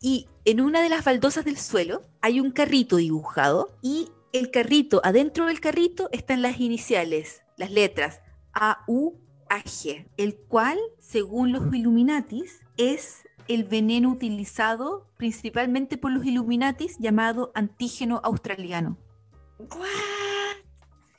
Y 0.00 0.26
en 0.44 0.60
una 0.60 0.82
de 0.82 0.88
las 0.88 1.04
baldosas 1.04 1.44
del 1.44 1.56
suelo 1.58 2.02
hay 2.20 2.40
un 2.40 2.50
carrito 2.50 2.96
dibujado 2.96 3.78
y 3.82 4.08
el 4.32 4.50
carrito, 4.50 5.00
adentro 5.04 5.46
del 5.46 5.60
carrito 5.60 6.08
están 6.12 6.42
las 6.42 6.60
iniciales, 6.60 7.42
las 7.56 7.70
letras 7.70 8.20
A, 8.52 8.84
U, 8.86 9.14
A, 9.48 9.62
G, 9.62 10.06
el 10.16 10.36
cual, 10.36 10.78
según 10.98 11.52
los 11.52 11.72
Illuminatis, 11.72 12.60
es 12.76 13.22
el 13.46 13.64
veneno 13.64 14.10
utilizado 14.10 15.06
principalmente 15.16 15.96
por 15.96 16.12
los 16.12 16.26
Illuminatis 16.26 16.98
llamado 16.98 17.52
antígeno 17.54 18.20
australiano. 18.24 18.98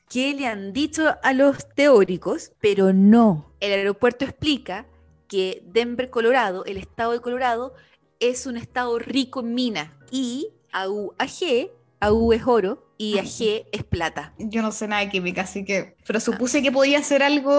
¿Qué 0.09 0.33
le 0.33 0.47
han 0.47 0.73
dicho 0.73 1.15
a 1.21 1.33
los 1.33 1.69
teóricos? 1.75 2.51
Pero 2.59 2.93
no. 2.93 3.53
El 3.59 3.73
aeropuerto 3.73 4.25
explica 4.25 4.87
que 5.27 5.61
Denver, 5.67 6.09
Colorado, 6.09 6.65
el 6.65 6.77
estado 6.77 7.11
de 7.11 7.21
Colorado, 7.21 7.75
es 8.19 8.47
un 8.47 8.57
estado 8.57 8.97
rico 8.97 9.41
en 9.41 9.53
mina 9.53 9.97
y 10.11 10.49
AU, 10.71 11.13
AG, 11.19 11.69
AU 11.99 12.33
es 12.33 12.41
oro 12.47 12.91
y 12.97 13.19
AG 13.19 13.67
es 13.71 13.83
plata. 13.83 14.33
Yo 14.39 14.63
no 14.63 14.71
sé 14.71 14.87
nada 14.87 15.03
de 15.03 15.09
química, 15.09 15.41
así 15.43 15.63
que. 15.63 15.95
Pero 16.07 16.19
supuse 16.19 16.63
que 16.63 16.71
podía 16.71 17.03
ser 17.03 17.21
algo. 17.21 17.51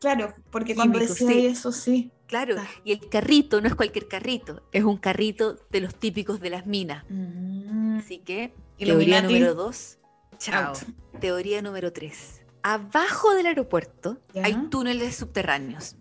Claro, 0.00 0.34
porque 0.50 0.74
cuando 0.74 0.98
decía 0.98 1.28
sí. 1.28 1.46
eso, 1.46 1.70
sí. 1.70 2.10
Claro, 2.26 2.54
Claro. 2.54 2.68
y 2.84 2.92
el 2.92 3.08
carrito 3.08 3.60
no 3.60 3.68
es 3.68 3.74
cualquier 3.74 4.06
carrito, 4.08 4.62
es 4.72 4.84
un 4.84 4.96
carrito 4.98 5.56
de 5.70 5.80
los 5.80 5.94
típicos 5.94 6.40
de 6.40 6.50
las 6.50 6.66
minas. 6.66 7.04
Mm, 7.08 7.98
Así 7.98 8.18
que, 8.18 8.52
teoría 8.78 9.22
número 9.22 9.54
dos. 9.54 9.98
Chao. 10.40 10.70
out. 10.70 10.78
Teoría 11.20 11.62
número 11.62 11.92
tres. 11.92 12.42
Abajo 12.62 13.34
del 13.34 13.46
aeropuerto 13.46 14.18
hay 14.42 14.54
túneles 14.70 15.16
subterráneos. 15.16 15.96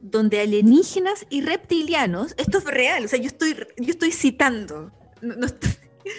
Donde 0.00 0.40
alienígenas 0.40 1.26
y 1.30 1.40
reptilianos, 1.40 2.34
esto 2.36 2.58
es 2.58 2.64
real, 2.64 3.04
o 3.04 3.08
sea, 3.08 3.18
yo 3.18 3.26
estoy, 3.26 3.54
yo 3.78 3.90
estoy 3.90 4.12
citando, 4.12 4.92
no- 5.22 5.34
no 5.36 5.46
estoy- 5.46 5.70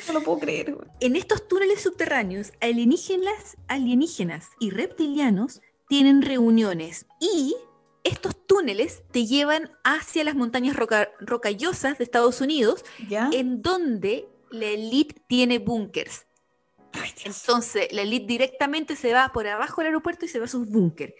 No 0.07 0.13
lo 0.13 0.23
puedo 0.23 0.39
creer. 0.39 0.75
en 0.99 1.15
estos 1.15 1.47
túneles 1.47 1.81
subterráneos, 1.81 2.51
alienígenas, 2.59 3.57
alienígenas 3.67 4.49
y 4.59 4.71
reptilianos 4.71 5.61
tienen 5.87 6.21
reuniones 6.21 7.05
y 7.21 7.55
estos 8.03 8.35
túneles 8.47 9.03
te 9.11 9.25
llevan 9.25 9.71
hacia 9.83 10.23
las 10.23 10.35
montañas 10.35 10.75
roca- 10.75 11.09
rocallosas 11.19 11.97
de 11.97 12.03
Estados 12.03 12.41
Unidos, 12.41 12.83
¿Ya? 13.07 13.29
en 13.31 13.61
donde 13.61 14.27
la 14.49 14.65
elite 14.65 15.15
tiene 15.27 15.59
búnkers. 15.59 16.25
Ay. 17.01 17.11
Entonces, 17.25 17.87
la 17.91 18.01
elite 18.03 18.25
directamente 18.27 18.95
se 18.95 19.13
va 19.13 19.31
por 19.33 19.47
abajo 19.47 19.81
del 19.81 19.87
aeropuerto 19.87 20.25
y 20.25 20.27
se 20.27 20.39
va 20.39 20.45
a 20.45 20.49
sus 20.49 20.67
búnkers. 20.69 21.13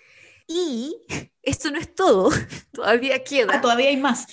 Y 0.47 0.97
esto 1.43 1.71
no 1.71 1.77
es 1.79 1.93
todo, 1.93 2.29
todavía 2.71 3.23
queda. 3.23 3.55
Ah, 3.55 3.61
todavía 3.61 3.89
hay 3.89 3.97
más. 3.97 4.27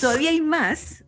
todavía 0.00 0.30
hay 0.30 0.40
más, 0.40 1.04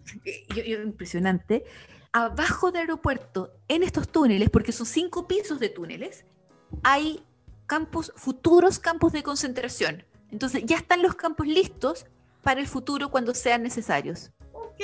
yo- 0.55 0.63
yo- 0.63 0.83
impresionante, 0.83 1.65
abajo 2.13 2.71
del 2.71 2.83
aeropuerto, 2.83 3.53
en 3.69 3.83
estos 3.83 4.09
túneles, 4.09 4.51
porque 4.51 4.73
son 4.73 4.87
cinco 4.87 5.27
pisos 5.27 5.59
de 5.61 5.69
túneles, 5.69 6.25
hay 6.83 7.23
campos, 7.67 8.13
futuros 8.17 8.79
campos 8.79 9.13
de 9.13 9.23
concentración. 9.23 10.05
Entonces 10.31 10.63
ya 10.65 10.77
están 10.77 11.03
los 11.03 11.15
campos 11.15 11.47
listos 11.47 12.07
para 12.43 12.61
el 12.61 12.67
futuro 12.67 13.11
cuando 13.11 13.35
sean 13.35 13.63
necesarios. 13.63 14.31
Ok. 14.53 14.81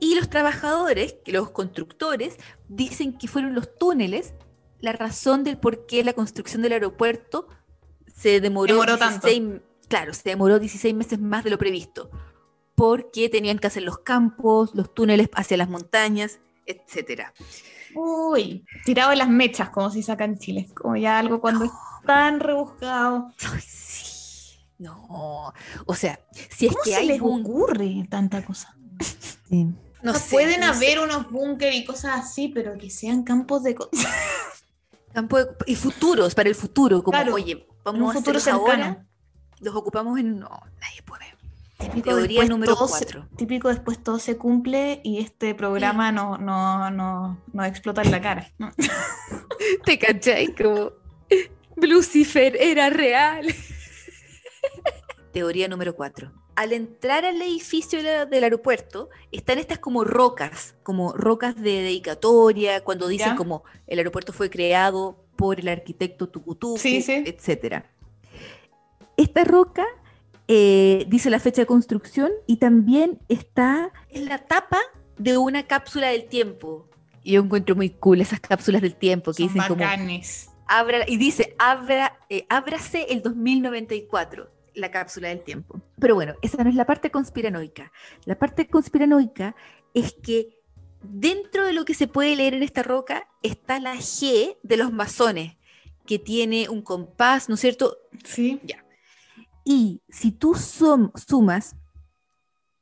Y 0.00 0.14
los 0.14 0.30
trabajadores, 0.30 1.16
los 1.26 1.50
constructores, 1.50 2.36
dicen 2.68 3.16
que 3.16 3.28
fueron 3.28 3.54
los 3.54 3.76
túneles 3.76 4.34
la 4.80 4.92
razón 4.92 5.44
del 5.44 5.58
por 5.58 5.86
qué 5.86 6.04
la 6.04 6.12
construcción 6.12 6.62
del 6.62 6.72
aeropuerto 6.72 7.48
se 8.14 8.40
demoró, 8.40 8.74
Demoró 8.74 8.98
tanto. 8.98 9.26
16 9.26 9.60
claro, 9.88 10.14
se 10.14 10.28
demoró 10.28 10.58
16 10.58 10.94
meses 10.94 11.18
más 11.18 11.44
de 11.44 11.50
lo 11.50 11.58
previsto, 11.58 12.10
porque 12.74 13.28
tenían 13.28 13.58
que 13.58 13.66
hacer 13.66 13.82
los 13.82 13.98
campos, 13.98 14.74
los 14.74 14.94
túneles 14.94 15.30
hacia 15.34 15.56
las 15.56 15.68
montañas, 15.68 16.38
etcétera. 16.66 17.32
Uy, 17.94 18.64
tirado 18.84 19.10
de 19.10 19.16
las 19.16 19.28
mechas, 19.28 19.70
como 19.70 19.90
si 19.90 20.02
saca 20.02 20.24
en 20.24 20.38
Chile. 20.38 20.68
Como 20.74 20.96
ya 20.96 21.18
algo 21.18 21.40
cuando 21.40 21.64
es 21.64 21.72
tan 22.04 22.38
rebuscado. 22.38 23.32
Ay, 23.52 23.60
sí. 23.66 24.58
No, 24.78 25.52
o 25.86 25.94
sea, 25.94 26.20
si 26.50 26.66
es 26.66 26.72
¿Cómo 26.72 26.84
que 26.84 26.90
se 26.90 26.96
hay 26.96 27.06
les 27.08 27.20
un 27.20 27.40
ocurre 27.40 28.06
tanta 28.08 28.44
cosa? 28.44 28.76
No 30.02 30.14
sé, 30.14 30.30
pueden 30.30 30.60
no 30.60 30.72
sé. 30.74 30.86
haber 30.92 31.00
unos 31.00 31.30
búnker 31.30 31.72
y 31.74 31.84
cosas 31.84 32.20
así, 32.20 32.48
pero 32.48 32.76
que 32.78 32.90
sean 32.90 33.22
campos 33.24 33.62
de. 33.62 33.76
Campo 35.12 35.38
de- 35.38 35.48
y 35.66 35.74
futuros 35.74 36.34
para 36.34 36.48
el 36.48 36.54
futuro, 36.54 37.02
como 37.02 37.16
Claro, 37.16 37.34
oye, 37.34 37.66
vamos 37.84 38.02
un 38.02 38.10
a 38.10 38.12
futuro 38.12 38.38
ahora, 38.52 39.04
los 39.60 39.74
ocupamos 39.74 40.18
en 40.20 40.38
no, 40.38 40.48
nadie 40.80 41.02
puede. 41.04 41.24
Típico 41.78 42.10
Teoría 42.10 42.44
número 42.44 42.74
todo 42.74 42.88
se- 42.88 42.98
cuatro. 43.04 43.28
típico 43.36 43.68
después 43.68 44.02
todo 44.02 44.18
se 44.18 44.36
cumple 44.36 45.00
y 45.04 45.20
este 45.20 45.54
programa 45.54 46.10
no, 46.12 46.36
no, 46.36 46.90
no, 46.90 47.40
no 47.52 47.64
explota 47.64 48.02
en 48.02 48.10
la 48.10 48.20
cara. 48.20 48.52
¿no? 48.58 48.70
¿Te 49.84 49.98
cachai? 49.98 50.54
Como 50.54 50.92
Lucifer 51.76 52.56
era 52.60 52.90
real. 52.90 53.46
Teoría 55.32 55.68
número 55.68 55.94
4. 55.94 56.32
Al 56.58 56.72
entrar 56.72 57.24
al 57.24 57.40
edificio 57.40 58.02
del 58.02 58.42
aeropuerto, 58.42 59.10
están 59.30 59.58
estas 59.58 59.78
como 59.78 60.02
rocas, 60.02 60.74
como 60.82 61.12
rocas 61.12 61.54
de 61.54 61.82
dedicatoria, 61.82 62.82
cuando 62.82 63.06
dicen 63.06 63.28
Ya. 63.28 63.36
como 63.36 63.62
el 63.86 63.98
aeropuerto 63.98 64.32
fue 64.32 64.50
creado 64.50 65.24
por 65.36 65.60
el 65.60 65.68
arquitecto 65.68 66.28
Tucutucu, 66.28 66.76
Sí, 66.76 67.00
sí. 67.00 67.22
etc. 67.24 67.84
Esta 69.16 69.44
roca 69.44 69.86
eh, 70.48 71.04
dice 71.06 71.30
la 71.30 71.38
fecha 71.38 71.62
de 71.62 71.66
construcción 71.66 72.32
y 72.48 72.56
también 72.56 73.20
está 73.28 73.92
en 74.08 74.26
la 74.26 74.38
tapa 74.38 74.80
de 75.16 75.38
una 75.38 75.62
cápsula 75.64 76.08
del 76.08 76.24
tiempo. 76.24 76.88
Yo 77.24 77.40
encuentro 77.40 77.76
muy 77.76 77.90
cool 77.90 78.20
esas 78.20 78.40
cápsulas 78.40 78.82
del 78.82 78.96
tiempo 78.96 79.30
que 79.32 79.44
Son 79.44 79.52
dicen 79.54 79.68
como 79.68 79.84
abra, 80.66 81.04
y 81.06 81.16
dice 81.18 81.54
abra, 81.58 82.18
eh, 82.28 82.46
ábrase 82.48 83.06
el 83.10 83.22
2094, 83.22 84.50
la 84.78 84.90
cápsula 84.90 85.28
del 85.28 85.42
tiempo. 85.42 85.80
Pero 86.00 86.14
bueno, 86.14 86.34
esa 86.42 86.62
no 86.62 86.70
es 86.70 86.76
la 86.76 86.86
parte 86.86 87.10
conspiranoica. 87.10 87.92
La 88.24 88.38
parte 88.38 88.68
conspiranoica 88.68 89.54
es 89.94 90.12
que 90.14 90.58
dentro 91.02 91.64
de 91.66 91.72
lo 91.72 91.84
que 91.84 91.94
se 91.94 92.08
puede 92.08 92.34
leer 92.36 92.54
en 92.54 92.62
esta 92.62 92.82
roca 92.82 93.28
está 93.42 93.78
la 93.80 93.94
G 93.96 94.56
de 94.62 94.76
los 94.76 94.92
masones, 94.92 95.56
que 96.06 96.18
tiene 96.18 96.68
un 96.68 96.82
compás, 96.82 97.48
¿no 97.48 97.54
es 97.56 97.60
cierto? 97.60 97.98
Sí. 98.24 98.60
Y 99.64 100.00
si 100.08 100.32
tú 100.32 100.54
sum- 100.54 101.12
sumas 101.14 101.76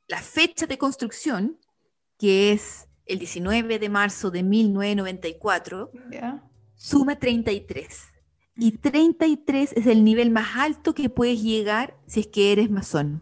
la 0.07 0.21
fecha 0.21 0.65
de 0.67 0.77
construcción, 0.77 1.59
que 2.17 2.53
es 2.53 2.87
el 3.05 3.19
19 3.19 3.77
de 3.79 3.89
marzo 3.89 4.31
de 4.31 4.43
1994, 4.43 5.91
Ya. 6.11 6.43
suma 6.75 7.17
33. 7.19 8.07
Y 8.59 8.71
33 8.71 9.73
es 9.73 9.85
el 9.87 10.03
nivel 10.03 10.31
más 10.31 10.55
alto 10.57 10.93
que 10.93 11.09
puedes 11.09 11.41
llegar 11.43 11.95
si 12.07 12.21
es 12.21 12.27
que 12.27 12.51
eres 12.51 12.69
masón. 12.69 13.21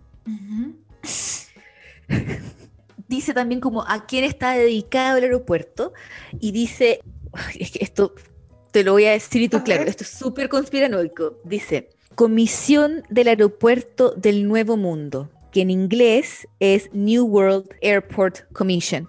Dice 3.08 3.34
también 3.34 3.62
como 3.62 3.84
a 3.88 4.06
quién 4.08 4.24
está 4.24 4.54
dedicado 4.54 5.18
el 5.18 5.26
aeropuerto 5.26 5.94
y 6.40 6.52
dice, 6.52 7.02
ay, 7.34 7.58
es 7.60 7.72
que 7.72 7.84
esto 7.84 8.14
te 8.72 8.84
lo 8.84 8.94
voy 8.94 9.06
a 9.06 9.12
decir 9.12 9.42
y 9.42 9.50
tú, 9.50 9.64
claro, 9.64 9.84
esto 9.84 10.04
es 10.04 10.10
súper 10.10 10.50
conspiranoico. 10.50 11.38
Dice, 11.44 11.90
Comisión 12.16 13.04
del 13.10 13.28
Aeropuerto 13.28 14.12
del 14.12 14.48
Nuevo 14.48 14.76
Mundo, 14.78 15.30
que 15.52 15.62
en 15.62 15.70
inglés 15.70 16.48
es 16.60 16.90
New 16.94 17.26
World 17.26 17.70
Airport 17.82 18.52
Commission. 18.54 19.08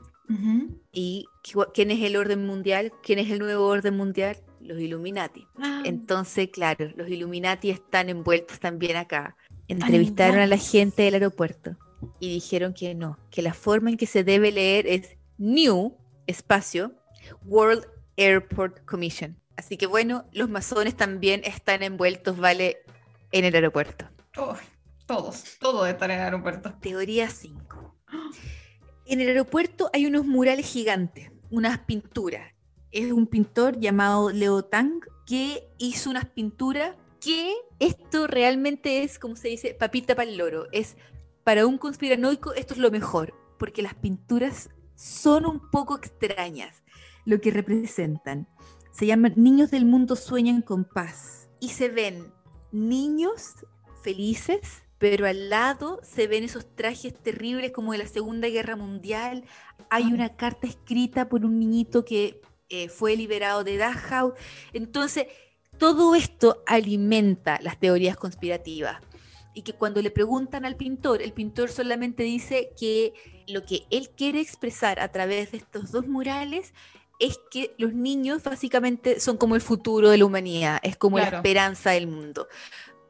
¿Y 0.92 1.26
qui- 1.44 1.68
quién 1.72 1.90
es 1.90 2.02
el 2.02 2.16
orden 2.16 2.44
mundial? 2.46 2.92
¿Quién 3.02 3.18
es 3.20 3.30
el 3.30 3.38
nuevo 3.38 3.66
orden 3.66 3.96
mundial? 3.96 4.36
Los 4.66 4.80
Illuminati. 4.80 5.46
Ah, 5.58 5.82
Entonces, 5.84 6.48
claro, 6.50 6.90
los 6.96 7.08
Illuminati 7.08 7.70
están 7.70 8.08
envueltos 8.08 8.60
también 8.60 8.96
acá. 8.96 9.36
Entrevistaron 9.68 10.40
a 10.40 10.46
la 10.46 10.58
gente 10.58 11.02
del 11.02 11.14
aeropuerto 11.14 11.76
y 12.20 12.34
dijeron 12.34 12.74
que 12.74 12.94
no, 12.94 13.18
que 13.30 13.42
la 13.42 13.54
forma 13.54 13.90
en 13.90 13.96
que 13.96 14.06
se 14.06 14.24
debe 14.24 14.52
leer 14.52 14.86
es 14.86 15.16
New, 15.38 15.96
espacio, 16.26 16.92
World 17.44 17.86
Airport 18.16 18.84
Commission. 18.84 19.38
Así 19.56 19.76
que 19.76 19.86
bueno, 19.86 20.26
los 20.32 20.48
masones 20.48 20.96
también 20.96 21.42
están 21.44 21.82
envueltos, 21.82 22.36
¿vale? 22.38 22.78
En 23.32 23.44
el 23.44 23.54
aeropuerto. 23.54 24.06
oh, 24.36 24.56
todos, 25.06 25.56
todo 25.60 25.84
de 25.84 25.92
estar 25.92 26.10
en 26.10 26.18
el 26.18 26.24
aeropuerto. 26.24 26.74
Teoría 26.80 27.30
5. 27.30 27.96
En 29.06 29.20
el 29.20 29.28
aeropuerto 29.28 29.88
hay 29.92 30.06
unos 30.06 30.26
murales 30.26 30.66
gigantes, 30.66 31.30
unas 31.50 31.78
pinturas. 31.80 32.52
Es 32.96 33.12
un 33.12 33.26
pintor 33.26 33.78
llamado 33.78 34.30
Leo 34.30 34.64
Tang 34.64 35.02
que 35.26 35.68
hizo 35.76 36.08
unas 36.08 36.24
pinturas 36.30 36.96
que 37.20 37.54
esto 37.78 38.26
realmente 38.26 39.02
es, 39.02 39.18
como 39.18 39.36
se 39.36 39.48
dice, 39.48 39.74
papita 39.78 40.14
para 40.14 40.30
el 40.30 40.38
loro. 40.38 40.64
Es 40.72 40.96
para 41.44 41.66
un 41.66 41.76
conspiranoico 41.76 42.54
esto 42.54 42.72
es 42.72 42.80
lo 42.80 42.90
mejor, 42.90 43.34
porque 43.58 43.82
las 43.82 43.92
pinturas 43.92 44.70
son 44.94 45.44
un 45.44 45.70
poco 45.70 45.98
extrañas 45.98 46.82
lo 47.26 47.38
que 47.38 47.50
representan. 47.50 48.48
Se 48.92 49.04
llaman 49.04 49.34
Niños 49.36 49.70
del 49.70 49.84
Mundo 49.84 50.16
Sueñan 50.16 50.62
con 50.62 50.86
Paz 50.86 51.50
y 51.60 51.68
se 51.68 51.90
ven 51.90 52.32
niños 52.72 53.66
felices, 54.02 54.84
pero 54.96 55.26
al 55.26 55.50
lado 55.50 56.00
se 56.02 56.28
ven 56.28 56.44
esos 56.44 56.74
trajes 56.74 57.12
terribles 57.22 57.72
como 57.72 57.92
de 57.92 57.98
la 57.98 58.06
Segunda 58.06 58.48
Guerra 58.48 58.74
Mundial. 58.74 59.44
Hay 59.90 60.14
una 60.14 60.34
carta 60.34 60.66
escrita 60.66 61.28
por 61.28 61.44
un 61.44 61.58
niñito 61.58 62.06
que 62.06 62.40
eh, 62.68 62.88
fue 62.88 63.16
liberado 63.16 63.64
de 63.64 63.76
Dachau. 63.76 64.34
Entonces, 64.72 65.26
todo 65.78 66.14
esto 66.14 66.62
alimenta 66.66 67.58
las 67.62 67.78
teorías 67.78 68.16
conspirativas. 68.16 69.00
Y 69.54 69.62
que 69.62 69.72
cuando 69.72 70.02
le 70.02 70.10
preguntan 70.10 70.64
al 70.64 70.76
pintor, 70.76 71.22
el 71.22 71.32
pintor 71.32 71.70
solamente 71.70 72.22
dice 72.22 72.70
que 72.78 73.14
lo 73.46 73.64
que 73.64 73.86
él 73.90 74.10
quiere 74.10 74.40
expresar 74.40 75.00
a 75.00 75.10
través 75.12 75.52
de 75.52 75.58
estos 75.58 75.92
dos 75.92 76.06
murales 76.06 76.74
es 77.18 77.40
que 77.50 77.74
los 77.78 77.94
niños 77.94 78.42
básicamente 78.42 79.20
son 79.20 79.38
como 79.38 79.54
el 79.54 79.62
futuro 79.62 80.10
de 80.10 80.18
la 80.18 80.26
humanidad, 80.26 80.78
es 80.82 80.96
como 80.96 81.18
la 81.18 81.28
esperanza 81.28 81.92
del 81.92 82.06
mundo. 82.06 82.48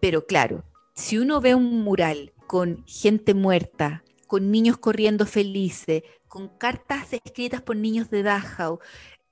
Pero 0.00 0.26
claro, 0.26 0.64
si 0.94 1.18
uno 1.18 1.40
ve 1.40 1.54
un 1.54 1.82
mural 1.82 2.32
con 2.46 2.84
gente 2.86 3.34
muerta, 3.34 4.04
con 4.28 4.50
niños 4.50 4.78
corriendo 4.78 5.26
felices, 5.26 6.04
con 6.28 6.48
cartas 6.48 7.12
escritas 7.12 7.62
por 7.62 7.76
niños 7.76 8.10
de 8.10 8.22
Dachau, 8.22 8.78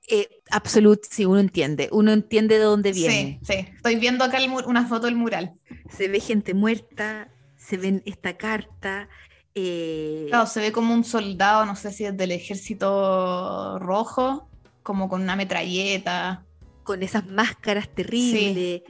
eh, 0.09 0.29
absolut, 0.51 1.01
sí, 1.11 1.25
uno 1.25 1.41
entiende, 1.41 1.89
uno 1.93 2.13
entiende 2.13 2.59
de 2.59 2.65
dónde 2.65 2.93
viene. 2.93 3.41
Sí, 3.43 3.53
sí. 3.53 3.69
Estoy 3.77 3.97
viendo 3.97 4.25
acá 4.25 4.39
el 4.39 4.51
una 4.51 4.87
foto 4.87 5.07
del 5.07 5.17
mural. 5.17 5.55
Se 5.91 6.09
ve 6.09 6.21
gente 6.21 6.55
muerta, 6.55 7.29
se 7.57 7.77
ven 7.77 8.03
esta 8.05 8.37
carta. 8.37 9.09
eh, 9.55 10.27
Claro, 10.29 10.47
se 10.47 10.61
ve 10.61 10.73
como 10.73 10.93
un 10.95 11.05
soldado, 11.05 11.65
no 11.67 11.77
sé 11.77 11.91
si 11.93 12.05
es 12.05 12.17
del 12.17 12.33
ejército 12.33 13.79
rojo, 13.79 14.49
como 14.83 15.09
con 15.09 15.23
una 15.23 15.37
metralleta, 15.37 16.45
con 16.83 17.03
esas 17.03 17.27
máscaras 17.27 17.89
terribles. 17.95 18.85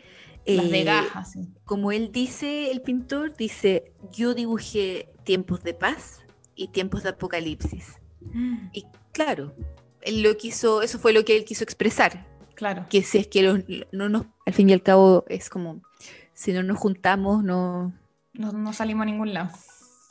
las 0.47 0.71
de 0.71 0.81
eh, 0.81 0.85
gajas. 0.85 1.33
sí. 1.33 1.41
como 1.65 1.93
él 1.93 2.11
dice, 2.13 2.71
el 2.73 2.83
pintor, 2.83 3.37
dice, 3.37 3.93
yo 4.13 4.35
dibujé 4.35 5.09
tiempos 5.25 5.63
de 5.63 5.75
paz 5.75 6.23
y 6.57 6.69
tiempos 6.69 7.03
de 7.03 7.11
apocalipsis. 7.11 8.01
Mm, 8.33 8.69
Y 8.73 8.85
claro, 9.13 9.55
él 10.05 10.23
lo 10.23 10.37
quiso, 10.37 10.83
eso 10.83 10.99
fue 10.99 11.13
lo 11.13 11.25
que 11.25 11.37
él 11.37 11.45
quiso 11.45 11.65
expresar, 11.65 12.27
Claro. 12.55 12.87
que 12.91 13.03
si 13.03 13.19
es 13.19 13.27
que 13.27 13.43
los- 13.43 13.61
no 13.93 14.09
nos, 14.09 14.27
al 14.47 14.55
fin 14.55 14.71
y 14.71 14.73
al 14.73 14.83
cabo 14.83 15.25
es 15.29 15.51
como, 15.51 15.83
si 16.33 16.53
no 16.53 16.63
nos 16.63 16.79
juntamos, 16.79 17.43
no, 17.43 17.93
No, 18.33 18.53
no 18.53 18.73
salimos 18.73 19.03
a 19.03 19.07
ningún 19.07 19.33
lado. 19.35 19.51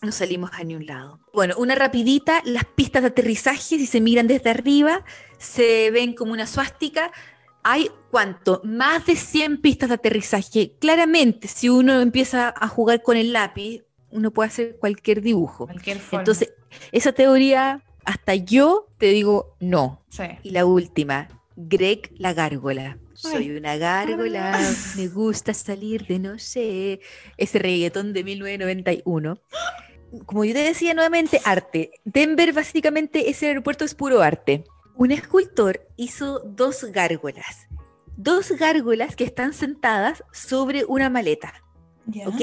no 0.02 0.12
salimos 0.12 0.50
a 0.54 0.64
ni 0.64 0.76
un 0.76 0.86
lado. 0.86 1.20
Bueno, 1.34 1.56
una 1.58 1.76
rapidita, 1.76 2.42
las 2.46 2.66
pistas 2.66 3.02
de 3.04 3.10
aterrizaje, 3.10 3.60
si 3.78 3.86
se 3.86 4.02
miran 4.02 4.28
desde 4.28 4.50
arriba, 4.50 5.04
se 5.38 5.92
ven 5.92 6.14
como 6.14 6.34
una 6.34 6.46
suástica. 6.48 7.12
Hay, 7.64 7.90
¿cuánto? 8.12 8.60
Más 8.66 9.06
de 9.06 9.16
100 9.16 9.62
pistas 9.62 9.88
de 9.90 9.96
aterrizaje. 9.96 10.76
Claramente, 10.80 11.48
si 11.48 11.70
uno 11.70 12.02
empieza 12.02 12.54
a 12.58 12.68
jugar 12.68 13.02
con 13.02 13.16
el 13.16 13.32
lápiz, 13.32 13.84
uno 14.12 14.32
puede 14.32 14.48
hacer 14.50 14.78
cualquier 14.78 15.22
dibujo. 15.22 15.66
Cualquier 15.68 16.00
forma. 16.00 16.20
Entonces, 16.22 16.54
esa 16.92 17.14
teoría, 17.14 17.82
hasta 18.06 18.36
yo 18.36 18.88
te 18.98 19.08
digo 19.08 19.56
no. 19.60 20.02
Sí. 20.10 20.24
Y 20.44 20.52
la 20.52 20.66
última, 20.66 21.28
Greg 21.56 22.12
la 22.18 22.34
gárgola. 22.34 22.98
Soy 23.14 23.44
Ay. 23.50 23.52
una 23.52 23.78
gárgola, 23.78 24.54
Ah. 24.56 24.74
me 24.98 25.08
gusta 25.08 25.54
salir 25.54 26.06
de 26.08 26.20
no 26.20 26.40
sé, 26.40 27.00
ese 27.38 27.60
reggaetón 27.60 28.12
de 28.14 28.24
1991. 28.24 29.38
Como 30.26 30.46
yo 30.46 30.54
te 30.54 30.60
decía 30.60 30.94
nuevamente, 30.94 31.40
arte. 31.46 31.92
Denver 32.06 32.54
básicamente 32.54 33.30
ese 33.30 33.48
aeropuerto 33.48 33.86
es 33.86 33.96
puro 33.96 34.22
arte. 34.22 34.64
Un 34.96 35.12
escultor 35.12 35.88
hizo 35.96 36.40
dos 36.40 36.84
gárgolas. 36.86 37.68
Dos 38.16 38.52
gárgolas 38.52 39.16
que 39.16 39.24
están 39.24 39.54
sentadas 39.54 40.24
sobre 40.32 40.86
una 40.86 41.10
maleta. 41.10 41.54
Ya. 42.06 42.28
¿ok? 42.28 42.42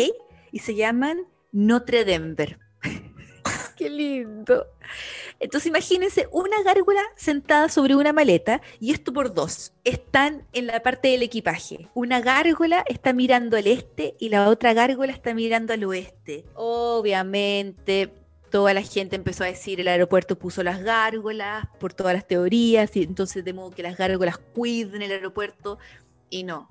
Y 0.50 0.60
se 0.60 0.74
llaman 0.74 1.20
Notre 1.52 2.04
Denver. 2.04 2.58
Qué 3.80 3.88
lindo. 3.88 4.66
Entonces 5.38 5.66
imagínense 5.66 6.28
una 6.32 6.62
gárgola 6.62 7.00
sentada 7.16 7.70
sobre 7.70 7.96
una 7.96 8.12
maleta 8.12 8.60
y 8.78 8.92
esto 8.92 9.10
por 9.10 9.32
dos. 9.32 9.72
Están 9.84 10.46
en 10.52 10.66
la 10.66 10.82
parte 10.82 11.08
del 11.08 11.22
equipaje. 11.22 11.88
Una 11.94 12.20
gárgola 12.20 12.84
está 12.86 13.14
mirando 13.14 13.56
al 13.56 13.66
este 13.66 14.16
y 14.18 14.28
la 14.28 14.50
otra 14.50 14.74
gárgola 14.74 15.12
está 15.12 15.32
mirando 15.32 15.72
al 15.72 15.82
oeste. 15.84 16.44
Obviamente 16.52 18.12
toda 18.50 18.74
la 18.74 18.82
gente 18.82 19.16
empezó 19.16 19.44
a 19.44 19.46
decir 19.46 19.80
el 19.80 19.88
aeropuerto 19.88 20.38
puso 20.38 20.62
las 20.62 20.82
gárgolas 20.82 21.66
por 21.78 21.94
todas 21.94 22.12
las 22.12 22.26
teorías 22.26 22.94
y 22.96 23.04
entonces 23.04 23.46
de 23.46 23.54
modo 23.54 23.70
que 23.70 23.82
las 23.82 23.96
gárgolas 23.96 24.36
cuiden 24.36 25.00
el 25.00 25.12
aeropuerto 25.12 25.78
y 26.28 26.44
no. 26.44 26.68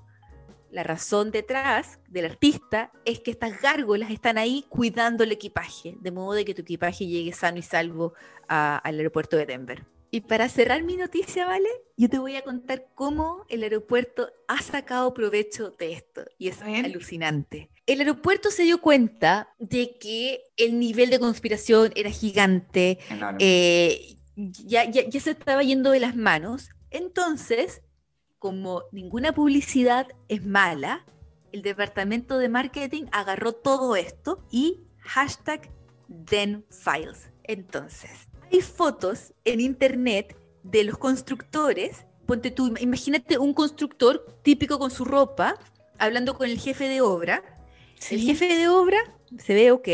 La 0.70 0.82
razón 0.84 1.30
detrás 1.32 1.98
del 2.08 2.26
artista 2.26 2.92
es 3.04 3.20
que 3.20 3.30
estas 3.32 3.60
gárgolas 3.60 4.10
están 4.10 4.38
ahí 4.38 4.64
cuidando 4.68 5.24
el 5.24 5.32
equipaje, 5.32 5.96
de 6.00 6.10
modo 6.12 6.32
de 6.34 6.44
que 6.44 6.54
tu 6.54 6.62
equipaje 6.62 7.06
llegue 7.06 7.32
sano 7.32 7.58
y 7.58 7.62
salvo 7.62 8.14
a- 8.48 8.78
al 8.78 8.96
aeropuerto 8.98 9.36
de 9.36 9.46
Denver. 9.46 9.84
Y 10.12 10.22
para 10.22 10.48
cerrar 10.48 10.82
mi 10.82 10.96
noticia, 10.96 11.46
¿vale? 11.46 11.68
Yo 11.96 12.08
te 12.08 12.18
voy 12.18 12.34
a 12.36 12.42
contar 12.42 12.86
cómo 12.96 13.44
el 13.48 13.62
aeropuerto 13.62 14.28
ha 14.48 14.60
sacado 14.60 15.14
provecho 15.14 15.70
de 15.78 15.92
esto. 15.92 16.24
Y 16.36 16.48
es 16.48 16.60
alucinante. 16.62 17.70
El 17.86 18.00
aeropuerto 18.00 18.50
se 18.50 18.64
dio 18.64 18.80
cuenta 18.80 19.48
de 19.58 19.96
que 19.98 20.42
el 20.56 20.78
nivel 20.80 21.10
de 21.10 21.20
conspiración 21.20 21.92
era 21.94 22.10
gigante, 22.10 22.98
eh, 23.38 24.16
ya, 24.36 24.84
ya, 24.90 25.08
ya 25.08 25.20
se 25.20 25.30
estaba 25.32 25.62
yendo 25.62 25.90
de 25.92 26.00
las 26.00 26.16
manos. 26.16 26.70
Entonces, 26.90 27.82
como 28.40 28.82
ninguna 28.90 29.32
publicidad 29.32 30.08
es 30.28 30.44
mala, 30.44 31.06
el 31.52 31.62
departamento 31.62 32.38
de 32.38 32.48
marketing 32.48 33.04
agarró 33.12 33.52
todo 33.52 33.94
esto 33.94 34.42
y 34.50 34.80
hashtag 34.98 35.70
ThenFiles. 36.24 37.30
Entonces, 37.44 38.10
hay 38.50 38.60
fotos 38.62 39.34
en 39.44 39.60
internet 39.60 40.36
de 40.62 40.84
los 40.84 40.98
constructores. 40.98 42.06
Ponte 42.26 42.50
tú, 42.50 42.68
im- 42.68 42.80
imagínate 42.80 43.38
un 43.38 43.52
constructor 43.54 44.26
típico 44.42 44.78
con 44.78 44.90
su 44.90 45.04
ropa, 45.04 45.56
hablando 45.98 46.34
con 46.34 46.48
el 46.48 46.58
jefe 46.58 46.88
de 46.88 47.00
obra. 47.02 47.42
El 48.10 48.20
jefe 48.20 48.46
de 48.56 48.68
obra 48.68 48.98
se 49.38 49.54
ve 49.54 49.70
ok, 49.70 49.88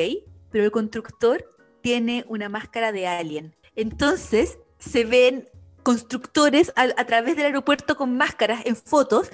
pero 0.50 0.64
el 0.64 0.70
constructor 0.70 1.44
tiene 1.82 2.24
una 2.28 2.48
máscara 2.48 2.92
de 2.92 3.08
alien. 3.08 3.54
Entonces 3.74 4.58
se 4.78 5.04
ven 5.04 5.48
constructores 5.90 6.72
a, 6.74 6.82
a 7.00 7.04
través 7.06 7.36
del 7.36 7.46
aeropuerto 7.46 7.96
con 7.96 8.16
máscaras 8.16 8.66
en 8.66 8.74
fotos 8.74 9.30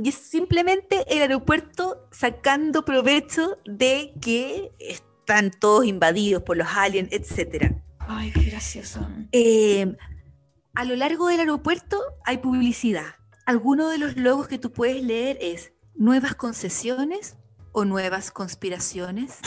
y 0.00 0.10
es 0.10 0.14
simplemente 0.14 1.04
el 1.08 1.22
aeropuerto 1.22 2.06
sacando 2.12 2.84
provecho 2.84 3.58
de 3.64 4.12
que 4.20 4.70
están 4.78 5.50
todos 5.50 5.86
invadidos 5.86 6.44
por 6.44 6.56
los 6.56 6.68
aliens, 6.68 7.08
etc. 7.10 7.72
Ay, 7.98 8.30
qué 8.30 8.42
gracioso. 8.42 9.00
Eh, 9.32 9.96
a 10.76 10.84
lo 10.84 10.94
largo 10.94 11.26
del 11.26 11.40
aeropuerto 11.40 12.00
hay 12.24 12.38
publicidad. 12.38 13.16
Alguno 13.44 13.88
de 13.88 13.98
los 13.98 14.16
logos 14.16 14.46
que 14.46 14.58
tú 14.58 14.70
puedes 14.70 15.02
leer 15.02 15.36
es 15.40 15.72
nuevas 15.96 16.36
concesiones 16.36 17.36
o 17.72 17.84
nuevas 17.84 18.30
conspiraciones. 18.30 19.38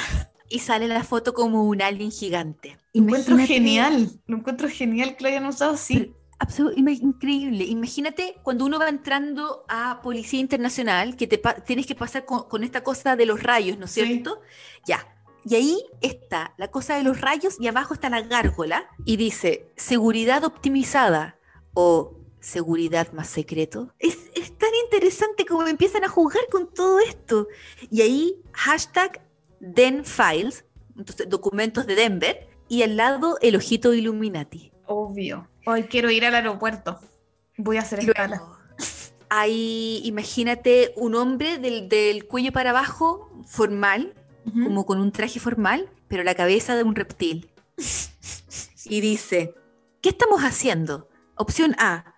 Y 0.50 0.60
sale 0.60 0.90
la 0.90 1.06
foto 1.06 1.34
como 1.34 1.64
un 1.64 1.82
alien 1.82 2.12
gigante. 2.12 2.78
Lo 2.94 3.04
encuentro 3.04 3.36
Imagínate- 3.36 3.54
genial. 3.54 4.10
Lo 4.28 4.36
encuentro 4.36 4.68
genial 4.68 5.16
que 5.16 5.24
lo 5.24 5.30
hayan 5.30 5.46
usado 5.46 5.76
así. 5.76 6.14
Pero 6.48 6.70
absolu- 6.70 6.74
ima- 6.78 6.92
increíble. 6.92 7.64
Imagínate 7.66 8.36
cuando 8.44 8.66
uno 8.66 8.80
va 8.80 8.90
entrando 8.90 9.64
a 9.68 10.02
Policía 10.02 10.40
Internacional, 10.40 11.16
que 11.16 11.28
te 11.28 11.42
tienes 11.66 11.86
que 11.86 11.96
pasar 11.96 12.26
con, 12.26 12.44
con 12.50 12.64
esta 12.64 12.84
cosa 12.84 13.16
de 13.16 13.26
los 13.26 13.42
rayos, 13.44 13.78
¿no 13.78 13.86
es 13.86 13.92
Sí. 13.92 14.02
cierto? 14.06 14.42
Ya. 14.86 15.08
Y 15.44 15.56
ahí 15.56 15.84
está 16.02 16.54
la 16.58 16.70
cosa 16.70 16.96
de 16.98 17.04
los 17.04 17.20
rayos 17.20 17.58
y 17.60 17.68
abajo 17.68 17.94
está 17.96 18.10
la 18.10 18.22
gárgola 18.22 18.88
y 19.06 19.18
dice 19.18 19.72
seguridad 19.76 20.44
optimizada 20.44 21.38
o 21.74 22.16
seguridad 22.40 23.12
más 23.14 23.28
secreto. 23.28 23.94
Es, 24.00 24.18
es 24.36 24.56
tan 24.58 24.70
interesante 24.84 25.46
como 25.46 25.66
empiezan 25.68 26.04
a 26.04 26.10
jugar 26.10 26.44
con 26.52 26.72
todo 26.72 27.00
esto. 27.00 27.48
Y 27.90 28.02
ahí 28.02 28.36
hashtag 28.54 29.22
DenFiles, 29.60 30.66
entonces 30.98 31.28
documentos 31.30 31.86
de 31.88 31.96
Denver, 31.96 32.48
y 32.68 32.84
al 32.84 32.96
lado 32.98 33.38
el 33.42 33.56
ojito 33.56 33.94
Illuminati. 33.94 34.72
Obvio. 34.86 35.48
Hoy 35.66 35.84
quiero 35.84 36.10
ir 36.10 36.26
al 36.26 36.36
aeropuerto. 36.36 37.00
Voy 37.58 37.78
a 37.78 37.82
hacer 37.82 38.00
escala. 38.00 38.42
Hay, 39.30 40.02
imagínate, 40.04 40.94
un 40.96 41.16
hombre 41.16 41.58
del, 41.58 41.88
del 41.88 42.26
cuello 42.26 42.52
para 42.52 42.72
abajo, 42.72 43.32
formal, 43.46 44.14
como 44.64 44.86
con 44.86 45.00
un 45.00 45.12
traje 45.12 45.40
formal, 45.40 45.90
pero 46.08 46.24
la 46.24 46.36
cabeza 46.36 46.76
de 46.76 46.84
un 46.84 46.96
reptil. 46.96 47.50
Y 48.86 49.00
dice, 49.02 49.54
¿qué 50.02 50.10
estamos 50.10 50.42
haciendo? 50.42 51.08
Opción 51.36 51.76
A, 51.78 52.16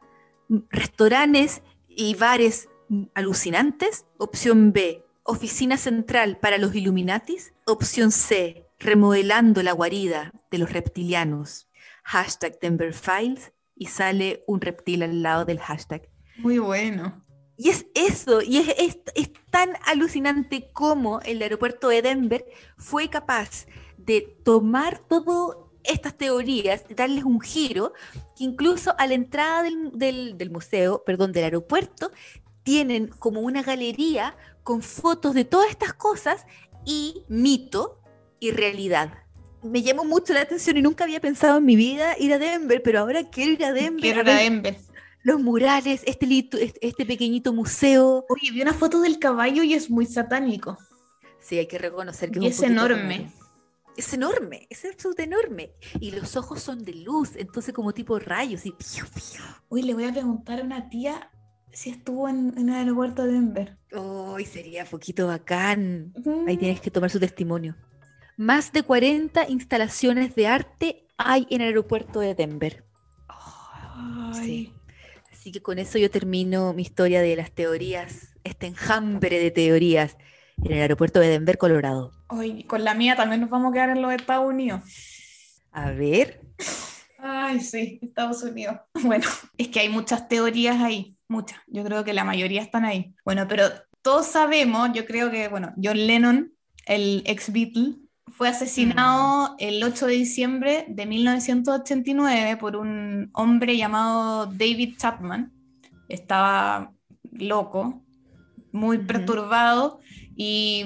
restaurantes 0.69 1.61
y 1.87 2.15
bares 2.15 2.69
alucinantes. 3.13 4.05
Opción 4.17 4.71
B, 4.71 5.05
oficina 5.23 5.77
central 5.77 6.37
para 6.39 6.57
los 6.57 6.73
Illuminatis. 6.73 7.53
Opción 7.65 8.11
C, 8.11 8.65
remodelando 8.79 9.61
la 9.61 9.73
guarida 9.73 10.31
de 10.49 10.57
los 10.57 10.71
reptilianos. 10.71 11.67
Hashtag 12.03 12.59
Denver 12.59 12.93
Files 12.93 13.51
y 13.75 13.87
sale 13.87 14.43
un 14.47 14.61
reptil 14.61 15.03
al 15.03 15.21
lado 15.23 15.45
del 15.45 15.59
hashtag. 15.59 16.09
Muy 16.37 16.59
bueno. 16.59 17.23
Y 17.57 17.69
es 17.69 17.85
eso, 17.93 18.41
y 18.41 18.57
es, 18.57 18.67
es- 18.77 18.99
es 19.15 19.31
tan 19.51 19.71
alucinante 19.85 20.69
como 20.73 21.19
el 21.21 21.41
aeropuerto 21.41 21.89
de 21.89 22.01
Denver 22.01 22.45
fue 22.77 23.09
capaz 23.09 23.67
de 23.97 24.21
tomar 24.43 24.99
todas 24.99 25.57
estas 25.83 26.17
teorías, 26.17 26.83
darles 26.95 27.23
un 27.25 27.39
giro, 27.41 27.93
que 28.35 28.43
incluso 28.45 28.95
a 28.97 29.05
la 29.05 29.13
entrada 29.13 29.63
del, 29.63 29.91
del- 29.93 30.37
del 30.37 30.49
museo, 30.49 31.03
perdón, 31.05 31.31
del 31.31 31.43
aeropuerto, 31.45 32.11
tienen 32.63 33.07
como 33.07 33.41
una 33.41 33.61
galería 33.61 34.35
con 34.63 34.81
fotos 34.81 35.33
de 35.35 35.45
todas 35.45 35.69
estas 35.69 35.93
cosas 35.93 36.45
y 36.85 37.23
mito 37.27 38.01
y 38.39 38.51
realidad. 38.51 39.22
Me 39.63 39.81
llamó 39.81 40.03
mucho 40.03 40.33
la 40.33 40.41
atención 40.41 40.77
y 40.77 40.81
nunca 40.81 41.03
había 41.05 41.19
pensado 41.19 41.57
en 41.57 41.65
mi 41.65 41.75
vida 41.75 42.15
ir 42.19 42.33
a 42.33 42.39
Denver, 42.39 42.81
pero 42.83 42.99
ahora 42.99 43.23
quiero 43.29 43.51
ir 43.53 43.65
a 43.65 43.73
Denver. 43.73 44.01
Quiero 44.01 44.21
ir 44.21 44.29
a 44.29 44.33
ver 44.33 44.43
Denver. 44.43 44.77
los 45.23 45.41
murales, 45.41 46.01
este, 46.05 46.25
lito- 46.27 46.57
este, 46.59 46.85
este 46.87 47.05
pequeñito 47.05 47.53
museo. 47.53 48.25
Oye, 48.29 48.51
vi 48.51 48.61
una 48.61 48.73
foto 48.73 49.01
del 49.01 49.19
caballo 49.19 49.63
y 49.63 49.73
es 49.73 49.89
muy 49.89 50.05
satánico. 50.05 50.77
Sí, 51.39 51.57
hay 51.57 51.67
que 51.67 51.77
reconocer 51.77 52.31
que 52.31 52.39
Y 52.39 52.47
es, 52.47 52.55
es 52.55 52.59
un 52.69 52.75
poquito 52.75 52.85
enorme. 52.95 53.17
raro. 53.17 53.31
Es 53.95 54.11
enorme, 54.13 54.67
es 54.71 54.85
absolutamente 54.85 55.23
enorme. 55.23 55.71
Y 55.99 56.11
los 56.11 56.35
ojos 56.35 56.61
son 56.63 56.83
de 56.83 56.93
luz, 56.95 57.31
entonces 57.35 57.73
como 57.75 57.93
tipo 57.93 58.17
rayos 58.17 58.65
y 58.65 58.71
piu, 58.71 59.05
piu. 59.13 59.43
Hoy 59.69 59.83
le 59.83 59.93
voy 59.93 60.05
a 60.05 60.11
preguntar 60.11 60.59
a 60.59 60.63
una 60.63 60.89
tía 60.89 61.29
si 61.71 61.91
estuvo 61.91 62.27
en, 62.27 62.53
en 62.57 62.69
el 62.69 62.75
aeropuerto 62.75 63.23
de 63.23 63.33
Denver. 63.33 63.77
Uy, 63.95 64.45
sería 64.45 64.85
poquito 64.85 65.27
bacán. 65.27 66.11
Ahí 66.47 66.57
tienes 66.57 66.81
que 66.81 66.89
tomar 66.91 67.09
su 67.11 67.19
testimonio. 67.19 67.75
Más 68.37 68.71
de 68.71 68.83
40 68.83 69.49
instalaciones 69.49 70.35
de 70.35 70.47
arte 70.47 71.07
hay 71.17 71.47
en 71.49 71.61
el 71.61 71.67
aeropuerto 71.67 72.19
de 72.19 72.35
Denver. 72.35 72.83
Sí. 74.33 74.73
Así 75.31 75.51
que 75.51 75.61
con 75.61 75.79
eso 75.79 75.97
yo 75.97 76.09
termino 76.09 76.73
mi 76.73 76.81
historia 76.81 77.21
de 77.21 77.35
las 77.35 77.51
teorías, 77.51 78.33
este 78.43 78.67
enjambre 78.67 79.39
de 79.39 79.51
teorías 79.51 80.17
en 80.63 80.71
el 80.71 80.81
aeropuerto 80.81 81.19
de 81.19 81.27
Denver, 81.27 81.57
Colorado. 81.57 82.11
Ay, 82.29 82.63
con 82.63 82.83
la 82.83 82.93
mía 82.93 83.15
también 83.15 83.41
nos 83.41 83.49
vamos 83.49 83.71
a 83.71 83.73
quedar 83.73 83.89
en 83.89 84.01
los 84.01 84.13
Estados 84.13 84.47
Unidos. 84.47 84.81
A 85.71 85.91
ver, 85.91 86.39
Ay, 87.25 87.61
sí, 87.61 87.99
Estados 88.01 88.43
Unidos. 88.43 88.77
Bueno, 89.03 89.25
es 89.57 89.69
que 89.69 89.79
hay 89.79 89.89
muchas 89.89 90.27
teorías 90.27 90.81
ahí, 90.81 91.15
muchas. 91.29 91.57
Yo 91.67 91.83
creo 91.85 92.03
que 92.03 92.13
la 92.13 92.25
mayoría 92.25 92.61
están 92.61 92.83
ahí. 92.83 93.15
Bueno, 93.23 93.47
pero 93.47 93.69
todos 94.01 94.27
sabemos, 94.27 94.89
yo 94.93 95.05
creo 95.05 95.31
que, 95.31 95.47
bueno, 95.47 95.73
John 95.81 96.05
Lennon, 96.05 96.53
el 96.85 97.23
ex 97.25 97.51
Beatle, 97.53 97.95
fue 98.31 98.47
asesinado 98.49 99.55
el 99.59 99.83
8 99.83 100.07
de 100.07 100.13
diciembre 100.13 100.85
de 100.87 101.05
1989 101.05 102.57
por 102.57 102.75
un 102.75 103.29
hombre 103.33 103.77
llamado 103.77 104.47
David 104.47 104.95
Chapman. 104.97 105.51
Estaba 106.09 106.91
loco, 107.31 108.01
muy 108.71 108.99
perturbado 108.99 109.99
y 110.35 110.85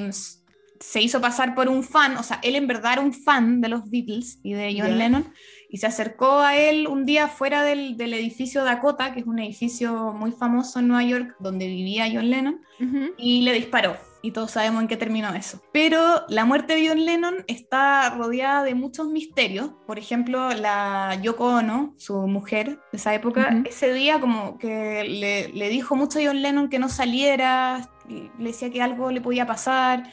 se 0.80 1.02
hizo 1.02 1.22
pasar 1.22 1.56
por 1.56 1.70
un 1.70 1.84
fan, 1.84 2.18
o 2.18 2.24
sea, 2.24 2.40
él 2.44 2.56
en 2.56 2.68
verdad 2.68 2.94
era 2.94 3.02
un 3.02 3.14
fan 3.14 3.62
de 3.62 3.70
los 3.70 3.90
Beatles 3.90 4.40
y 4.44 4.54
de 4.54 4.76
John. 4.80 4.98
Lennon 4.98 5.26
y 5.70 5.78
se 5.78 5.88
acercó 5.88 6.40
a 6.40 6.56
él 6.56 6.88
un 6.88 7.06
día 7.06 7.28
fuera 7.28 7.64
del, 7.64 7.98
del 7.98 8.14
edificio 8.14 8.64
Dakota, 8.64 9.14
que 9.14 9.22
es 9.22 9.26
un 9.26 9.40
edificio 9.40 10.14
muy 10.14 10.32
famoso 10.32 10.80
en 10.80 10.88
Nueva 10.88 11.04
York 11.04 11.36
donde 11.40 11.68
vivía 11.68 12.10
John 12.12 12.30
Lennon, 12.30 12.62
y 13.18 13.42
le 13.42 13.54
disparó. 13.54 13.98
Y 14.22 14.32
todos 14.32 14.52
sabemos 14.52 14.82
en 14.82 14.88
qué 14.88 14.98
terminó 14.98 15.34
eso. 15.34 15.62
Pero 15.72 16.24
la 16.28 16.46
muerte 16.46 16.76
de 16.76 16.88
John 16.88 17.06
Lennon 17.06 17.46
está 17.48 18.10
rodeada 18.12 18.64
de 18.64 18.74
muchos 18.76 19.08
misterios. 19.08 19.72
Por 19.86 20.00
ejemplo, 20.00 20.50
la 20.52 21.20
Yoko 21.22 21.46
Ono, 21.46 21.94
su 21.98 22.28
mujer 22.28 22.80
de 22.92 22.98
esa 22.98 23.14
época, 23.14 23.64
ese 23.66 23.94
día 23.94 24.20
como 24.20 24.58
que 24.58 25.04
le, 25.04 25.50
le 25.50 25.70
dijo 25.70 25.96
mucho 25.96 26.20
a 26.20 26.24
John 26.26 26.42
Lennon 26.42 26.70
que 26.70 26.80
no 26.80 26.90
saliera, 26.90 27.90
le 28.08 28.30
decía 28.40 28.72
que 28.72 28.82
algo 28.82 29.12
le 29.12 29.22
podía 29.22 29.46
pasar. 29.46 30.12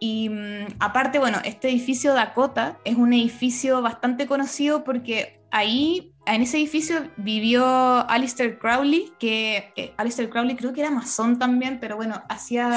Y 0.00 0.28
mm, 0.28 0.76
aparte, 0.80 1.18
bueno, 1.18 1.38
este 1.44 1.68
edificio 1.68 2.14
Dakota 2.14 2.78
es 2.84 2.96
un 2.96 3.12
edificio 3.12 3.82
bastante 3.82 4.26
conocido 4.26 4.84
porque 4.84 5.40
ahí, 5.50 6.12
en 6.34 6.42
ese 6.42 6.58
edificio 6.58 7.08
vivió 7.16 7.64
Alistair 8.08 8.58
Crowley, 8.58 9.12
que 9.18 9.72
eh, 9.76 9.92
Alistair 9.96 10.28
Crowley 10.30 10.56
creo 10.56 10.72
que 10.72 10.80
era 10.80 10.90
masón 10.90 11.38
también, 11.38 11.78
pero 11.80 11.96
bueno, 11.96 12.22
hacía, 12.28 12.70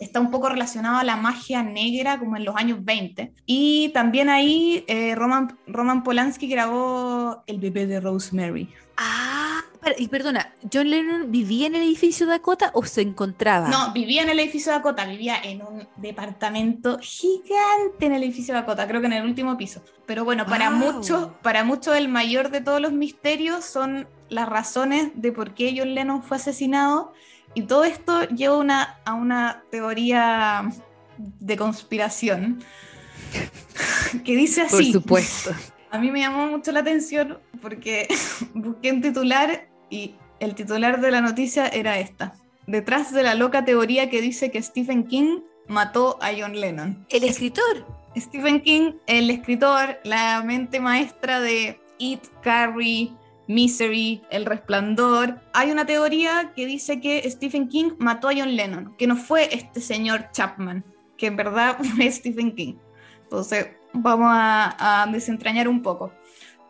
está 0.00 0.20
un 0.20 0.30
poco 0.30 0.48
relacionado 0.48 0.98
a 0.98 1.04
la 1.04 1.16
magia 1.16 1.62
negra 1.62 2.18
como 2.18 2.36
en 2.36 2.44
los 2.44 2.56
años 2.56 2.78
20. 2.84 3.32
Y 3.46 3.90
también 3.94 4.28
ahí 4.28 4.84
eh, 4.88 5.14
Roman, 5.14 5.56
Roman 5.66 6.02
Polanski 6.02 6.48
grabó 6.48 7.42
El 7.46 7.58
bebé 7.58 7.86
de 7.86 8.00
Rosemary. 8.00 8.68
Ah, 8.96 9.62
para- 9.80 9.98
y 9.98 10.06
perdona, 10.08 10.52
¿John 10.72 10.88
Lennon 10.90 11.32
vivía 11.32 11.66
en 11.66 11.74
el 11.74 11.82
edificio 11.82 12.26
Dakota 12.26 12.70
o 12.74 12.84
se 12.84 13.00
encontraba? 13.00 13.68
No, 13.68 13.92
vivía 13.92 14.22
en 14.22 14.28
el 14.28 14.38
edificio 14.38 14.70
Dakota, 14.70 15.06
vivía 15.06 15.36
en 15.42 15.62
un 15.62 15.88
departamento 15.96 16.98
gigante 17.00 18.06
en 18.06 18.12
el 18.12 18.22
edificio 18.22 18.54
Dakota, 18.54 18.86
creo 18.86 19.00
que 19.00 19.06
en 19.08 19.14
el 19.14 19.24
último 19.24 19.56
piso. 19.56 19.82
Pero 20.06 20.24
bueno, 20.24 20.44
para 20.46 20.70
Wow. 20.70 20.78
muchos, 20.92 21.28
para 21.42 21.64
muchos 21.64 21.96
el 21.96 22.08
mayor 22.08 22.50
de 22.50 22.60
todos 22.60 22.80
los 22.80 22.91
misterios 22.92 23.64
son 23.64 24.06
las 24.28 24.48
razones 24.48 25.10
de 25.14 25.32
por 25.32 25.54
qué 25.54 25.74
John 25.76 25.94
Lennon 25.94 26.22
fue 26.22 26.36
asesinado 26.36 27.12
y 27.54 27.62
todo 27.62 27.84
esto 27.84 28.26
lleva 28.28 28.56
una, 28.56 28.98
a 29.04 29.14
una 29.14 29.64
teoría 29.70 30.70
de 31.18 31.56
conspiración 31.56 32.62
que 34.24 34.36
dice 34.36 34.64
Por 34.70 34.80
así. 34.80 34.92
supuesto. 34.92 35.50
A 35.90 35.98
mí 35.98 36.10
me 36.10 36.20
llamó 36.20 36.46
mucho 36.46 36.72
la 36.72 36.80
atención 36.80 37.38
porque 37.60 38.08
busqué 38.54 38.92
un 38.92 39.02
titular 39.02 39.68
y 39.90 40.14
el 40.40 40.54
titular 40.54 41.00
de 41.00 41.10
la 41.10 41.20
noticia 41.20 41.68
era 41.68 41.98
esta. 41.98 42.34
Detrás 42.66 43.12
de 43.12 43.22
la 43.22 43.34
loca 43.34 43.64
teoría 43.64 44.08
que 44.08 44.20
dice 44.20 44.50
que 44.50 44.62
Stephen 44.62 45.04
King 45.04 45.40
mató 45.68 46.18
a 46.22 46.30
John 46.36 46.58
Lennon. 46.58 47.06
El 47.10 47.24
escritor. 47.24 47.86
Stephen 48.16 48.60
King, 48.60 48.92
el 49.06 49.30
escritor, 49.30 49.98
la 50.04 50.42
mente 50.42 50.80
maestra 50.80 51.40
de 51.40 51.80
It, 52.02 52.24
Carrie, 52.42 53.12
Misery, 53.46 54.22
El 54.30 54.44
Resplandor. 54.44 55.40
Hay 55.52 55.70
una 55.70 55.86
teoría 55.86 56.52
que 56.54 56.66
dice 56.66 57.00
que 57.00 57.28
Stephen 57.30 57.68
King 57.68 57.92
mató 57.98 58.28
a 58.28 58.34
John 58.34 58.56
Lennon, 58.56 58.94
que 58.96 59.06
no 59.06 59.16
fue 59.16 59.54
este 59.54 59.80
señor 59.80 60.30
Chapman, 60.32 60.84
que 61.16 61.26
en 61.26 61.36
verdad 61.36 61.78
fue 61.96 62.10
Stephen 62.10 62.54
King. 62.54 62.74
Entonces, 63.22 63.68
vamos 63.92 64.28
a, 64.32 65.06
desentrañar 65.12 65.68
un 65.68 65.82
poco. 65.82 66.12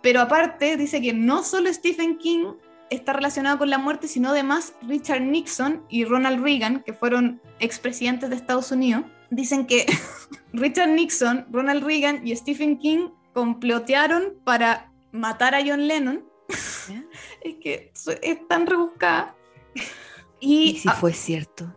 Pero 0.03 0.20
aparte, 0.20 0.76
dice 0.76 1.01
que 1.01 1.12
no 1.12 1.43
solo 1.43 1.72
Stephen 1.72 2.18
King 2.18 2.55
está 2.91 3.14
relacionado 3.14 3.59
con 3.59 3.70
la 3.70 3.78
muerte, 3.78 4.07
sino 4.07 4.30
además 4.30 4.74
Richard 4.83 5.22
Nixon 5.22 5.83
y 5.89 6.05
Ronald 6.05 6.43
Reagan, 6.43 6.83
que 6.83 6.93
fueron 6.93 7.41
expresidentes 7.59 8.28
de 8.28 8.37
Estados 8.37 8.70
Unidos, 8.70 9.05
dicen 9.30 9.66
que 9.66 9.87
Richard 10.53 10.91
Nixon, 10.91 11.47
Ronald 11.51 11.85
Reagan 11.85 12.26
y 12.26 12.37
Stephen 12.37 12.78
King 12.78 13.09
complotearon 13.33 14.35
para 14.45 14.91
matar 15.13 15.55
a 15.55 15.61
John 15.65 15.87
Lennon. 15.87 16.25
es 17.43 17.55
que 17.63 17.93
es 18.23 18.49
tan 18.49 18.67
rebuscada. 18.67 19.37
Y, 20.45 20.71
Y, 20.71 20.79
si 20.79 20.89
ah, 20.89 20.95
fue 20.95 21.13
cierto. 21.13 21.73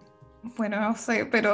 bueno, 0.58 0.80
no 0.80 0.98
sé, 0.98 1.28
pero 1.28 1.54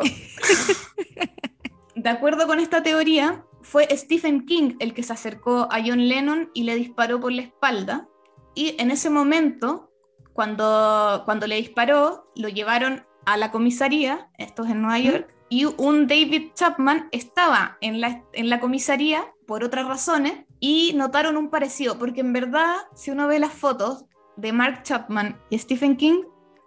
de 1.94 2.10
acuerdo 2.10 2.48
con 2.48 2.62
esta 2.62 2.82
teoría, 2.82 3.44
fue 3.62 3.86
Stephen 3.98 4.46
King 4.46 4.76
el 4.80 4.94
que 4.94 5.04
se 5.04 5.12
acercó 5.12 5.68
a 5.70 5.82
John 5.86 6.08
Lennon 6.08 6.50
y 6.54 6.64
le 6.64 6.76
disparó 6.76 7.20
por 7.20 7.34
la 7.34 7.42
espalda. 7.42 8.08
y 8.56 8.76
en 8.80 8.92
ese 8.92 9.10
momento, 9.10 9.92
cuando, 10.32 11.24
cuando 11.26 11.48
le 11.48 11.58
disparó, 11.58 12.32
lo 12.36 12.48
llevaron 12.48 13.06
a 13.26 13.38
la 13.38 13.52
comisaría, 13.52 14.30
esto 14.38 14.64
es 14.64 14.72
en 14.72 14.82
Nueva 14.82 15.00
York, 15.00 15.36
y 15.50 15.66
un 15.66 16.08
David 16.08 16.52
Chapman 16.54 17.10
estaba 17.12 17.78
en 17.82 18.00
la, 18.00 18.24
en 18.32 18.50
la 18.50 18.60
comisaría 18.60 19.34
por 19.46 19.64
otras 19.64 19.86
razones 19.86 20.46
y 20.62 20.93
notaron 20.93 21.38
un 21.38 21.49
parecido, 21.49 21.97
porque 21.97 22.22
en 22.22 22.32
verdad, 22.32 22.76
si 22.95 23.09
uno 23.09 23.28
ve 23.28 23.39
las 23.39 23.51
fotos 23.51 24.05
de 24.38 24.53
Mark 24.53 24.84
Chapman 24.84 25.41
y 25.49 25.57
Stephen 25.57 25.97
King, 25.97 26.22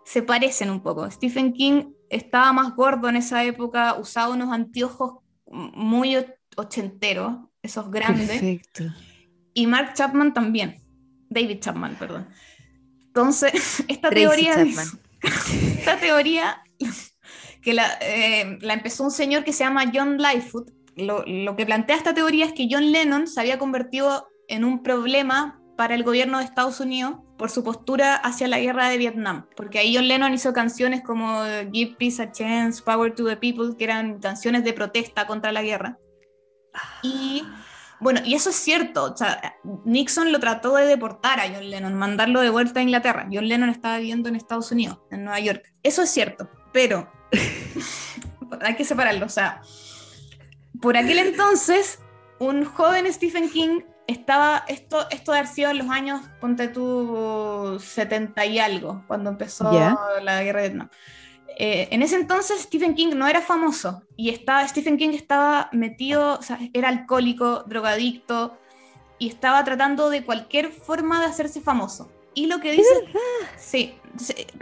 se 0.04 0.20
parecen 0.20 0.68
un 0.68 0.82
poco. 0.82 1.08
Stephen 1.10 1.52
King 1.52 1.92
estaba 2.10 2.52
más 2.52 2.74
gordo 2.74 3.08
en 3.08 3.16
esa 3.16 3.44
época, 3.44 3.94
usaba 3.94 4.34
unos 4.34 4.52
anteojos 4.52 5.22
muy 5.46 6.16
ochenteros, 6.56 7.36
esos 7.62 7.88
grandes. 7.88 8.28
Perfecto. 8.28 8.84
Y 9.54 9.68
Mark 9.68 9.94
Chapman 9.94 10.34
también. 10.34 10.82
David 11.30 11.60
Chapman, 11.60 11.94
perdón. 11.96 12.28
Entonces, 13.06 13.84
esta 13.88 14.10
Tracy 14.10 14.26
teoría, 14.26 14.54
Chapman. 14.54 14.86
esta 15.78 16.00
teoría 16.00 16.62
que 17.62 17.72
la, 17.72 17.96
eh, 18.00 18.58
la 18.60 18.74
empezó 18.74 19.04
un 19.04 19.12
señor 19.12 19.44
que 19.44 19.52
se 19.52 19.62
llama 19.62 19.84
John 19.94 20.18
Lightfoot. 20.18 20.68
Lo, 20.96 21.56
que 21.56 21.66
plantea 21.66 21.96
esta 21.96 22.14
teoría 22.14 22.44
es 22.44 22.52
que 22.52 22.68
John 22.70 22.92
Lennon 22.92 23.26
se 23.26 23.40
había 23.40 23.58
convertido 23.58 24.28
en 24.48 24.64
un 24.64 24.82
problema 24.82 25.60
para 25.76 25.94
el 25.94 26.04
gobierno 26.04 26.38
de 26.38 26.44
Estados 26.44 26.78
Unidos 26.80 27.16
por 27.36 27.50
su 27.50 27.64
postura 27.64 28.14
hacia 28.14 28.46
la 28.46 28.60
guerra 28.60 28.88
de 28.88 28.98
Vietnam, 28.98 29.46
porque 29.56 29.80
ahí 29.80 29.96
John 29.96 30.06
Lennon 30.06 30.32
hizo 30.32 30.52
canciones 30.52 31.02
como 31.02 31.42
Give 31.72 31.96
Peace 31.98 32.22
a 32.22 32.30
Chance, 32.30 32.82
Power 32.82 33.12
to 33.12 33.26
the 33.26 33.36
People, 33.36 33.76
que 33.76 33.84
eran 33.84 34.20
canciones 34.20 34.62
de 34.62 34.72
protesta 34.72 35.26
contra 35.26 35.50
la 35.50 35.62
guerra. 35.62 35.98
Y 37.02 37.42
bueno, 38.00 38.20
y 38.24 38.34
eso 38.34 38.50
es 38.50 38.56
cierto, 38.56 39.14
Nixon 39.84 40.30
lo 40.30 40.38
trató 40.38 40.76
de 40.76 40.86
deportar 40.86 41.40
a 41.40 41.48
John 41.52 41.70
Lennon, 41.70 41.94
mandarlo 41.94 42.40
de 42.40 42.50
vuelta 42.50 42.80
a 42.80 42.82
Inglaterra. 42.82 43.28
John 43.32 43.48
Lennon 43.48 43.70
estaba 43.70 43.98
viviendo 43.98 44.28
en 44.28 44.36
Estados 44.36 44.70
Unidos, 44.70 44.98
en 45.10 45.24
Nueva 45.24 45.40
York. 45.40 45.72
Eso 45.82 46.02
es 46.02 46.10
cierto, 46.10 46.50
pero 46.72 47.10
hay 48.60 48.76
que 48.76 48.84
separarlo, 48.84 49.26
o 49.26 49.30
sea, 49.30 49.62
por 50.84 50.98
aquel 50.98 51.18
entonces, 51.18 51.98
un 52.38 52.66
joven 52.66 53.10
Stephen 53.10 53.48
King 53.48 53.80
estaba, 54.06 54.64
esto, 54.68 55.08
esto 55.10 55.32
de 55.32 55.38
haber 55.38 55.50
sido 55.50 55.70
en 55.70 55.78
los 55.78 55.88
años, 55.88 56.20
ponte 56.42 56.68
tú, 56.68 57.78
70 57.80 58.44
y 58.44 58.58
algo, 58.58 59.02
cuando 59.06 59.30
empezó 59.30 59.64
la 59.72 60.42
guerra 60.42 60.60
de 60.60 60.68
Vietnam. 60.68 60.90
Eh, 61.56 61.88
en 61.90 62.02
ese 62.02 62.16
entonces 62.16 62.60
Stephen 62.60 62.94
King 62.94 63.14
no 63.14 63.26
era 63.26 63.40
famoso 63.40 64.02
y 64.14 64.28
estaba, 64.28 64.68
Stephen 64.68 64.98
King 64.98 65.14
estaba 65.14 65.70
metido, 65.72 66.38
o 66.38 66.42
sea, 66.42 66.58
era 66.74 66.90
alcohólico, 66.90 67.62
drogadicto 67.62 68.58
y 69.18 69.28
estaba 69.28 69.64
tratando 69.64 70.10
de 70.10 70.22
cualquier 70.22 70.70
forma 70.70 71.20
de 71.20 71.26
hacerse 71.26 71.62
famoso. 71.62 72.12
Y 72.34 72.46
lo 72.46 72.60
que 72.60 72.72
dice... 72.72 73.08
Sí, 73.56 73.94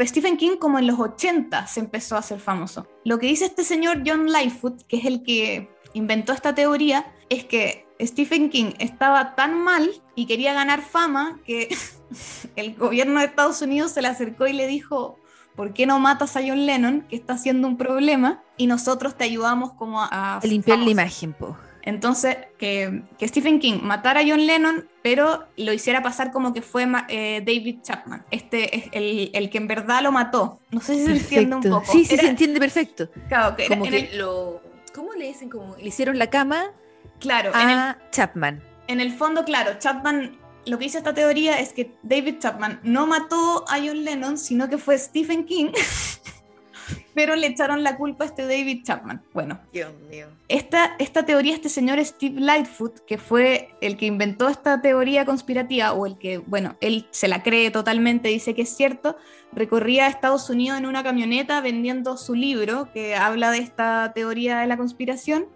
Stephen 0.02 0.36
King 0.36 0.56
como 0.56 0.78
en 0.78 0.86
los 0.86 1.00
80 1.00 1.66
se 1.66 1.80
empezó 1.80 2.14
a 2.14 2.20
hacer 2.20 2.38
famoso. 2.38 2.86
Lo 3.04 3.18
que 3.18 3.26
dice 3.26 3.46
este 3.46 3.64
señor 3.64 4.02
John 4.06 4.30
Lightfoot, 4.30 4.82
que 4.86 4.98
es 4.98 5.04
el 5.06 5.24
que 5.24 5.68
inventó 5.94 6.32
esta 6.32 6.54
teoría, 6.54 7.12
es 7.28 7.44
que 7.44 7.86
Stephen 8.00 8.50
King 8.50 8.72
estaba 8.78 9.34
tan 9.34 9.58
mal 9.62 9.90
y 10.14 10.26
quería 10.26 10.52
ganar 10.54 10.82
fama 10.82 11.38
que 11.46 11.68
el 12.56 12.74
gobierno 12.74 13.20
de 13.20 13.26
Estados 13.26 13.62
Unidos 13.62 13.92
se 13.92 14.02
le 14.02 14.08
acercó 14.08 14.46
y 14.46 14.52
le 14.52 14.66
dijo, 14.66 15.18
¿por 15.56 15.72
qué 15.72 15.86
no 15.86 15.98
matas 15.98 16.36
a 16.36 16.40
John 16.40 16.66
Lennon, 16.66 17.02
que 17.08 17.16
está 17.16 17.34
haciendo 17.34 17.68
un 17.68 17.76
problema, 17.76 18.42
y 18.56 18.66
nosotros 18.66 19.16
te 19.16 19.24
ayudamos 19.24 19.72
como 19.74 20.00
a... 20.02 20.36
A 20.38 20.40
limpiar 20.46 20.78
la 20.78 20.84
famoso"? 20.84 20.90
imagen, 20.92 21.32
po. 21.32 21.56
Entonces, 21.84 22.36
que, 22.58 23.02
que 23.18 23.26
Stephen 23.26 23.58
King 23.58 23.80
matara 23.82 24.20
a 24.20 24.22
John 24.24 24.46
Lennon, 24.46 24.88
pero 25.02 25.46
lo 25.56 25.72
hiciera 25.72 26.00
pasar 26.00 26.30
como 26.30 26.52
que 26.52 26.62
fue 26.62 26.86
ma- 26.86 27.06
eh, 27.08 27.42
David 27.44 27.80
Chapman, 27.82 28.24
este 28.30 28.76
es 28.76 28.84
el, 28.92 29.30
el 29.34 29.50
que 29.50 29.58
en 29.58 29.66
verdad 29.66 30.00
lo 30.00 30.12
mató. 30.12 30.60
No 30.70 30.80
sé 30.80 30.94
si 30.94 31.06
se 31.06 31.12
entiende 31.12 31.56
un 31.56 31.62
poco. 31.62 31.90
Sí, 31.92 32.04
sí, 32.04 32.14
Era- 32.14 32.22
se 32.22 32.28
entiende 32.30 32.60
perfecto. 32.60 33.08
claro, 33.28 33.56
que 33.56 33.66
Como 33.66 33.82
que 33.84 33.98
el- 34.12 34.18
lo. 34.18 34.62
¿Cómo 34.94 35.12
le 35.14 35.26
dicen? 35.26 35.48
Como 35.48 35.76
le 35.76 35.86
hicieron 35.86 36.18
la 36.18 36.28
cama 36.28 36.72
claro, 37.18 37.50
en 37.54 37.70
el, 37.70 37.78
a 37.78 37.98
Chapman. 38.10 38.62
en 38.88 39.00
el 39.00 39.12
fondo, 39.12 39.44
claro, 39.44 39.78
Chapman, 39.78 40.38
lo 40.66 40.78
que 40.78 40.84
dice 40.84 40.98
esta 40.98 41.14
teoría 41.14 41.58
es 41.60 41.72
que 41.72 41.94
David 42.02 42.36
Chapman 42.38 42.80
no 42.82 43.06
mató 43.06 43.64
a 43.68 43.78
John 43.78 44.04
Lennon, 44.04 44.38
sino 44.38 44.68
que 44.68 44.78
fue 44.78 44.98
Stephen 44.98 45.44
King, 45.44 45.72
pero 47.14 47.36
le 47.36 47.46
echaron 47.46 47.82
la 47.82 47.96
culpa 47.96 48.24
a 48.24 48.26
este 48.26 48.42
David 48.42 48.84
Chapman. 48.84 49.22
Bueno, 49.32 49.60
Dios 49.72 49.92
mío. 50.10 50.26
esta, 50.48 50.94
esta 50.98 51.24
teoría, 51.24 51.54
este 51.54 51.68
señor 51.68 52.04
Steve 52.04 52.40
Lightfoot, 52.40 53.00
que 53.06 53.18
fue 53.18 53.70
el 53.80 53.96
que 53.96 54.06
inventó 54.06 54.48
esta 54.48 54.82
teoría 54.82 55.24
conspirativa, 55.24 55.92
o 55.92 56.06
el 56.06 56.18
que, 56.18 56.38
bueno, 56.38 56.76
él 56.80 57.06
se 57.10 57.28
la 57.28 57.42
cree 57.42 57.70
totalmente, 57.70 58.28
dice 58.28 58.54
que 58.54 58.62
es 58.62 58.76
cierto, 58.76 59.16
recorría 59.52 60.08
Estados 60.08 60.48
Unidos 60.50 60.78
en 60.78 60.86
una 60.86 61.02
camioneta 61.02 61.60
vendiendo 61.60 62.16
su 62.16 62.34
libro 62.34 62.90
que 62.92 63.14
habla 63.14 63.50
de 63.50 63.58
esta 63.58 64.12
teoría 64.14 64.60
de 64.60 64.66
la 64.66 64.76
conspiración 64.76 65.48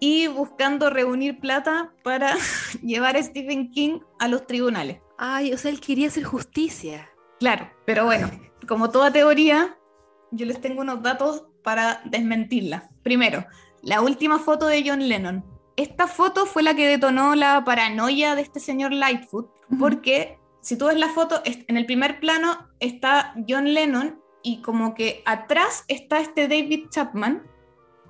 y 0.00 0.26
buscando 0.26 0.90
reunir 0.90 1.40
plata 1.40 1.92
para 2.02 2.36
llevar 2.82 3.16
a 3.16 3.22
Stephen 3.22 3.70
King 3.70 4.00
a 4.18 4.28
los 4.28 4.46
tribunales. 4.46 5.00
Ay, 5.18 5.52
o 5.52 5.58
sea, 5.58 5.70
él 5.70 5.80
quería 5.80 6.08
hacer 6.08 6.24
justicia. 6.24 7.08
Claro, 7.38 7.70
pero 7.86 8.04
bueno, 8.04 8.30
como 8.68 8.90
toda 8.90 9.12
teoría, 9.12 9.76
yo 10.30 10.46
les 10.46 10.60
tengo 10.60 10.82
unos 10.82 11.02
datos 11.02 11.46
para 11.62 12.02
desmentirla. 12.04 12.90
Primero, 13.02 13.46
la 13.82 14.00
última 14.00 14.38
foto 14.38 14.66
de 14.66 14.82
John 14.86 15.08
Lennon. 15.08 15.44
Esta 15.76 16.06
foto 16.06 16.46
fue 16.46 16.62
la 16.62 16.74
que 16.74 16.86
detonó 16.86 17.34
la 17.34 17.64
paranoia 17.64 18.34
de 18.34 18.42
este 18.42 18.60
señor 18.60 18.92
Lightfoot, 18.92 19.50
porque 19.78 20.38
si 20.64 20.76
tú 20.76 20.86
ves 20.86 20.96
la 20.98 21.08
foto, 21.10 21.40
en 21.44 21.76
el 21.76 21.86
primer 21.86 22.18
plano 22.20 22.56
está 22.80 23.34
John 23.48 23.72
Lennon 23.72 24.20
y 24.42 24.60
como 24.62 24.94
que 24.94 25.22
atrás 25.26 25.84
está 25.88 26.18
este 26.20 26.48
David 26.48 26.88
Chapman, 26.90 27.42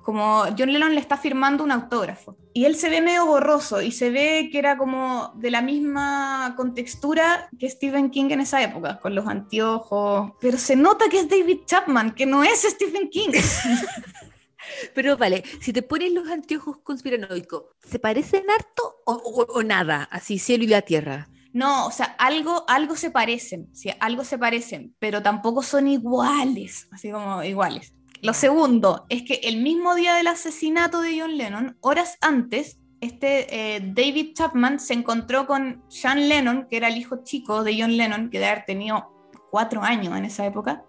como 0.03 0.43
John 0.57 0.71
Lennon 0.71 0.93
le 0.93 1.01
está 1.01 1.17
firmando 1.17 1.63
un 1.63 1.71
autógrafo. 1.71 2.37
Y 2.53 2.65
él 2.65 2.75
se 2.75 2.89
ve 2.89 3.01
medio 3.01 3.25
borroso 3.25 3.81
y 3.81 3.91
se 3.91 4.11
ve 4.11 4.49
que 4.51 4.59
era 4.59 4.77
como 4.77 5.33
de 5.35 5.49
la 5.51 5.61
misma 5.61 6.53
contextura 6.55 7.49
que 7.59 7.69
Stephen 7.69 8.11
King 8.11 8.29
en 8.29 8.41
esa 8.41 8.61
época, 8.61 8.99
con 8.99 9.15
los 9.15 9.25
anteojos. 9.27 10.31
Pero 10.39 10.57
se 10.57 10.75
nota 10.75 11.05
que 11.09 11.19
es 11.19 11.27
David 11.29 11.61
Chapman, 11.65 12.13
que 12.13 12.25
no 12.25 12.43
es 12.43 12.61
Stephen 12.61 13.09
King. 13.09 13.31
Pero 14.93 15.17
vale, 15.17 15.43
si 15.61 15.71
te 15.73 15.81
pones 15.83 16.11
los 16.11 16.27
anteojos 16.29 16.77
conspiranoicos, 16.79 17.63
¿se 17.87 17.99
parecen 17.99 18.43
harto 18.49 19.01
o, 19.05 19.13
o- 19.13 19.53
o 19.59 19.63
nada? 19.63 20.03
Así, 20.11 20.39
cielo 20.39 20.63
y 20.63 20.67
la 20.67 20.81
tierra. 20.81 21.29
No, 21.55 21.87
o 21.87 21.91
sea, 21.91 22.07
algo, 22.19 22.65
algo 22.67 22.97
se 22.97 23.11
parecen, 23.11 23.69
sí, 23.73 23.89
algo 24.01 24.25
se 24.25 24.37
parecen, 24.37 24.93
pero 24.99 25.21
tampoco 25.21 25.63
son 25.63 25.87
iguales, 25.87 26.89
así 26.91 27.09
como 27.11 27.41
iguales. 27.43 27.95
Lo 28.21 28.33
segundo 28.33 29.05
es 29.07 29.23
que 29.23 29.35
el 29.35 29.61
mismo 29.61 29.95
día 29.95 30.15
del 30.15 30.27
asesinato 30.27 30.99
de 30.99 31.17
John 31.17 31.37
Lennon, 31.37 31.77
horas 31.79 32.17
antes, 32.19 32.77
este 32.99 33.75
eh, 33.75 33.79
David 33.79 34.33
Chapman 34.33 34.81
se 34.81 34.95
encontró 34.95 35.47
con 35.47 35.81
Sean 35.87 36.27
Lennon, 36.27 36.67
que 36.69 36.75
era 36.75 36.89
el 36.89 36.97
hijo 36.97 37.23
chico 37.23 37.63
de 37.63 37.79
John 37.79 37.95
Lennon, 37.95 38.29
que 38.29 38.39
debe 38.39 38.51
haber 38.51 38.65
tenido 38.65 39.31
cuatro 39.49 39.81
años 39.81 40.17
en 40.17 40.25
esa 40.25 40.45
época, 40.45 40.83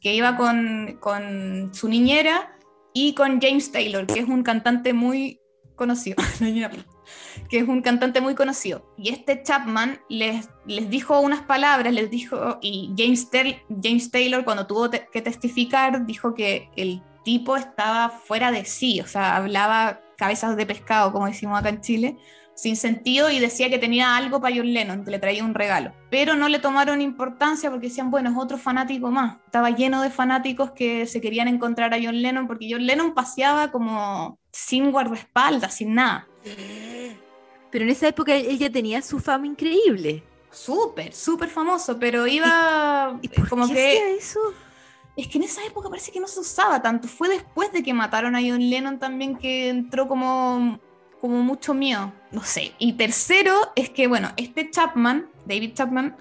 que 0.00 0.14
iba 0.14 0.36
con, 0.36 0.98
con 1.00 1.74
su 1.74 1.88
niñera 1.88 2.56
y 2.94 3.14
con 3.14 3.40
James 3.40 3.72
Taylor, 3.72 4.06
que 4.06 4.20
es 4.20 4.28
un 4.28 4.44
cantante 4.44 4.92
muy 4.92 5.40
conocido. 5.74 6.22
que 7.48 7.58
es 7.58 7.68
un 7.68 7.82
cantante 7.82 8.20
muy 8.20 8.34
conocido. 8.34 8.84
Y 8.96 9.10
este 9.10 9.42
Chapman 9.42 10.00
les, 10.08 10.48
les 10.66 10.90
dijo 10.90 11.20
unas 11.20 11.42
palabras, 11.42 11.92
les 11.92 12.10
dijo, 12.10 12.58
y 12.60 12.92
James, 12.96 13.28
James 13.82 14.10
Taylor 14.10 14.44
cuando 14.44 14.66
tuvo 14.66 14.90
que 14.90 15.22
testificar 15.22 16.06
dijo 16.06 16.34
que 16.34 16.70
el 16.76 17.02
tipo 17.24 17.56
estaba 17.56 18.08
fuera 18.08 18.50
de 18.50 18.64
sí, 18.64 19.00
o 19.00 19.06
sea, 19.06 19.36
hablaba 19.36 20.00
cabezas 20.16 20.56
de 20.56 20.66
pescado, 20.66 21.12
como 21.12 21.26
decimos 21.26 21.58
acá 21.58 21.68
en 21.68 21.80
Chile, 21.80 22.16
sin 22.58 22.74
sentido 22.74 23.30
y 23.30 23.38
decía 23.38 23.70
que 23.70 23.78
tenía 23.78 24.16
algo 24.16 24.40
para 24.40 24.54
John 24.56 24.72
Lennon, 24.72 25.04
que 25.04 25.12
le 25.12 25.20
traía 25.20 25.44
un 25.44 25.54
regalo. 25.54 25.92
Pero 26.10 26.34
no 26.34 26.48
le 26.48 26.58
tomaron 26.58 27.00
importancia 27.00 27.70
porque 27.70 27.86
decían, 27.86 28.10
bueno, 28.10 28.30
es 28.30 28.36
otro 28.36 28.58
fanático 28.58 29.12
más. 29.12 29.36
Estaba 29.46 29.70
lleno 29.70 30.02
de 30.02 30.10
fanáticos 30.10 30.72
que 30.72 31.06
se 31.06 31.20
querían 31.20 31.46
encontrar 31.46 31.94
a 31.94 31.98
John 32.02 32.20
Lennon 32.20 32.48
porque 32.48 32.68
John 32.68 32.84
Lennon 32.84 33.14
paseaba 33.14 33.70
como 33.70 34.40
sin 34.50 34.90
guardaespaldas, 34.90 35.74
sin 35.74 35.94
nada. 35.94 36.26
Pero 37.70 37.84
en 37.84 37.90
esa 37.90 38.08
época 38.08 38.34
él 38.34 38.58
ya 38.58 38.70
tenía 38.70 39.02
su 39.02 39.18
fama 39.18 39.46
increíble. 39.46 40.22
Súper, 40.50 41.12
súper 41.12 41.50
famoso, 41.50 41.98
pero 41.98 42.26
iba 42.26 43.18
¿Y 43.20 43.28
por 43.28 43.48
como 43.48 43.68
qué 43.68 43.74
que... 43.74 43.88
hacía 43.88 44.08
eso? 44.10 44.40
Es 45.16 45.26
que 45.26 45.38
en 45.38 45.44
esa 45.44 45.64
época 45.64 45.88
parece 45.88 46.12
que 46.12 46.20
no 46.20 46.28
se 46.28 46.40
usaba 46.40 46.80
tanto. 46.80 47.08
Fue 47.08 47.28
después 47.28 47.72
de 47.72 47.82
que 47.82 47.92
mataron 47.92 48.36
a 48.36 48.40
John 48.40 48.70
Lennon 48.70 48.98
también 48.98 49.36
que 49.36 49.68
entró 49.68 50.06
como, 50.06 50.78
como 51.20 51.42
mucho 51.42 51.74
miedo. 51.74 52.12
No 52.30 52.44
sé. 52.44 52.72
Y 52.78 52.92
tercero 52.92 53.52
es 53.74 53.90
que, 53.90 54.06
bueno, 54.06 54.30
este 54.36 54.70
Chapman, 54.70 55.28
David 55.44 55.74
Chapman, 55.74 56.16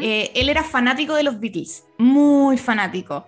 eh, 0.00 0.30
él 0.34 0.48
era 0.48 0.62
fanático 0.62 1.14
de 1.14 1.24
los 1.24 1.40
Beatles. 1.40 1.86
Muy 1.98 2.56
fanático. 2.56 3.26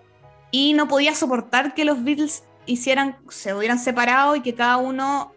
Y 0.51 0.73
no 0.73 0.87
podía 0.87 1.13
soportar 1.13 1.73
que 1.73 1.83
los 1.83 2.01
Beatles 2.01 2.45
hicieran, 2.65 3.17
se 3.27 3.53
hubieran 3.53 3.77
separado 3.77 4.37
y 4.37 4.41
que 4.41 4.55
cada 4.55 4.77
uno 4.77 5.33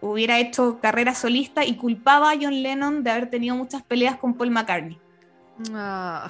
hubiera 0.00 0.38
hecho 0.38 0.78
carrera 0.80 1.14
solista 1.14 1.64
y 1.64 1.76
culpaba 1.76 2.30
a 2.30 2.34
John 2.40 2.62
Lennon 2.62 3.02
de 3.02 3.10
haber 3.10 3.30
tenido 3.30 3.56
muchas 3.56 3.82
peleas 3.82 4.16
con 4.18 4.34
Paul 4.34 4.50
McCartney. 4.50 4.98
Ah, 5.72 6.28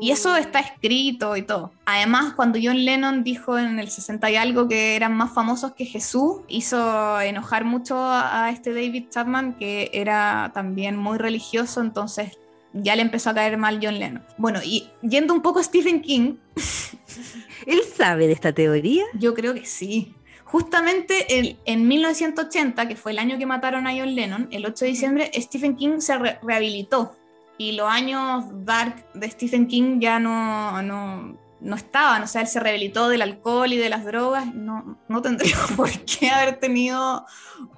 Y 0.00 0.10
eso 0.10 0.36
está 0.36 0.60
escrito 0.60 1.36
y 1.36 1.42
todo. 1.42 1.72
Además, 1.84 2.32
cuando 2.34 2.58
John 2.62 2.82
Lennon 2.84 3.24
dijo 3.24 3.58
en 3.58 3.78
el 3.78 3.88
60 3.88 4.30
y 4.30 4.36
algo 4.36 4.68
que 4.68 4.96
eran 4.96 5.14
más 5.14 5.34
famosos 5.34 5.72
que 5.72 5.84
Jesús, 5.84 6.40
hizo 6.48 7.20
enojar 7.20 7.64
mucho 7.64 7.98
a 7.98 8.44
a 8.44 8.50
este 8.50 8.72
David 8.72 9.10
Chapman, 9.10 9.54
que 9.54 9.90
era 9.92 10.50
también 10.54 10.96
muy 10.96 11.18
religioso, 11.18 11.82
entonces 11.82 12.38
ya 12.72 12.96
le 12.96 13.02
empezó 13.02 13.30
a 13.30 13.34
caer 13.34 13.58
mal 13.58 13.80
John 13.82 13.98
Lennon. 13.98 14.24
Bueno, 14.38 14.60
y 14.64 14.88
yendo 15.02 15.34
un 15.34 15.42
poco 15.42 15.58
a 15.58 15.62
Stephen 15.62 16.00
King, 16.00 16.36
¿Él 17.66 17.80
sabe 17.96 18.26
de 18.26 18.32
esta 18.32 18.52
teoría? 18.52 19.04
yo 19.14 19.34
creo 19.34 19.54
que 19.54 19.64
sí. 19.64 20.14
Justamente 20.52 21.56
en 21.64 21.88
1980, 21.88 22.86
que 22.86 22.94
fue 22.94 23.12
el 23.12 23.18
año 23.18 23.38
que 23.38 23.46
mataron 23.46 23.86
a 23.86 23.92
John 23.96 24.14
Lennon, 24.14 24.48
el 24.50 24.66
8 24.66 24.84
de 24.84 24.90
diciembre, 24.90 25.30
Stephen 25.34 25.76
King 25.76 26.00
se 26.00 26.18
re- 26.18 26.38
rehabilitó. 26.42 27.16
Y 27.56 27.72
los 27.72 27.88
años 27.88 28.44
dark 28.66 29.10
de 29.14 29.30
Stephen 29.30 29.66
King 29.66 29.98
ya 29.98 30.18
no, 30.18 30.82
no, 30.82 31.38
no 31.58 31.76
estaban. 31.76 32.24
O 32.24 32.26
sea, 32.26 32.42
él 32.42 32.48
se 32.48 32.60
rehabilitó 32.60 33.08
del 33.08 33.22
alcohol 33.22 33.72
y 33.72 33.78
de 33.78 33.88
las 33.88 34.04
drogas. 34.04 34.54
No, 34.54 34.98
no 35.08 35.22
tendría 35.22 35.56
por 35.76 35.88
qué 35.90 36.28
haber 36.28 36.60
tenido 36.60 37.24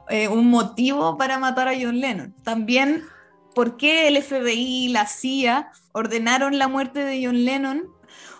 eh, 0.08 0.26
un 0.26 0.48
motivo 0.48 1.16
para 1.16 1.38
matar 1.38 1.68
a 1.68 1.74
John 1.80 2.00
Lennon. 2.00 2.34
También, 2.42 3.04
¿por 3.54 3.76
qué 3.76 4.08
el 4.08 4.20
FBI 4.20 4.86
y 4.86 4.88
la 4.88 5.06
CIA 5.06 5.70
ordenaron 5.92 6.58
la 6.58 6.66
muerte 6.66 7.04
de 7.04 7.24
John 7.24 7.44
Lennon? 7.44 7.84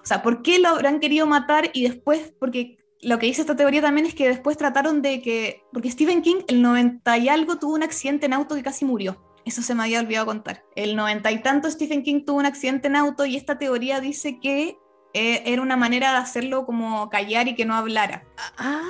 O 0.03 0.07
sea, 0.07 0.23
¿por 0.23 0.43
qué 0.43 0.59
lo 0.59 0.71
habrán 0.71 0.99
querido 0.99 1.25
matar 1.25 1.71
y 1.73 1.85
después, 1.85 2.35
porque 2.41 2.79
lo 3.05 3.19
que 3.19 3.27
dice 3.27 3.43
esta 3.43 3.55
teoría 3.55 3.83
también 3.83 4.07
es 4.07 4.15
que 4.15 4.29
después 4.29 4.57
trataron 4.57 5.03
de 5.03 5.21
que, 5.21 5.65
porque 5.73 5.91
Stephen 5.91 6.23
King 6.23 6.43
el 6.49 6.63
90 6.63 7.19
y 7.19 7.29
algo 7.29 7.57
tuvo 7.57 7.75
un 7.75 7.83
accidente 7.83 8.27
en 8.27 8.33
auto 8.33 8.55
que 8.55 8.63
casi 8.63 8.85
murió. 8.85 9.23
Eso 9.45 9.61
se 9.61 9.75
me 9.75 9.83
había 9.83 10.01
olvidado 10.01 10.27
contar. 10.27 10.65
El 10.75 10.97
90 10.97 11.31
y 11.31 11.43
tanto 11.43 11.71
Stephen 11.71 12.03
King 12.03 12.25
tuvo 12.25 12.39
un 12.39 12.47
accidente 12.47 12.89
en 12.89 12.97
auto 12.97 13.27
y 13.27 13.37
esta 13.37 13.59
teoría 13.59 14.01
dice 14.01 14.41
que 14.41 14.79
eh, 15.13 15.43
era 15.45 15.61
una 15.61 15.77
manera 15.77 16.13
de 16.13 16.19
hacerlo 16.19 16.65
como 16.65 17.11
callar 17.11 17.47
y 17.47 17.55
que 17.55 17.67
no 17.67 17.75
hablara. 17.75 18.25
Ah, 18.57 18.81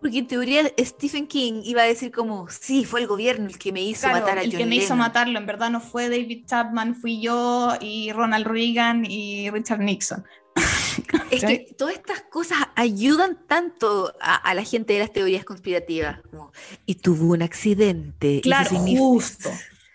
porque 0.00 0.18
en 0.18 0.26
teoría 0.26 0.62
Stephen 0.78 1.26
King 1.26 1.62
iba 1.64 1.82
a 1.82 1.86
decir 1.86 2.10
como, 2.10 2.48
sí, 2.48 2.84
fue 2.84 3.00
el 3.00 3.06
gobierno 3.06 3.46
el 3.46 3.58
que 3.58 3.72
me 3.72 3.82
hizo 3.82 4.08
Claro, 4.08 4.20
matar 4.20 4.38
a 4.38 4.42
el 4.42 4.50
John 4.50 4.58
que 4.58 4.66
me 4.66 4.76
hizo 4.76 4.94
Lennon". 4.94 4.98
matarlo 4.98 5.38
en 5.38 5.46
verdad 5.46 5.70
no 5.70 5.80
fue 5.80 6.08
David 6.08 6.44
Chapman, 6.46 6.96
fui 6.96 7.20
yo 7.20 7.74
y 7.80 8.12
Ronald 8.12 8.46
Reagan 8.46 9.04
y 9.08 9.48
Richard 9.50 9.80
Nixon. 9.80 10.24
Es 11.30 11.44
que 11.44 11.74
todas 11.76 11.94
estas 11.94 12.22
cosas 12.22 12.58
ayudan 12.74 13.38
tanto 13.46 14.12
a, 14.20 14.36
a 14.36 14.54
la 14.54 14.64
gente 14.64 14.94
de 14.94 15.00
las 15.00 15.12
teorías 15.12 15.44
conspirativas. 15.44 16.20
como, 16.30 16.52
y 16.86 16.94
tuvo 16.96 17.32
un 17.34 17.42
accidente. 17.42 18.40
Claro, 18.42 18.70
significa- 18.70 19.00
justo. 19.00 19.50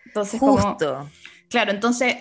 Entonces, 0.05 0.39
como- 0.39 0.57
Justo. 0.59 1.09
Claro, 1.49 1.72
entonces, 1.72 2.16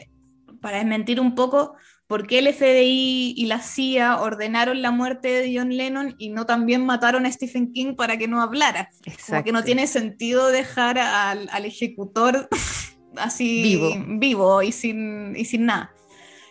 para 0.60 0.78
desmentir 0.78 1.20
un 1.20 1.34
poco, 1.34 1.74
¿por 2.06 2.26
qué 2.26 2.38
el 2.40 2.48
FBI 2.52 3.34
y 3.36 3.46
la 3.46 3.60
CIA 3.60 4.20
ordenaron 4.20 4.80
la 4.82 4.90
muerte 4.90 5.28
de 5.28 5.56
John 5.58 5.76
Lennon 5.76 6.14
y 6.18 6.30
no 6.30 6.46
también 6.46 6.84
mataron 6.86 7.26
a 7.26 7.32
Stephen 7.32 7.72
King 7.72 7.94
para 7.94 8.16
que 8.16 8.28
no 8.28 8.40
hablara? 8.42 8.88
Como 8.90 9.02
que 9.04 9.10
Exacto. 9.10 9.52
no 9.52 9.62
tiene 9.64 9.86
sentido 9.86 10.48
dejar 10.48 10.98
al, 10.98 11.48
al 11.50 11.64
ejecutor 11.64 12.48
así 13.16 13.62
Vivo. 13.62 13.90
vivo 14.18 14.62
y, 14.62 14.72
sin, 14.72 15.34
y 15.36 15.44
sin 15.44 15.66
nada. 15.66 15.94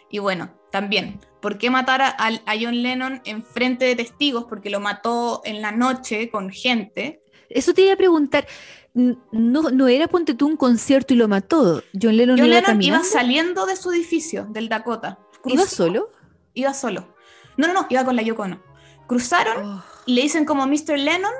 Y 0.10 0.20
bueno, 0.20 0.54
también, 0.72 1.20
¿por 1.42 1.58
qué 1.58 1.70
matar 1.70 2.02
a, 2.02 2.32
John 2.60 2.82
Lennon 2.82 3.22
en 3.26 3.44
frente 3.44 3.86
de 3.86 3.96
testigos? 3.96 4.46
Porque 4.46 4.70
lo 4.70 4.80
mató 4.80 5.42
en 5.44 5.62
la 5.62 5.72
noche 5.72 6.30
con 6.30 6.50
gente. 6.50 7.22
Eso 7.50 7.74
te 7.74 7.82
iba 7.84 7.94
a 7.94 7.98
preguntar. 7.98 8.48
No, 8.94 9.70
no 9.70 9.88
era 9.88 10.08
ponte 10.08 10.34
tú 10.34 10.48
un 10.48 10.58
concierto 10.58 11.14
y 11.14 11.18
lo 11.18 11.28
mató. 11.28 11.84
John 12.00 12.18
Lennon 12.18 12.38
John 12.38 12.48
iba 12.48 12.56
Lennon 12.56 12.56
iba 12.56 12.62
caminando. 12.62 13.08
saliendo 13.08 13.66
de 13.66 13.76
su 13.76 13.92
edificio, 13.92 14.48
del 14.50 14.70
Dakota. 14.70 15.20
¿Iba 15.46 15.66
solo? 15.66 16.10
Iba 16.54 16.74
solo. 16.74 17.16
No, 17.58 17.68
no, 17.68 17.74
no, 17.74 17.88
iba 17.90 18.06
con 18.06 18.16
la 18.16 18.22
Yoko 18.22 18.44
Ono. 18.44 18.62
Cruzaron 19.08 19.66
Oh, 19.66 19.84
y 20.06 20.16
le 20.16 20.22
dicen 20.22 20.46
como 20.46 20.66
Mr. 20.66 20.98
Lennon. 20.98 21.34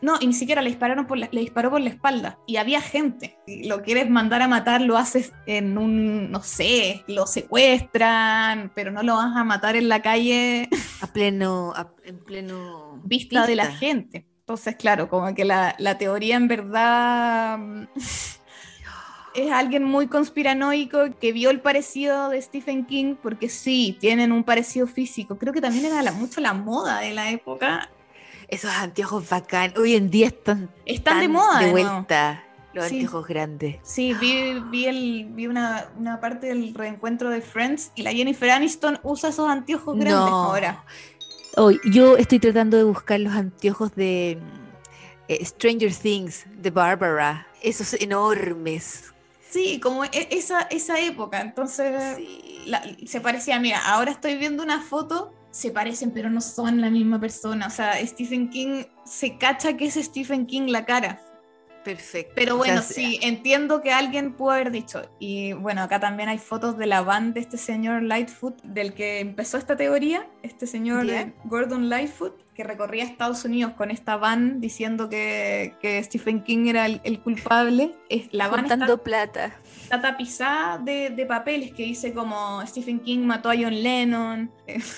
No, 0.00 0.14
y 0.20 0.26
ni 0.28 0.32
siquiera 0.32 0.62
le 0.62 0.70
dispararon 0.70 1.06
por 1.06 1.18
la, 1.18 1.28
le 1.32 1.40
disparó 1.40 1.70
por 1.70 1.80
la 1.80 1.90
espalda. 1.90 2.38
Y 2.46 2.56
había 2.56 2.80
gente. 2.80 3.36
Si 3.46 3.64
lo 3.64 3.82
quieres 3.82 4.08
mandar 4.08 4.42
a 4.42 4.48
matar, 4.48 4.80
lo 4.80 4.96
haces 4.96 5.32
en 5.46 5.76
un, 5.76 6.30
no 6.30 6.42
sé, 6.42 7.04
lo 7.08 7.26
secuestran, 7.26 8.70
pero 8.74 8.90
no 8.92 9.02
lo 9.02 9.16
vas 9.16 9.36
a 9.36 9.44
matar 9.44 9.74
en 9.76 9.88
la 9.88 10.00
calle 10.02 10.68
a 11.00 11.06
pleno, 11.08 11.72
a- 11.74 11.92
en 12.04 12.18
pleno 12.18 13.00
vista 13.04 13.46
de 13.46 13.56
la 13.56 13.66
gente. 13.72 14.26
Entonces, 14.40 14.76
claro, 14.76 15.08
como 15.08 15.34
que 15.34 15.44
la, 15.44 15.74
la 15.78 15.98
teoría 15.98 16.36
en 16.36 16.48
verdad 16.48 17.58
mm, 17.58 17.82
es 19.34 19.52
alguien 19.52 19.84
muy 19.84 20.06
conspiranoico 20.08 20.98
que 21.20 21.32
vio 21.32 21.50
el 21.50 21.60
parecido 21.60 22.28
de 22.30 22.40
Stephen 22.40 22.86
King, 22.86 23.14
porque 23.22 23.48
sí, 23.48 23.96
tienen 24.00 24.32
un 24.32 24.42
parecido 24.44 24.86
físico. 24.86 25.38
Creo 25.38 25.52
que 25.52 25.60
también 25.60 25.84
era 25.86 26.02
la- 26.02 26.12
mucho 26.12 26.40
la 26.40 26.54
moda 26.54 27.00
de 27.00 27.12
la 27.14 27.30
época. 27.30 27.90
Esos 28.48 28.70
anteojos 28.70 29.28
bacán. 29.28 29.74
Hoy 29.76 29.94
en 29.94 30.10
día 30.10 30.28
están 30.28 30.70
Están 30.86 31.20
de 31.20 31.28
moda. 31.28 31.60
de 31.60 31.70
vuelta. 31.70 32.44
Los 32.72 32.86
Sí. 32.86 32.96
anteojos 32.96 33.26
grandes. 33.26 33.76
Sí, 33.82 34.14
vi, 34.14 34.60
vi, 34.70 34.86
el, 34.86 35.26
vi 35.30 35.46
una, 35.46 35.90
una 35.98 36.20
parte 36.20 36.46
del 36.48 36.74
reencuentro 36.74 37.30
de 37.30 37.40
Friends 37.40 37.92
y 37.94 38.02
la 38.02 38.12
Jennifer 38.12 38.50
Aniston 38.50 39.00
usa 39.02 39.30
esos 39.30 39.48
anteojos 39.48 39.94
grandes 39.96 40.14
No. 40.14 40.44
ahora. 40.44 40.84
Hoy, 41.56 41.80
yo 41.90 42.16
estoy 42.16 42.38
tratando 42.38 42.76
de 42.76 42.84
buscar 42.84 43.20
los 43.20 43.34
anteojos 43.34 43.94
de 43.96 44.38
eh, 45.28 45.44
Stranger 45.44 45.92
Things, 45.94 46.44
de 46.56 46.70
Barbara. 46.70 47.46
Esos 47.62 47.94
enormes. 47.94 49.12
Sí, 49.50 49.80
como 49.80 50.04
e- 50.04 50.28
esa, 50.30 50.60
esa 50.62 51.00
época. 51.00 51.40
Entonces, 51.40 52.16
Sí. 52.16 52.62
la- 52.66 52.82
se 53.06 53.20
parecía, 53.20 53.58
mira, 53.58 53.80
ahora 53.92 54.10
estoy 54.12 54.36
viendo 54.36 54.62
una 54.62 54.80
foto, 54.82 55.32
se 55.58 55.72
parecen, 55.72 56.12
pero 56.12 56.30
no 56.30 56.40
son 56.40 56.80
la 56.80 56.88
misma 56.88 57.18
persona. 57.18 57.66
O 57.66 57.70
sea, 57.70 57.94
Stephen 58.06 58.48
King 58.48 58.84
se 59.04 59.38
cacha 59.38 59.76
que 59.76 59.86
es 59.86 59.94
Stephen 59.94 60.46
King 60.46 60.68
la 60.68 60.84
cara. 60.84 61.20
Perfecto. 61.88 62.32
Pero 62.34 62.58
O 62.58 62.64
sea, 62.64 62.74
bueno, 62.74 62.86
sí, 62.86 63.18
entiendo 63.22 63.80
que 63.80 63.92
alguien 63.92 64.34
pudo 64.34 64.50
haber 64.50 64.70
dicho. 64.70 65.10
Y 65.18 65.54
bueno, 65.54 65.80
acá 65.82 65.98
también 65.98 66.28
hay 66.28 66.36
fotos 66.36 66.76
de 66.76 66.84
la 66.84 67.00
van 67.00 67.32
de 67.32 67.40
este 67.40 67.56
señor 67.56 68.02
Lightfoot, 68.02 68.60
del 68.62 68.92
que 68.92 69.20
empezó 69.20 69.56
esta 69.56 69.74
teoría, 69.74 70.28
este 70.42 70.66
señor 70.66 71.06
Gordon 71.44 71.88
Lightfoot, 71.88 72.34
que 72.52 72.62
recorría 72.62 73.04
Estados 73.04 73.46
Unidos 73.46 73.72
con 73.74 73.90
esta 73.90 74.16
van 74.16 74.60
diciendo 74.60 75.08
que, 75.08 75.76
que 75.80 76.02
Stephen 76.02 76.42
King 76.42 76.66
era 76.66 76.84
el, 76.84 77.00
el 77.04 77.20
culpable. 77.20 77.94
Es, 78.10 78.28
la 78.32 78.48
van 78.48 78.70
está 78.70 78.96
plata. 78.98 79.56
está 79.84 80.02
tapizada 80.02 80.76
de, 80.76 81.08
de 81.08 81.24
papeles 81.24 81.72
que 81.72 81.84
dice 81.84 82.12
como 82.12 82.60
Stephen 82.66 83.00
King 83.00 83.20
mató 83.20 83.48
a 83.48 83.54
John 83.54 83.82
Lennon, 83.82 84.50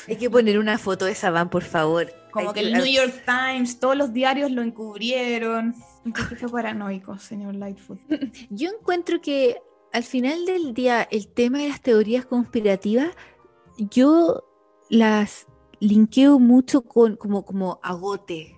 Hay 0.08 0.16
que 0.16 0.28
poner 0.28 0.58
una 0.58 0.76
foto 0.76 1.04
de 1.04 1.12
esa 1.12 1.30
van, 1.30 1.50
por 1.50 1.62
favor. 1.62 2.12
Como 2.30 2.52
que 2.52 2.60
el 2.60 2.72
New 2.72 2.86
York 2.86 3.24
Times, 3.24 3.78
todos 3.78 3.96
los 3.96 4.12
diarios 4.12 4.50
lo 4.50 4.62
encubrieron. 4.62 5.74
Un 6.04 6.12
poquito 6.12 6.48
paranoico, 6.48 7.18
señor 7.18 7.54
Lightfoot. 7.54 8.00
Yo 8.50 8.70
encuentro 8.70 9.20
que 9.20 9.60
al 9.92 10.04
final 10.04 10.46
del 10.46 10.74
día 10.74 11.02
el 11.10 11.28
tema 11.28 11.58
de 11.58 11.68
las 11.68 11.80
teorías 11.80 12.24
conspirativas, 12.24 13.10
yo 13.76 14.44
las 14.88 15.46
linkeo 15.80 16.38
mucho 16.38 16.82
con 16.82 17.16
como, 17.16 17.44
como 17.44 17.80
agote. 17.82 18.56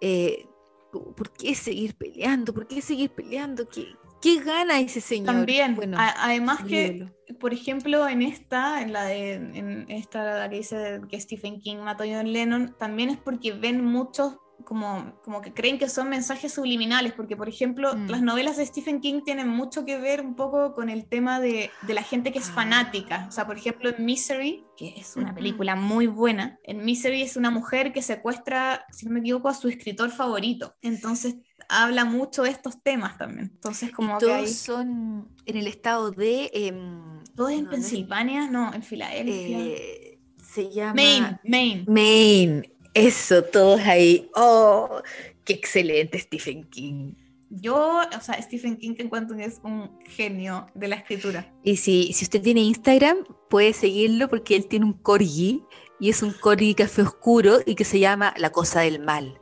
Eh, 0.00 0.46
¿Por 0.90 1.30
qué 1.32 1.54
seguir 1.54 1.94
peleando? 1.94 2.54
¿Por 2.54 2.66
qué 2.66 2.80
seguir 2.80 3.10
peleando? 3.10 3.68
¿Qué, 3.68 3.86
qué 4.20 4.40
gana 4.40 4.78
ese 4.80 5.00
señor? 5.00 5.26
También, 5.34 5.74
Bueno, 5.74 5.96
además 5.98 6.64
que, 6.64 7.06
por 7.40 7.52
ejemplo, 7.52 8.08
en 8.08 8.22
esta, 8.22 8.82
en 8.82 8.92
la 8.92 9.04
de, 9.04 9.34
en 9.34 9.86
esta 9.90 10.24
la 10.38 10.48
que 10.50 10.56
dice 10.56 11.00
que 11.08 11.20
Stephen 11.20 11.60
King 11.60 11.78
mató 11.78 12.04
a 12.04 12.06
John 12.06 12.32
Lennon, 12.32 12.74
también 12.78 13.10
es 13.10 13.16
porque 13.18 13.52
ven 13.52 13.84
muchos 13.84 14.36
como, 14.64 15.14
como 15.22 15.40
que 15.40 15.54
creen 15.54 15.78
que 15.78 15.88
son 15.88 16.08
mensajes 16.08 16.52
subliminales, 16.52 17.12
porque 17.12 17.36
por 17.36 17.48
ejemplo, 17.48 17.94
Mm. 17.94 18.08
las 18.10 18.22
novelas 18.22 18.56
de 18.56 18.66
Stephen 18.66 19.00
King 19.00 19.22
tienen 19.24 19.48
mucho 19.48 19.84
que 19.86 19.98
ver 19.98 20.20
un 20.20 20.34
poco 20.34 20.74
con 20.74 20.90
el 20.90 21.06
tema 21.08 21.38
de, 21.40 21.70
de 21.86 21.94
la 21.94 22.02
gente 22.02 22.32
que 22.32 22.40
es 22.40 22.48
Ah. 22.50 22.54
fanática. 22.54 23.26
O 23.28 23.30
sea, 23.30 23.46
por 23.46 23.56
ejemplo, 23.56 23.88
en 23.96 24.04
Misery, 24.04 24.64
que 24.76 24.94
es 24.96 25.16
una 25.16 25.26
Ujú. 25.28 25.36
película 25.36 25.76
muy 25.76 26.06
buena, 26.08 26.58
en 26.64 26.84
Misery 26.84 27.22
es 27.22 27.36
una 27.36 27.50
mujer 27.50 27.92
que 27.92 28.02
secuestra, 28.02 28.84
si 28.90 29.06
no 29.06 29.12
me 29.12 29.20
equivoco, 29.20 29.48
a 29.48 29.54
su 29.54 29.68
escritor 29.68 30.10
favorito. 30.10 30.74
Entonces 30.82 31.36
habla 31.68 32.04
mucho 32.04 32.42
de 32.42 32.50
estos 32.50 32.82
temas 32.82 33.18
también. 33.18 33.50
Entonces, 33.54 33.90
como 33.92 34.18
Todos 34.18 34.32
hay... 34.32 34.48
son 34.48 35.28
en 35.46 35.56
el 35.56 35.66
estado 35.66 36.10
de... 36.10 36.50
em, 36.52 37.22
¿Todo 37.34 37.48
es 37.50 37.58
en 37.58 37.64
no, 37.64 37.70
Pensilvania? 37.70 38.50
No, 38.50 38.72
en 38.74 38.82
Filadelfia. 38.82 39.58
eh, 39.60 40.18
se 40.42 40.70
llama... 40.70 40.94
Maine, 40.94 41.40
Maine. 41.44 41.84
Maine. 41.86 42.72
Eso, 42.94 43.44
todos 43.44 43.80
ahí. 43.82 44.28
Oh, 44.34 45.00
qué 45.44 45.52
excelente 45.52 46.18
Stephen 46.18 46.64
King. 46.64 47.12
Yo, 47.50 48.00
o 48.16 48.20
sea, 48.20 48.40
Stephen 48.42 48.76
King 48.76 48.94
que 48.94 49.02
encuentro 49.02 49.36
que 49.36 49.44
es 49.44 49.60
un 49.62 49.98
genio 50.04 50.66
de 50.74 50.88
la 50.88 50.96
escritura. 50.96 51.50
Y 51.62 51.76
si, 51.76 52.12
si 52.12 52.24
usted 52.24 52.42
tiene 52.42 52.60
Instagram, 52.60 53.18
puede 53.48 53.72
seguirlo 53.72 54.28
porque 54.28 54.56
él 54.56 54.66
tiene 54.66 54.84
un 54.84 54.92
corgi 54.92 55.62
y 56.00 56.10
es 56.10 56.22
un 56.22 56.32
corgi 56.32 56.74
café 56.74 57.02
oscuro 57.02 57.58
y 57.64 57.74
que 57.74 57.84
se 57.84 58.00
llama 58.00 58.34
La 58.36 58.50
Cosa 58.50 58.80
del 58.80 59.00
Mal. 59.00 59.38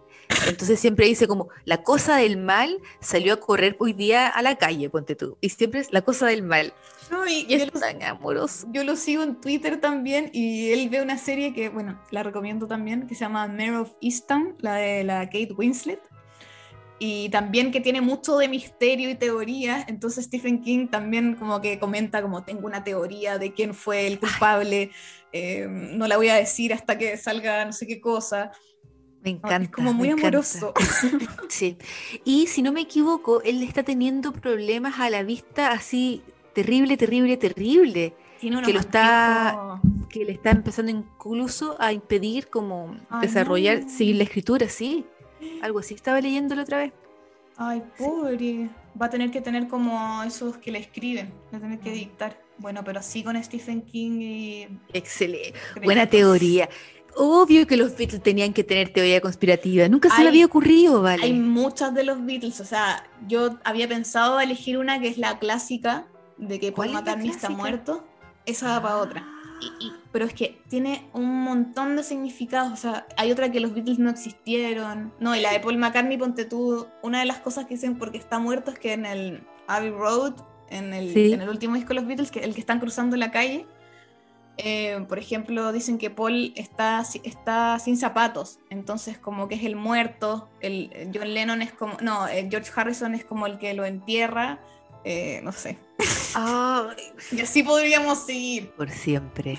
Entonces 0.47 0.81
siempre 0.81 1.07
dice 1.07 1.27
como, 1.29 1.49
la 1.65 1.83
cosa 1.83 2.17
del 2.17 2.37
mal 2.37 2.79
salió 3.01 3.35
a 3.35 3.41
correr 3.41 3.77
hoy 3.79 3.93
día 3.93 4.29
a 4.29 4.43
la 4.43 4.57
calle, 4.57 4.91
ponte 4.91 5.15
tú. 5.17 5.37
Y 5.41 5.51
siempre 5.51 5.81
es 5.81 5.93
la 5.93 6.03
cosa 6.03 6.27
del 6.27 6.43
mal. 6.43 6.73
No, 7.11 7.27
y 7.27 7.47
Y 7.49 7.55
es 7.55 7.65
yo, 7.65 7.71
lo, 7.73 7.81
tan 7.81 8.03
amoroso. 8.03 8.67
yo 8.73 8.85
lo 8.85 8.97
sigo 8.97 9.23
en 9.23 9.41
Twitter 9.41 9.81
también 9.81 10.31
y 10.33 10.71
él 10.73 10.89
ve 10.89 11.03
una 11.03 11.19
serie 11.19 11.55
que, 11.55 11.69
bueno, 11.69 12.01
la 12.11 12.23
recomiendo 12.23 12.67
también, 12.67 13.07
que 13.07 13.15
se 13.15 13.21
llama 13.21 13.47
Mare 13.47 13.77
of 13.79 13.93
Easttown, 14.01 14.57
la 14.61 14.77
de 14.77 15.05
la 15.05 15.25
Kate 15.27 15.53
Winslet. 15.57 16.01
Y 16.99 17.29
también 17.29 17.73
que 17.73 17.81
tiene 17.83 18.01
mucho 18.01 18.39
de 18.39 18.49
misterio 18.49 19.11
y 19.11 19.15
teoría. 19.17 19.85
Entonces 19.87 20.25
Stephen 20.25 20.63
King 20.63 20.89
también 20.89 21.35
como 21.37 21.61
que 21.61 21.79
comenta 21.79 22.23
como 22.23 22.45
tengo 22.45 22.67
una 22.67 22.85
teoría 22.85 23.39
de 23.39 23.53
quién 23.53 23.75
fue 23.75 24.07
el 24.07 24.19
culpable. 24.19 24.91
eh, 25.33 25.67
no 25.69 26.07
la 26.09 26.17
voy 26.17 26.29
a 26.31 26.37
decir 26.37 26.73
hasta 26.73 26.97
que 26.97 27.17
salga 27.19 27.65
no 27.67 27.73
sé 27.73 27.87
qué 27.87 28.01
cosa. 28.01 28.51
Me 29.27 29.33
encanta. 29.33 29.65
es 29.65 29.71
como 29.71 29.93
muy 29.93 30.11
amoroso. 30.11 30.73
Sí. 31.49 31.77
Y 32.25 32.47
si 32.47 32.63
no 32.63 32.73
me 32.73 32.83
equivoco, 32.83 33.43
él 33.43 33.63
está 33.63 33.83
teniendo 33.83 34.33
problemas 34.33 35.01
a 35.01 35.11
la 35.11 35.23
vista 35.25 35.73
así 35.73 36.23
terrible, 36.55 36.97
terrible, 36.97 37.37
terrible. 37.37 38.15
Tiene 38.41 38.63
Que 38.63 38.73
lo 38.73 38.81
está-. 38.81 39.81
Que 40.09 40.25
le 40.25 40.33
está 40.33 40.51
empezando 40.53 40.93
incluso 40.93 41.77
a 41.81 41.93
impedir 41.93 42.49
como 42.49 42.97
Ay, 43.11 43.23
desarrollar, 43.27 43.83
no. 43.83 43.89
seguir 43.89 44.17
la 44.17 44.23
escritura, 44.23 44.69
sí. 44.69 45.05
Algo 45.61 45.81
así, 45.81 45.95
estaba 45.95 46.21
leyéndolo 46.21 46.63
otra 46.63 46.79
vez. 46.79 46.93
Ay, 47.57 47.83
pobre. 47.99 48.71
Va 49.01 49.07
a 49.07 49.11
tener 49.11 49.31
que 49.31 49.41
tener 49.41 49.67
como 49.67 50.23
esos 50.23 50.57
que 50.59 50.71
le 50.71 50.79
escriben. 50.79 51.33
Va 51.53 51.59
a 51.59 51.61
tener 51.61 51.81
que 51.81 51.91
dictar. 51.91 52.41
Bueno, 52.59 52.83
pero 52.85 53.01
así 53.01 53.23
con 53.23 53.43
Stephen 53.43 53.83
King 53.83 54.21
y... 54.21 54.69
Excelente. 54.93 55.53
Buena 55.83 56.07
teoría. 56.07 56.69
Obvio 57.17 57.67
que 57.67 57.77
los 57.77 57.97
Beatles 57.97 58.23
tenían 58.23 58.53
que 58.53 58.63
tener 58.63 58.91
teoría 58.93 59.21
conspirativa. 59.21 59.89
Nunca 59.89 60.09
se 60.11 60.17
Hay- 60.17 60.23
le 60.25 60.29
había 60.29 60.47
ocurrido, 60.47 61.01
¿vale? 61.03 61.25
Hay 61.25 61.33
muchas 61.33 61.95
de 61.95 62.05
los 62.05 62.25
Beatles, 62.25 62.61
o 62.61 62.65
sea, 62.65 63.05
yo 63.27 63.59
había 63.65 63.89
pensado 63.89 64.39
elegir 64.39 64.77
una 64.79 65.01
que 65.01 65.09
es 65.09 65.17
la 65.19 65.39
clásica 65.39 66.07
de 66.37 66.61
que 66.61 66.73
¿Cuál 66.73 66.91
Paul 66.93 66.99
McCartney 67.05 67.31
está 67.31 67.49
muerto. 67.49 68.05
Esa 68.45 68.69
va 68.79 68.83
para 68.83 68.97
otra. 68.99 69.27
Y- 69.61 69.87
y- 69.87 69.93
pero 70.13 70.27
es 70.27 70.35
que 70.35 70.61
tiene 70.69 71.09
un 71.15 71.43
montón 71.43 71.97
de 71.97 72.03
significados. 72.03 72.73
O 72.73 72.77
sea, 72.77 73.07
hay 73.17 73.33
otra 73.33 73.51
que 73.51 73.59
los 73.61 73.73
Beatles 73.73 73.99
no 73.99 74.11
existieron. 74.11 75.13
No, 75.19 75.35
y 75.35 75.41
la 75.41 75.53
de 75.53 75.61
Paul 75.61 75.79
McCartney, 75.79 76.19
ponte 76.19 76.45
tú. 76.45 76.87
Una 77.03 77.21
de 77.21 77.25
las 77.27 77.39
cosas 77.39 77.65
que 77.65 77.75
dicen 77.75 77.97
porque 77.97 78.19
está 78.19 78.39
muerto 78.39 78.71
es 78.71 78.79
que 78.79 78.93
en 78.93 79.07
el 79.07 79.41
Abbey 79.67 79.91
Road, 79.91 80.35
en 80.69 80.93
el, 80.93 81.13
Sí. 81.15 81.33
en 81.33 81.41
el 81.41 81.49
último 81.49 81.75
disco 81.77 81.89
de 81.89 81.95
los 81.95 82.07
Beatles, 82.07 82.31
que 82.31 82.41
el 82.41 82.55
que 82.55 82.61
están 82.61 82.79
cruzando 82.81 83.17
la 83.17 83.31
calle, 83.31 83.67
eh, 84.59 85.05
por 85.09 85.19
ejemplo, 85.19 85.73
dicen 85.73 85.99
que 85.99 86.11
Paul 86.11 86.53
está, 86.57 87.05
está 87.25 87.79
sin 87.79 87.97
zapatos, 87.97 88.59
entonces 88.71 89.19
como 89.19 89.49
que 89.49 89.57
es 89.57 89.65
el 89.65 89.77
muerto, 89.77 90.49
el, 90.61 90.91
eh, 90.93 91.11
John 91.15 91.35
Lennon 91.35 91.63
es 91.63 91.73
como, 91.73 91.97
no, 92.01 92.27
eh, 92.29 92.47
George 92.51 92.71
Harrison 92.75 93.15
es 93.15 93.25
como 93.25 93.47
el 93.47 93.59
que 93.59 93.75
lo 93.75 93.85
entierra, 93.85 94.61
eh, 95.05 95.41
no 95.45 95.53
sé. 95.53 95.79
Ay, 96.35 96.97
Y 97.33 97.41
así 97.41 97.63
podríamos 97.63 98.19
seguir. 98.19 98.71
por 98.73 98.91
siempre. 98.91 99.57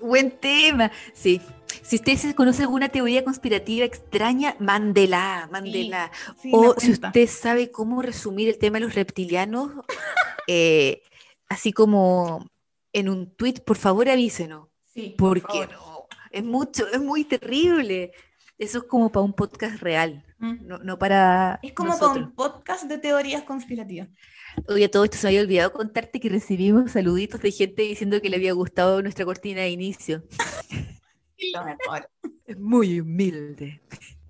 Buen 0.00 0.30
tema. 0.30 0.92
Sí. 1.12 1.40
Si 1.82 1.96
usted 1.96 2.34
conoce 2.36 2.62
alguna 2.62 2.88
teoría 2.88 3.24
conspirativa 3.24 3.84
extraña, 3.84 4.54
mándela, 4.60 5.48
mándela. 5.50 6.12
Sí, 6.40 6.50
o 6.52 6.74
si 6.78 6.92
usted 6.92 7.28
sabe 7.28 7.70
cómo 7.70 8.00
resumir 8.00 8.48
el 8.48 8.58
tema 8.58 8.78
de 8.78 8.84
los 8.84 8.94
reptilianos, 8.94 9.72
eh, 10.46 11.02
así 11.48 11.72
como 11.72 12.46
en 12.92 13.08
un 13.08 13.34
tweet, 13.34 13.54
por 13.64 13.76
favor 13.76 14.08
avísenos. 14.08 14.68
Sí, 14.92 15.14
por 15.16 15.40
Porque 15.40 15.68
no, 15.72 16.06
es 16.30 16.44
mucho, 16.44 16.86
es 16.88 17.00
muy 17.00 17.24
terrible. 17.24 18.12
Eso 18.58 18.78
es 18.78 18.84
como 18.84 19.10
para 19.10 19.24
un 19.24 19.32
podcast 19.32 19.80
real, 19.80 20.24
Mm. 20.38 20.66
no, 20.66 20.78
no 20.78 20.98
para 20.98 21.58
Es 21.62 21.72
como 21.72 21.90
para 21.90 22.00
nosotros. 22.00 22.26
un 22.28 22.34
podcast 22.34 22.84
de 22.84 22.98
teorías 22.98 23.42
conspirativas. 23.42 24.08
Oye, 24.68 24.88
todo 24.88 25.04
esto 25.04 25.16
se 25.18 25.26
me 25.26 25.28
había 25.30 25.42
olvidado 25.42 25.72
contarte 25.72 26.18
que 26.18 26.28
recibimos 26.28 26.90
saluditos 26.92 27.40
de 27.42 27.52
gente 27.52 27.82
diciendo 27.82 28.20
que 28.20 28.30
le 28.30 28.36
había 28.36 28.52
gustado 28.54 29.00
nuestra 29.02 29.24
cortina 29.24 29.60
de 29.62 29.70
inicio. 29.70 30.24
Lo 31.54 31.64
mejor. 31.64 32.10
Es 32.46 32.58
muy 32.58 33.00
humilde. 33.00 33.80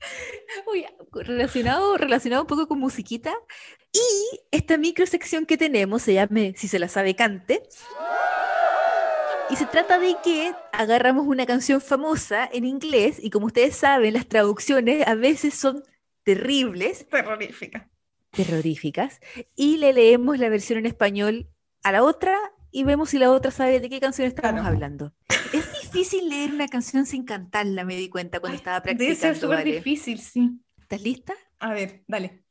Relacionado, 1.12 1.96
relacionado 1.96 2.42
un 2.42 2.46
poco 2.48 2.66
con 2.68 2.78
musiquita. 2.78 3.32
Y 3.92 4.40
esta 4.50 4.76
microsección 4.78 5.46
que 5.46 5.56
tenemos 5.56 6.02
se 6.02 6.14
llama 6.14 6.52
Si 6.56 6.68
se 6.68 6.78
la 6.78 6.88
sabe 6.88 7.14
cante. 7.16 7.62
Y 9.50 9.56
se 9.56 9.66
trata 9.66 9.98
de 9.98 10.14
que 10.22 10.54
agarramos 10.72 11.26
una 11.26 11.44
canción 11.44 11.80
famosa 11.80 12.48
en 12.52 12.64
inglés 12.64 13.18
y 13.20 13.30
como 13.30 13.46
ustedes 13.46 13.74
saben, 13.74 14.14
las 14.14 14.26
traducciones 14.28 15.04
a 15.08 15.14
veces 15.16 15.54
son 15.54 15.82
terribles, 16.22 17.08
Terrorífica. 17.08 17.88
terroríficas, 18.30 19.18
y 19.56 19.78
le 19.78 19.92
leemos 19.92 20.38
la 20.38 20.48
versión 20.50 20.78
en 20.78 20.86
español 20.86 21.48
a 21.82 21.90
la 21.90 22.04
otra 22.04 22.38
y 22.70 22.84
vemos 22.84 23.10
si 23.10 23.18
la 23.18 23.32
otra 23.32 23.50
sabe 23.50 23.80
de 23.80 23.88
qué 23.90 23.98
canción 23.98 24.28
estamos 24.28 24.60
Claro. 24.60 24.68
hablando. 24.68 25.12
Es 25.52 25.64
difícil 25.92 26.28
leer 26.28 26.52
una 26.52 26.68
canción 26.68 27.06
sin 27.06 27.24
cantarla, 27.24 27.84
me 27.84 27.96
di 27.96 28.08
cuenta 28.08 28.40
cuando 28.40 28.56
estaba 28.56 28.80
Debe 28.80 28.96
practicando. 28.96 29.20
ser 29.20 29.36
súper 29.36 29.58
¿vale? 29.58 29.72
difícil, 29.76 30.18
sí. 30.20 30.50
¿Estás 30.80 31.02
lista? 31.02 31.34
A 31.58 31.72
ver, 31.72 32.02
dale. 32.06 32.44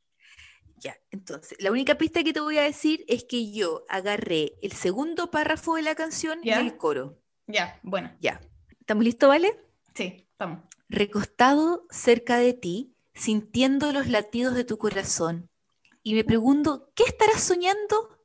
Ya, 0.76 0.96
entonces, 1.10 1.58
la 1.60 1.70
única 1.70 1.96
pista 1.98 2.22
que 2.24 2.32
te 2.32 2.40
voy 2.40 2.56
a 2.56 2.62
decir 2.62 3.04
es 3.06 3.24
que 3.24 3.52
yo 3.52 3.84
agarré 3.88 4.54
el 4.62 4.72
segundo 4.72 5.30
párrafo 5.30 5.74
de 5.76 5.82
la 5.82 5.94
canción 5.94 6.40
Ya. 6.42 6.60
y 6.62 6.66
el 6.66 6.76
coro. 6.78 7.18
Ya, 7.46 7.78
bueno. 7.82 8.10
Ya. 8.20 8.40
¿Estamos 8.80 9.04
listos, 9.04 9.28
vale? 9.28 9.60
Sí, 9.94 10.26
vamos. 10.38 10.60
Recostado 10.88 11.86
cerca 11.90 12.38
de 12.38 12.54
ti, 12.54 12.94
sintiendo 13.14 13.92
los 13.92 14.08
latidos 14.08 14.54
de 14.54 14.64
tu 14.64 14.78
corazón. 14.78 15.50
Y 16.02 16.14
me 16.14 16.24
pregunto, 16.24 16.90
¿qué 16.94 17.02
estarás 17.04 17.42
soñando? 17.42 18.18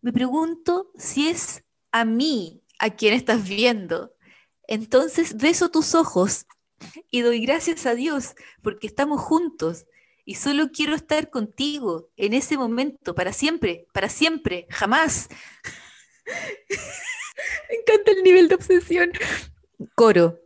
Me 0.00 0.12
pregunto 0.12 0.90
si 0.96 1.28
es 1.28 1.64
a 1.92 2.04
mí 2.06 2.62
a 2.78 2.90
quien 2.90 3.12
estás 3.12 3.46
viendo. 3.46 4.14
Entonces 4.68 5.36
beso 5.38 5.70
tus 5.70 5.96
ojos 5.96 6.46
y 7.10 7.22
doy 7.22 7.40
gracias 7.40 7.86
a 7.86 7.94
Dios 7.94 8.36
porque 8.62 8.86
estamos 8.86 9.20
juntos 9.20 9.86
y 10.24 10.34
solo 10.34 10.70
quiero 10.70 10.94
estar 10.94 11.30
contigo 11.30 12.10
en 12.18 12.34
ese 12.34 12.58
momento, 12.58 13.14
para 13.14 13.32
siempre, 13.32 13.86
para 13.92 14.10
siempre, 14.10 14.66
jamás. 14.68 15.30
Me 17.70 17.76
encanta 17.76 18.12
el 18.12 18.22
nivel 18.22 18.48
de 18.48 18.56
obsesión. 18.56 19.10
Coro. 19.94 20.38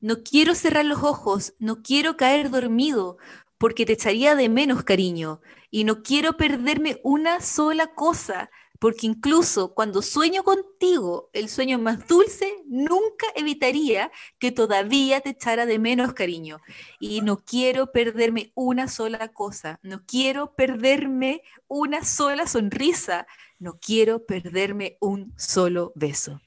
No 0.00 0.24
quiero 0.24 0.56
cerrar 0.56 0.84
los 0.84 1.04
ojos, 1.04 1.54
no 1.58 1.82
quiero 1.82 2.16
caer 2.16 2.50
dormido, 2.50 3.18
porque 3.56 3.86
te 3.86 3.92
echaría 3.92 4.34
de 4.34 4.48
menos 4.48 4.82
cariño, 4.82 5.42
y 5.70 5.84
no 5.84 6.02
quiero 6.02 6.36
perderme 6.36 6.98
una 7.04 7.40
sola 7.40 7.94
cosa, 7.94 8.50
porque 8.80 9.06
incluso 9.06 9.74
cuando 9.74 10.00
sueño 10.00 10.42
contigo, 10.42 11.28
el 11.34 11.50
sueño 11.50 11.78
más 11.78 12.08
dulce 12.08 12.64
nunca 12.66 13.26
evitaría 13.36 14.10
que 14.38 14.52
todavía 14.52 15.20
te 15.20 15.30
echara 15.30 15.66
de 15.66 15.78
menos 15.78 16.14
cariño. 16.14 16.60
Y 16.98 17.20
no 17.20 17.44
quiero 17.44 17.92
perderme 17.92 18.52
una 18.54 18.88
sola 18.88 19.28
cosa, 19.28 19.78
no 19.82 20.02
quiero 20.06 20.54
perderme 20.54 21.42
una 21.68 22.04
sola 22.04 22.46
sonrisa, 22.46 23.26
no 23.58 23.78
quiero 23.78 24.24
perderme 24.24 24.96
un 24.98 25.34
solo 25.36 25.92
beso. 25.94 26.40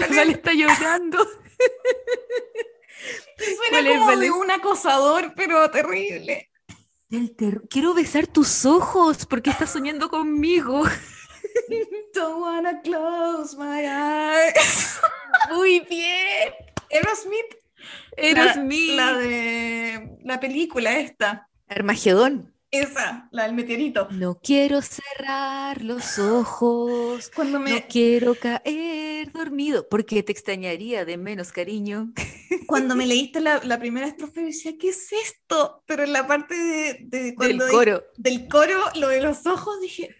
La 0.00 0.06
está 0.22 0.54
llorando. 0.54 1.18
Suena 3.36 3.68
¿Cuál 3.68 3.86
es, 3.86 3.92
como 3.92 4.06
Vale? 4.06 4.24
de 4.24 4.30
un 4.30 4.50
acosador, 4.50 5.34
pero 5.36 5.70
terrible. 5.70 6.50
Del 7.08 7.36
Quiero 7.70 7.94
besar 7.94 8.26
tus 8.26 8.64
ojos 8.64 9.26
porque 9.26 9.50
estás 9.50 9.70
soñando 9.70 10.08
conmigo. 10.08 10.82
Don't 12.14 12.42
wanna 12.42 12.80
close 12.82 13.56
my 13.56 13.84
eyes. 13.84 14.98
Muy 15.54 15.80
bien. 15.88 16.52
Aerosmith. 16.90 17.66
La, 18.16 18.56
mi. 18.56 18.96
La 18.96 19.16
de 19.18 20.18
la 20.24 20.40
película 20.40 20.98
esta. 20.98 21.48
Armagedón. 21.68 22.52
Esa, 22.72 23.28
la 23.30 23.44
del 23.44 23.54
meteorito. 23.54 24.08
No 24.10 24.40
quiero 24.42 24.82
cerrar 24.82 25.82
los 25.82 26.18
ojos. 26.18 27.30
Cuando 27.34 27.60
me, 27.60 27.70
No 27.70 27.80
quiero 27.88 28.34
caer 28.34 29.30
dormido 29.30 29.88
porque 29.88 30.24
te 30.24 30.32
extrañaría 30.32 31.04
de 31.04 31.16
menos 31.18 31.52
cariño. 31.52 32.12
Cuando 32.66 32.94
me 32.96 33.06
leíste 33.06 33.40
la, 33.40 33.60
la 33.64 33.78
primera 33.78 34.06
estrofa, 34.06 34.40
yo 34.40 34.46
decía, 34.46 34.72
¿qué 34.78 34.90
es 34.90 35.12
esto? 35.12 35.82
Pero 35.86 36.04
en 36.04 36.12
la 36.12 36.26
parte 36.26 36.54
de, 36.54 36.98
de 37.02 37.22
Del 37.22 37.34
cuando 37.34 37.66
di- 37.66 37.72
coro. 37.72 38.04
del 38.16 38.48
coro, 38.48 38.78
lo 38.96 39.08
de 39.08 39.20
los 39.20 39.46
ojos, 39.46 39.80
dije, 39.80 40.14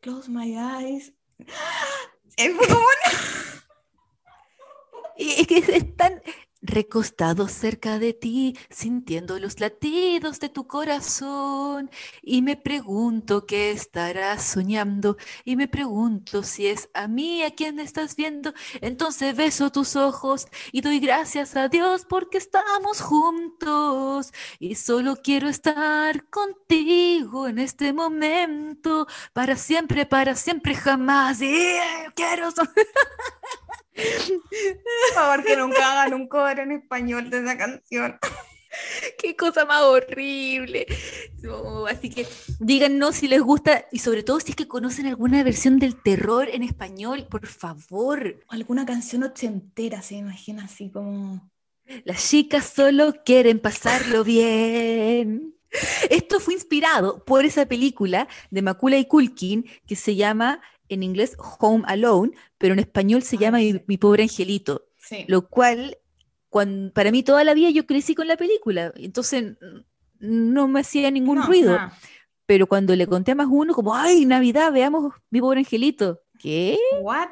close 0.00 0.30
my 0.30 0.54
eyes. 0.56 1.12
Es 2.36 2.54
fue 2.54 2.66
como 2.68 2.80
Y 5.18 5.40
Es 5.40 5.46
que 5.46 5.58
es 5.58 5.96
tan. 5.96 6.22
Recostado 6.66 7.48
cerca 7.48 7.98
de 7.98 8.12
ti, 8.12 8.56
sintiendo 8.70 9.38
los 9.38 9.60
latidos 9.60 10.40
de 10.40 10.48
tu 10.48 10.66
corazón. 10.66 11.90
Y 12.22 12.42
me 12.42 12.56
pregunto 12.56 13.46
qué 13.46 13.70
estarás 13.70 14.44
soñando. 14.44 15.16
Y 15.44 15.56
me 15.56 15.68
pregunto 15.68 16.42
si 16.42 16.66
es 16.66 16.88
a 16.94 17.08
mí 17.08 17.42
a 17.42 17.52
quien 17.52 17.78
estás 17.78 18.16
viendo. 18.16 18.52
Entonces 18.80 19.36
beso 19.36 19.70
tus 19.70 19.96
ojos 19.96 20.48
y 20.72 20.80
doy 20.80 21.00
gracias 21.00 21.56
a 21.56 21.68
Dios 21.68 22.04
porque 22.08 22.38
estamos 22.38 23.00
juntos. 23.00 24.32
Y 24.58 24.74
solo 24.74 25.16
quiero 25.22 25.48
estar 25.48 26.28
contigo 26.28 27.48
en 27.48 27.58
este 27.58 27.92
momento. 27.92 29.06
Para 29.32 29.56
siempre, 29.56 30.06
para 30.06 30.34
siempre, 30.34 30.74
jamás. 30.74 31.40
Y 31.40 31.78
quiero... 32.14 32.48
Por 33.96 35.14
favor, 35.14 35.44
que 35.44 35.56
nunca 35.56 35.92
hagan 35.92 36.14
un 36.14 36.28
cover 36.28 36.60
en 36.60 36.72
español 36.72 37.30
de 37.30 37.38
esa 37.40 37.56
canción. 37.56 38.18
Qué 39.18 39.36
cosa 39.36 39.64
más 39.64 39.82
horrible. 39.82 40.86
No, 41.42 41.86
así 41.86 42.10
que 42.10 42.26
díganos 42.60 43.16
si 43.16 43.28
les 43.28 43.40
gusta 43.40 43.86
y 43.90 44.00
sobre 44.00 44.22
todo 44.22 44.40
si 44.40 44.50
es 44.50 44.56
que 44.56 44.68
conocen 44.68 45.06
alguna 45.06 45.42
versión 45.42 45.78
del 45.78 46.00
terror 46.00 46.48
en 46.50 46.62
español, 46.62 47.26
por 47.30 47.46
favor. 47.46 48.44
Alguna 48.48 48.84
canción 48.84 49.22
ochentera, 49.22 50.02
se 50.02 50.16
imagina 50.16 50.64
así 50.64 50.90
como... 50.90 51.50
Las 52.04 52.28
chicas 52.28 52.72
solo 52.74 53.14
quieren 53.24 53.60
pasarlo 53.60 54.24
bien. 54.24 55.54
Esto 56.10 56.40
fue 56.40 56.54
inspirado 56.54 57.24
por 57.24 57.44
esa 57.44 57.66
película 57.66 58.28
de 58.50 58.62
Macula 58.62 58.96
y 58.98 59.04
Culkin 59.04 59.64
que 59.86 59.94
se 59.94 60.16
llama 60.16 60.60
en 60.88 61.02
inglés 61.02 61.36
Home 61.60 61.84
Alone, 61.86 62.32
pero 62.58 62.74
en 62.74 62.80
español 62.80 63.22
se 63.22 63.36
Ay, 63.36 63.40
llama 63.40 63.58
sí. 63.58 63.72
mi, 63.74 63.80
Mi 63.86 63.96
pobre 63.98 64.22
angelito, 64.24 64.86
Sí. 64.98 65.24
lo 65.28 65.48
cual 65.48 65.98
cuan- 66.48 66.90
para 66.94 67.10
mí 67.10 67.22
toda 67.22 67.44
la 67.44 67.54
vida 67.54 67.70
yo 67.70 67.86
crecí 67.86 68.14
con 68.14 68.28
la 68.28 68.36
película, 68.36 68.92
entonces 68.96 69.56
no 70.18 70.68
me 70.68 70.80
hacía 70.80 71.10
ningún 71.10 71.36
No, 71.38 71.46
ruido, 71.46 71.78
pero 72.46 72.66
cuando 72.66 72.94
le 72.96 73.06
conté 73.06 73.32
a 73.32 73.34
más 73.34 73.48
uno, 73.50 73.74
como, 73.74 73.94
ay, 73.94 74.24
Navidad, 74.24 74.72
veamos 74.72 75.12
mi 75.30 75.40
pobre 75.40 75.60
angelito, 75.60 76.22
¿qué? 76.38 76.78
What? 77.02 77.28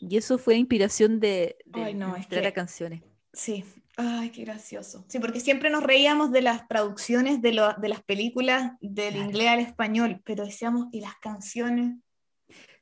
Y 0.00 0.16
eso 0.16 0.38
fue 0.38 0.56
inspiración 0.56 1.18
de, 1.20 1.56
de 1.64 1.82
Ay, 1.84 1.94
no, 1.94 2.14
es 2.16 2.26
que- 2.26 2.46
a 2.46 2.52
canciones. 2.52 3.02
Sí. 3.32 3.64
Ay, 4.00 4.30
qué 4.30 4.44
gracioso. 4.44 5.04
Sí, 5.08 5.18
porque 5.18 5.40
siempre 5.40 5.70
nos 5.70 5.82
reíamos 5.82 6.30
de 6.30 6.40
las 6.40 6.68
traducciones 6.68 7.42
de, 7.42 7.52
lo- 7.52 7.74
de 7.74 7.88
las 7.88 8.00
películas 8.04 8.72
del 8.80 9.14
Claro. 9.14 9.26
inglés 9.28 9.48
al 9.48 9.58
español, 9.58 10.20
pero 10.24 10.44
decíamos, 10.44 10.86
¿y 10.92 11.00
las 11.00 11.16
canciones? 11.20 11.96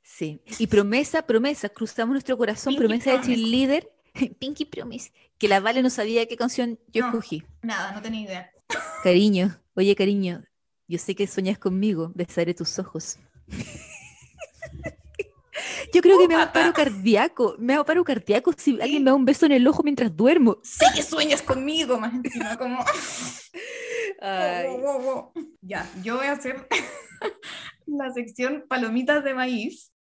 Sí, 0.08 0.40
y 0.58 0.66
promesa, 0.68 1.22
promesa, 1.26 1.68
cruzamos 1.68 2.12
nuestro 2.14 2.38
corazón, 2.38 2.72
Pinky 2.74 2.78
promesa 2.78 3.10
de 3.10 3.18
Promise. 3.18 3.34
cheerleader, 3.36 3.92
Pinky 4.38 4.64
Promise, 4.64 5.12
que 5.36 5.48
la 5.48 5.60
Vale 5.60 5.82
no 5.82 5.90
sabía 5.90 6.26
qué 6.26 6.36
canción 6.36 6.78
yo 6.88 7.02
No. 7.02 7.08
escogí. 7.08 7.42
Nada, 7.62 7.92
no 7.92 8.00
tenía 8.00 8.22
idea. 8.22 8.50
Cariño, 9.02 9.60
oye 9.74 9.94
cariño, 9.96 10.44
yo 10.88 10.98
sé 10.98 11.14
que 11.14 11.26
sueñas 11.26 11.58
conmigo, 11.58 12.12
besaré 12.14 12.54
tus 12.54 12.78
ojos. 12.78 13.18
Yo 15.94 16.02
creo 16.02 16.18
que 16.18 16.28
me 16.28 16.34
hago 16.34 16.52
paro 16.52 16.72
cardíaco, 16.72 17.54
me 17.58 17.72
hago 17.74 17.84
paro 17.84 18.04
cardíaco 18.04 18.52
si 18.56 18.78
alguien 18.80 19.02
me 19.04 19.10
da 19.10 19.14
un 19.14 19.24
beso 19.24 19.46
en 19.46 19.52
el 19.52 19.66
ojo 19.66 19.82
mientras 19.82 20.14
duermo. 20.14 20.58
Sé 20.62 20.84
que 20.94 21.02
sueñas 21.02 21.40
conmigo, 21.42 21.98
más 21.98 22.12
encima, 22.12 22.58
como... 22.58 22.84
Ay, 24.20 24.66
wow. 24.80 25.32
Ya, 25.62 25.88
yo 26.02 26.16
voy 26.16 26.26
a 26.26 26.32
hacer 26.32 26.68
la 27.86 28.12
sección 28.12 28.64
palomitas 28.68 29.24
de 29.24 29.32
maíz. 29.34 29.92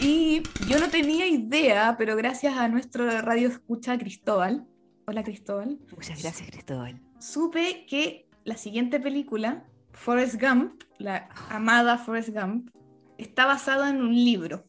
Y 0.00 0.42
yo 0.68 0.78
no 0.78 0.88
tenía 0.90 1.26
idea, 1.26 1.94
pero 1.98 2.16
gracias 2.16 2.56
a 2.56 2.68
nuestro 2.68 3.08
radio 3.22 3.48
escucha 3.48 3.96
Cristóbal, 3.98 4.66
hola 5.06 5.22
Cristóbal, 5.24 5.78
muchas 5.94 6.22
gracias 6.22 6.50
Cristóbal. 6.50 7.00
supe 7.18 7.86
que 7.88 8.28
la 8.44 8.56
siguiente 8.56 9.00
película, 9.00 9.64
Forrest 9.92 10.40
Gump, 10.40 10.82
la 10.98 11.28
amada 11.48 11.98
Forrest 11.98 12.28
Gump, 12.30 12.70
está 13.18 13.46
basada 13.46 13.88
en 13.90 14.02
un 14.02 14.14
libro. 14.14 14.66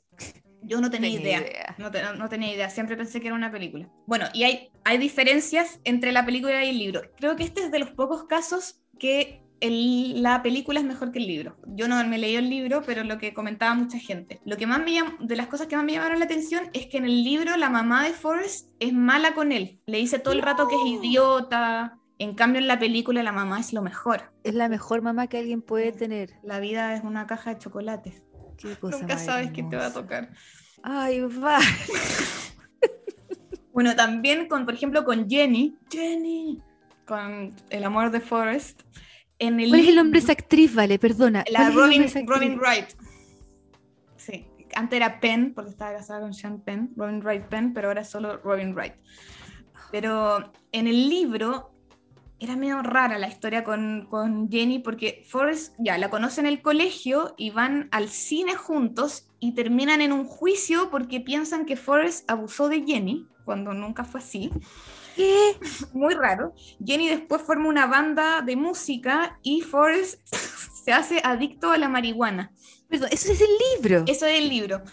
Yo 0.64 0.82
no 0.82 0.90
tenía, 0.90 1.12
Tenía 1.18 1.22
idea. 1.38 1.40
idea. 1.42 1.76
No, 1.78 1.92
te- 1.92 2.02
no 2.18 2.28
tenía 2.30 2.54
idea, 2.54 2.70
siempre 2.70 2.98
pensé 2.98 3.22
que 3.22 3.28
era 3.28 3.36
una 3.36 3.52
película. 3.52 3.90
Bueno, 4.06 4.26
y 4.34 4.44
hay, 4.44 4.70
hay 4.84 4.98
diferencias 4.98 5.80
entre 5.84 6.12
la 6.12 6.26
película 6.26 6.64
y 6.66 6.70
el 6.70 6.80
libro. 6.80 7.02
Creo 7.16 7.36
que 7.36 7.44
este 7.44 7.62
es 7.64 7.72
de 7.72 7.80
los 7.80 7.92
pocos 7.92 8.24
casos 8.26 8.82
que 9.00 9.44
el- 9.60 10.22
la 10.22 10.42
película 10.44 10.80
es 10.80 10.86
mejor 10.86 11.12
que 11.12 11.20
el 11.20 11.28
libro. 11.28 11.58
Yo 11.68 11.88
no 11.88 12.04
me 12.08 12.18
leí 12.18 12.36
el 12.36 12.50
libro, 12.50 12.84
pero 12.86 13.04
lo 13.04 13.18
que 13.18 13.34
comentaba 13.34 13.74
mucha 13.74 13.98
gente. 14.00 14.40
Lo 14.46 14.58
que 14.58 14.68
más 14.68 14.80
me 14.80 14.92
llam- 14.92 15.18
de 15.20 15.36
las 15.36 15.48
cosas 15.48 15.68
que 15.68 15.76
más 15.76 15.86
me 15.86 15.94
llamaron 15.94 16.20
la 16.20 16.26
atención 16.26 16.70
es 16.74 16.88
que 16.88 16.98
en 16.98 17.06
el 17.06 17.24
libro 17.24 17.56
la 17.58 17.70
mamá 17.70 18.04
de 18.04 18.14
Forrest 18.14 18.70
es 18.80 18.94
mala 18.94 19.34
con 19.34 19.52
él. 19.52 19.80
Le 19.86 19.98
dice 19.98 20.20
todo 20.20 20.34
el 20.34 20.42
rato 20.42 20.68
que 20.68 20.76
es 20.76 21.04
idiota. 21.04 21.98
En 22.20 22.34
cambio, 22.34 22.60
en 22.60 22.68
la 22.68 22.80
película 22.80 23.22
la 23.24 23.32
mamá 23.32 23.60
es 23.60 23.74
lo 23.74 23.82
mejor. 23.82 24.32
Es 24.44 24.56
la 24.56 24.70
mejor 24.70 25.02
mamá 25.02 25.28
que 25.28 25.38
alguien 25.38 25.62
puede 25.62 25.92
tener. 25.92 26.34
La 26.44 26.60
vida 26.60 26.96
es 26.96 27.04
una 27.04 27.28
caja 27.28 27.54
de 27.54 27.60
chocolates. 27.60 28.24
Qué 28.58 28.76
cosa 28.76 28.98
Nunca 29.00 29.18
sabes 29.20 29.52
qué 29.52 29.62
te 29.64 29.76
va 29.76 29.88
a 29.88 29.94
tocar. 29.94 30.30
Ay, 30.84 31.22
va. 31.22 31.60
Bueno, 33.74 33.96
también 33.96 34.48
con, 34.48 34.66
por 34.66 34.74
ejemplo, 34.74 35.04
con 35.06 35.30
Jenny. 35.30 35.76
Jenny. 35.92 36.60
Con 37.06 37.54
el 37.70 37.84
amor 37.84 38.10
de 38.10 38.20
Forrest. 38.20 38.82
En 39.40 39.60
el 39.60 39.70
¿Cuál 39.70 39.82
es 39.82 39.88
el 39.90 39.96
nombre 39.96 40.20
de 40.20 40.24
esa 40.24 40.32
actriz, 40.34 40.74
Vale? 40.74 41.00
Perdona. 41.00 41.44
La 41.50 41.72
¿Cuál 41.72 41.94
es 41.94 42.16
el 42.16 42.26
nombre 42.26 42.36
Robin? 42.36 42.58
Robin 42.58 42.60
Wright. 42.60 42.90
Sí. 44.18 44.46
Antes 44.76 44.98
era 44.98 45.20
Penn, 45.20 45.54
porque 45.54 45.72
estaba 45.72 45.94
casada 45.94 46.22
con 46.22 46.34
Sean 46.34 46.60
Penn, 46.62 46.92
Robin 46.96 47.22
Wright 47.22 47.46
Penn, 47.46 47.74
pero 47.74 47.88
ahora 47.88 48.02
es 48.02 48.10
solo 48.10 48.38
Robin 48.38 48.74
Wright. 48.74 48.94
Pero 49.92 50.52
en 50.72 50.88
el 50.88 51.10
libro 51.10 51.72
era 52.40 52.56
medio 52.56 52.84
rara 52.84 53.18
la 53.18 53.28
historia 53.28 53.64
con, 53.64 54.08
con 54.10 54.50
Jenny, 54.52 54.80
porque 54.80 55.24
Forrest 55.28 55.74
ya 55.80 55.98
la 55.98 56.10
conoce 56.10 56.42
en 56.42 56.48
el 56.48 56.62
colegio 56.62 57.34
y 57.38 57.50
van 57.50 57.88
al 57.92 58.10
cine 58.10 58.56
juntos 58.56 59.30
y 59.40 59.54
terminan 59.54 60.02
en 60.02 60.12
un 60.12 60.26
juicio 60.26 60.90
porque 60.92 61.22
piensan 61.22 61.66
que 61.66 61.76
Forrest 61.76 62.30
abusó 62.30 62.70
de 62.70 62.84
Jenny, 62.84 63.28
cuando 63.46 63.74
nunca 63.74 64.04
fue 64.04 64.20
así 64.20 64.52
¿Qué? 65.18 65.58
muy 65.94 66.14
raro. 66.14 66.54
Jenny 66.86 67.10
después 67.10 67.42
forma 67.42 67.68
una 67.68 67.88
banda 67.88 68.42
de 68.42 68.56
música 68.56 69.40
y 69.42 69.62
Forrest 69.62 70.22
se 70.86 70.94
hace 70.94 71.20
adicto 71.24 71.72
a 71.72 71.78
la 71.78 71.90
marihuana. 71.90 72.54
Perdón, 72.88 73.10
eso 73.12 73.32
es 73.32 73.42
el 73.42 73.50
libro. 73.74 74.06
Eso 74.08 74.28
es 74.28 74.40
el 74.40 74.48
libro. 74.48 74.84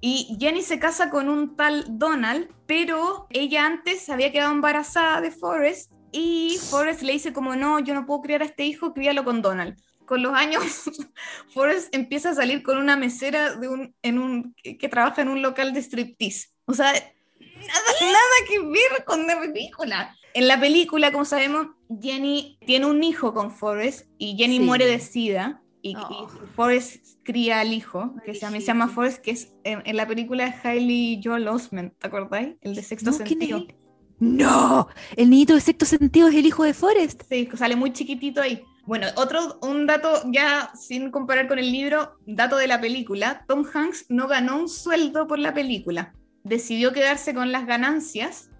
Y 0.00 0.36
Jenny 0.40 0.62
se 0.62 0.78
casa 0.78 1.10
con 1.10 1.28
un 1.28 1.54
tal 1.56 1.84
Donald, 1.86 2.48
pero 2.66 3.26
ella 3.30 3.66
antes 3.66 4.08
había 4.08 4.32
quedado 4.32 4.52
embarazada 4.52 5.20
de 5.20 5.30
Forrest 5.30 5.92
y 6.12 6.58
Forrest 6.70 7.02
le 7.02 7.12
dice 7.12 7.32
como 7.32 7.54
no, 7.54 7.78
yo 7.80 7.94
no 7.94 8.06
puedo 8.06 8.22
criar 8.22 8.42
a 8.42 8.46
este 8.46 8.64
hijo, 8.64 8.94
críalo 8.94 9.24
con 9.24 9.42
Donald. 9.42 9.76
Con 10.06 10.22
los 10.22 10.34
años, 10.34 10.62
Forrest 11.54 11.94
empieza 11.94 12.30
a 12.30 12.34
salir 12.34 12.62
con 12.62 12.78
una 12.78 12.96
mesera 12.96 13.56
de 13.56 13.68
un, 13.68 13.94
en 14.02 14.18
un, 14.18 14.54
que, 14.62 14.76
que 14.76 14.88
trabaja 14.88 15.22
en 15.22 15.28
un 15.28 15.42
local 15.42 15.72
de 15.72 15.80
striptease. 15.80 16.48
O 16.66 16.74
sea, 16.74 16.92
nada, 17.66 17.84
nada 18.00 18.48
que 18.48 18.58
ver 18.60 19.04
con 19.04 19.26
la 19.26 19.40
película. 19.40 20.16
En 20.34 20.48
la 20.48 20.58
película, 20.58 21.12
como 21.12 21.24
sabemos, 21.24 21.68
Jenny 22.00 22.58
tiene 22.66 22.86
un 22.86 23.02
hijo 23.04 23.32
con 23.34 23.50
Forrest 23.50 24.08
y 24.18 24.36
Jenny 24.36 24.58
Sí. 24.58 24.64
muere 24.64 24.86
de 24.86 24.98
sida. 25.00 25.60
Y, 25.80 25.94
Oh. 25.96 26.28
y 26.32 26.46
Forrest 26.56 27.18
cría 27.24 27.60
al 27.60 27.72
hijo, 27.74 28.14
que 28.24 28.32
se 28.34 28.40
llama, 28.40 28.56
se 28.58 28.66
llama. 28.66 28.88
Forrest, 28.88 29.18
que 29.22 29.32
es 29.32 29.52
en, 29.64 29.82
en 29.84 29.96
la 29.98 30.06
película 30.08 30.46
de 30.46 30.54
Hailey 30.68 31.20
Joel 31.22 31.46
Osment, 31.46 31.92
¿te 31.98 32.06
acordáis? 32.06 32.54
El 32.62 32.74
de 32.74 32.82
sexto 32.82 33.10
No, 33.10 33.16
¿quién 33.18 33.42
es 33.42 33.48
sentido. 33.48 33.66
No, 34.18 34.88
el 35.16 35.28
niñito 35.28 35.54
de 35.54 35.60
sexto 35.60 35.84
sentido 35.84 36.28
es 36.28 36.34
el 36.36 36.46
hijo 36.46 36.64
de 36.64 36.72
Forrest. 36.72 37.22
Sí, 37.28 37.48
sale 37.54 37.76
muy 37.76 37.92
chiquitito 37.92 38.40
ahí. 38.40 38.62
Bueno, 38.86 39.06
otro, 39.16 39.58
un 39.62 39.86
dato 39.86 40.22
ya 40.32 40.70
sin 40.74 41.10
comparar 41.10 41.48
con 41.48 41.58
el 41.58 41.70
libro, 41.70 42.16
dato 42.26 42.56
de 42.56 42.66
la 42.66 42.80
película, 42.80 43.44
Tom 43.46 43.64
Hanks 43.72 44.06
no 44.08 44.26
ganó 44.28 44.56
un 44.58 44.68
sueldo 44.68 45.26
por 45.26 45.38
la 45.38 45.52
película. 45.52 46.14
Decidió 46.44 46.92
quedarse 46.92 47.34
con 47.34 47.50
las 47.52 47.66
ganancias 47.66 48.50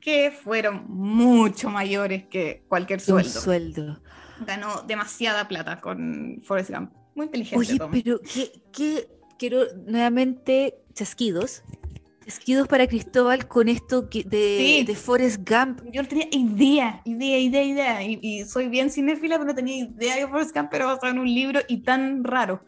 que 0.00 0.30
fueron 0.30 0.84
mucho 0.88 1.68
mayores 1.70 2.24
que 2.26 2.64
cualquier 2.68 2.98
Un 3.00 3.04
sueldo. 3.04 3.40
sueldo. 3.40 4.00
Ganó 4.46 4.82
demasiada 4.82 5.46
plata 5.48 5.80
con 5.80 6.40
Forrest 6.42 6.70
Gump. 6.70 6.92
Muy 7.14 7.26
inteligente. 7.26 7.58
Oye, 7.58 7.78
Tom. 7.78 7.90
pero 7.90 8.20
qué, 8.20 8.52
qué- 8.72 9.08
quiero 9.38 9.64
nuevamente 9.86 10.74
chasquidos. 10.94 11.62
Chasquidos 12.24 12.66
para 12.68 12.86
Cristóbal 12.86 13.46
con 13.46 13.68
esto 13.68 14.08
que 14.10 14.24
de, 14.24 14.56
Sí. 14.58 14.84
de 14.84 14.94
Forrest 14.96 15.38
Gump. 15.48 15.80
Yo 15.92 16.02
no 16.02 16.08
tenía 16.08 16.26
idea, 16.32 17.00
idea, 17.04 17.38
idea, 17.38 17.62
idea. 17.62 18.02
Y, 18.02 18.18
y 18.22 18.44
soy 18.44 18.68
bien 18.68 18.90
cinéfila, 18.90 19.36
pero 19.36 19.46
no 19.46 19.54
tenía 19.54 19.76
idea 19.84 20.16
que 20.16 20.26
Forrest 20.26 20.54
Gump 20.56 20.72
era 20.74 20.86
basado 20.86 21.12
en 21.12 21.18
un 21.18 21.26
libro 21.32 21.60
y 21.68 21.78
tan 21.82 22.24
raro. 22.24 22.62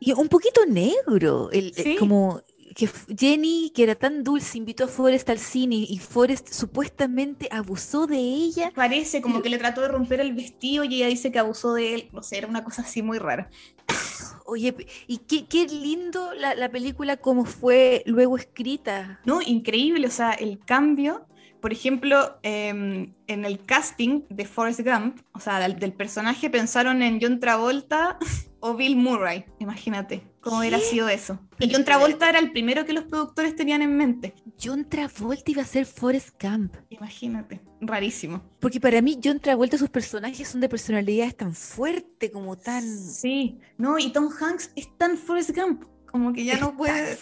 Y 0.00 0.12
un 0.12 0.28
poquito 0.28 0.64
negro. 0.66 1.50
El, 1.52 1.68
eh, 1.76 1.82
Sí. 1.82 1.96
como 1.96 2.40
que 2.74 2.88
Jenny, 3.16 3.72
que 3.74 3.82
era 3.82 3.94
tan 3.94 4.22
dulce, 4.22 4.58
invitó 4.58 4.84
a 4.84 4.88
Forrest 4.88 5.28
al 5.30 5.38
cine 5.38 5.76
y 5.76 5.98
Forrest 5.98 6.48
supuestamente 6.52 7.48
abusó 7.50 8.06
de 8.06 8.18
ella. 8.18 8.72
Parece 8.74 9.20
como 9.20 9.42
que 9.42 9.50
le 9.50 9.58
trató 9.58 9.80
de 9.80 9.88
romper 9.88 10.20
el 10.20 10.32
vestido 10.32 10.84
y 10.84 10.96
ella 10.96 11.06
dice 11.06 11.32
que 11.32 11.38
abusó 11.38 11.74
de 11.74 11.94
él. 11.94 12.08
No 12.12 12.22
sé, 12.22 12.38
era 12.38 12.46
una 12.46 12.64
cosa 12.64 12.82
así 12.82 13.02
muy 13.02 13.18
rara. 13.18 13.50
Oye, 14.46 14.74
y 15.06 15.18
qué, 15.18 15.46
qué 15.46 15.66
lindo 15.66 16.34
la, 16.34 16.54
la 16.54 16.70
película 16.70 17.16
como 17.16 17.44
fue 17.44 18.02
luego 18.06 18.36
escrita. 18.36 19.20
No, 19.24 19.40
increíble, 19.42 20.06
o 20.06 20.10
sea, 20.10 20.32
el 20.32 20.58
cambio 20.58 21.26
por 21.62 21.72
ejemplo, 21.72 22.40
em, 22.42 23.14
en 23.28 23.44
el 23.44 23.64
casting 23.64 24.22
de 24.28 24.44
Forrest 24.44 24.80
Gump, 24.80 25.20
o 25.32 25.38
sea, 25.38 25.60
del, 25.60 25.78
del 25.78 25.92
personaje 25.92 26.50
pensaron 26.50 27.02
en 27.02 27.20
John 27.22 27.38
Travolta 27.38 28.18
o 28.62 28.74
Bill 28.74 28.96
Murray, 28.96 29.44
imagínate 29.58 30.22
cómo 30.40 30.60
hubiera 30.60 30.78
sido 30.78 31.08
eso. 31.08 31.38
Y 31.58 31.70
John 31.70 31.84
Travolta 31.84 32.28
era 32.28 32.38
el 32.38 32.52
primero 32.52 32.86
que 32.86 32.92
los 32.92 33.04
productores 33.04 33.56
tenían 33.56 33.82
en 33.82 33.96
mente. 33.96 34.34
John 34.62 34.88
Travolta 34.88 35.50
iba 35.50 35.62
a 35.62 35.66
ser 35.66 35.84
Forrest 35.84 36.40
Gump. 36.40 36.76
Imagínate, 36.88 37.60
rarísimo. 37.80 38.40
Porque 38.60 38.80
para 38.80 39.02
mí 39.02 39.18
John 39.22 39.40
Travolta, 39.40 39.76
sus 39.76 39.90
personajes 39.90 40.46
son 40.46 40.60
de 40.60 40.68
personalidades 40.68 41.36
tan 41.36 41.54
fuerte 41.54 42.30
como 42.30 42.56
tan... 42.56 42.84
Sí, 42.84 43.58
no, 43.78 43.98
y 43.98 44.12
Tom 44.12 44.28
Hanks 44.32 44.70
es 44.76 44.96
tan 44.96 45.18
Forrest 45.18 45.50
Gump, 45.56 45.84
como 46.06 46.32
que 46.32 46.44
ya 46.44 46.56
no 46.58 46.76
puede... 46.76 47.18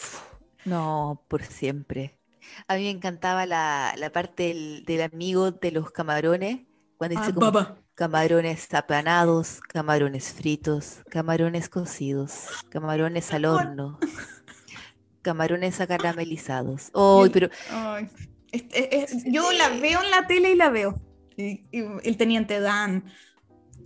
No, 0.66 1.24
por 1.26 1.43
siempre. 1.43 2.18
A 2.68 2.76
mí 2.76 2.82
me 2.82 2.91
encantaba 2.91 3.47
la, 3.47 3.95
la 3.97 4.12
parte 4.12 4.49
del, 4.49 4.84
del 4.84 5.01
amigo 5.01 5.53
de 5.53 5.72
los 5.72 5.91
camarones, 5.91 6.66
cuando 6.99 7.18
dice 7.18 7.30
Ah, 7.30 7.34
como 7.34 7.51
baba. 7.51 7.78
Camarones 8.01 8.72
apanados, 8.72 9.61
camarones 9.68 10.32
fritos, 10.32 11.01
camarones 11.11 11.68
cocidos, 11.68 12.46
camarones 12.70 13.30
al 13.34 13.44
horno, 13.44 13.98
camarones 15.20 15.82
acaramelizados. 15.82 16.84
¡Ay, 16.94 17.26
Yo- 17.26 17.30
pero 17.30 17.51
Ay, 17.70 18.09
es- 18.53 18.64
es- 18.72 19.12
es- 19.12 19.24
yo 19.26 19.53
la 19.53 19.68
veo 19.68 20.03
en 20.03 20.11
la 20.11 20.26
tele 20.26 20.53
y 20.53 20.57
la 20.57 20.70
veo. 20.70 20.98
Y- 21.36 21.62
y 21.70 21.84
el 22.03 22.16
teniente 22.16 22.59
Dan. 22.61 23.05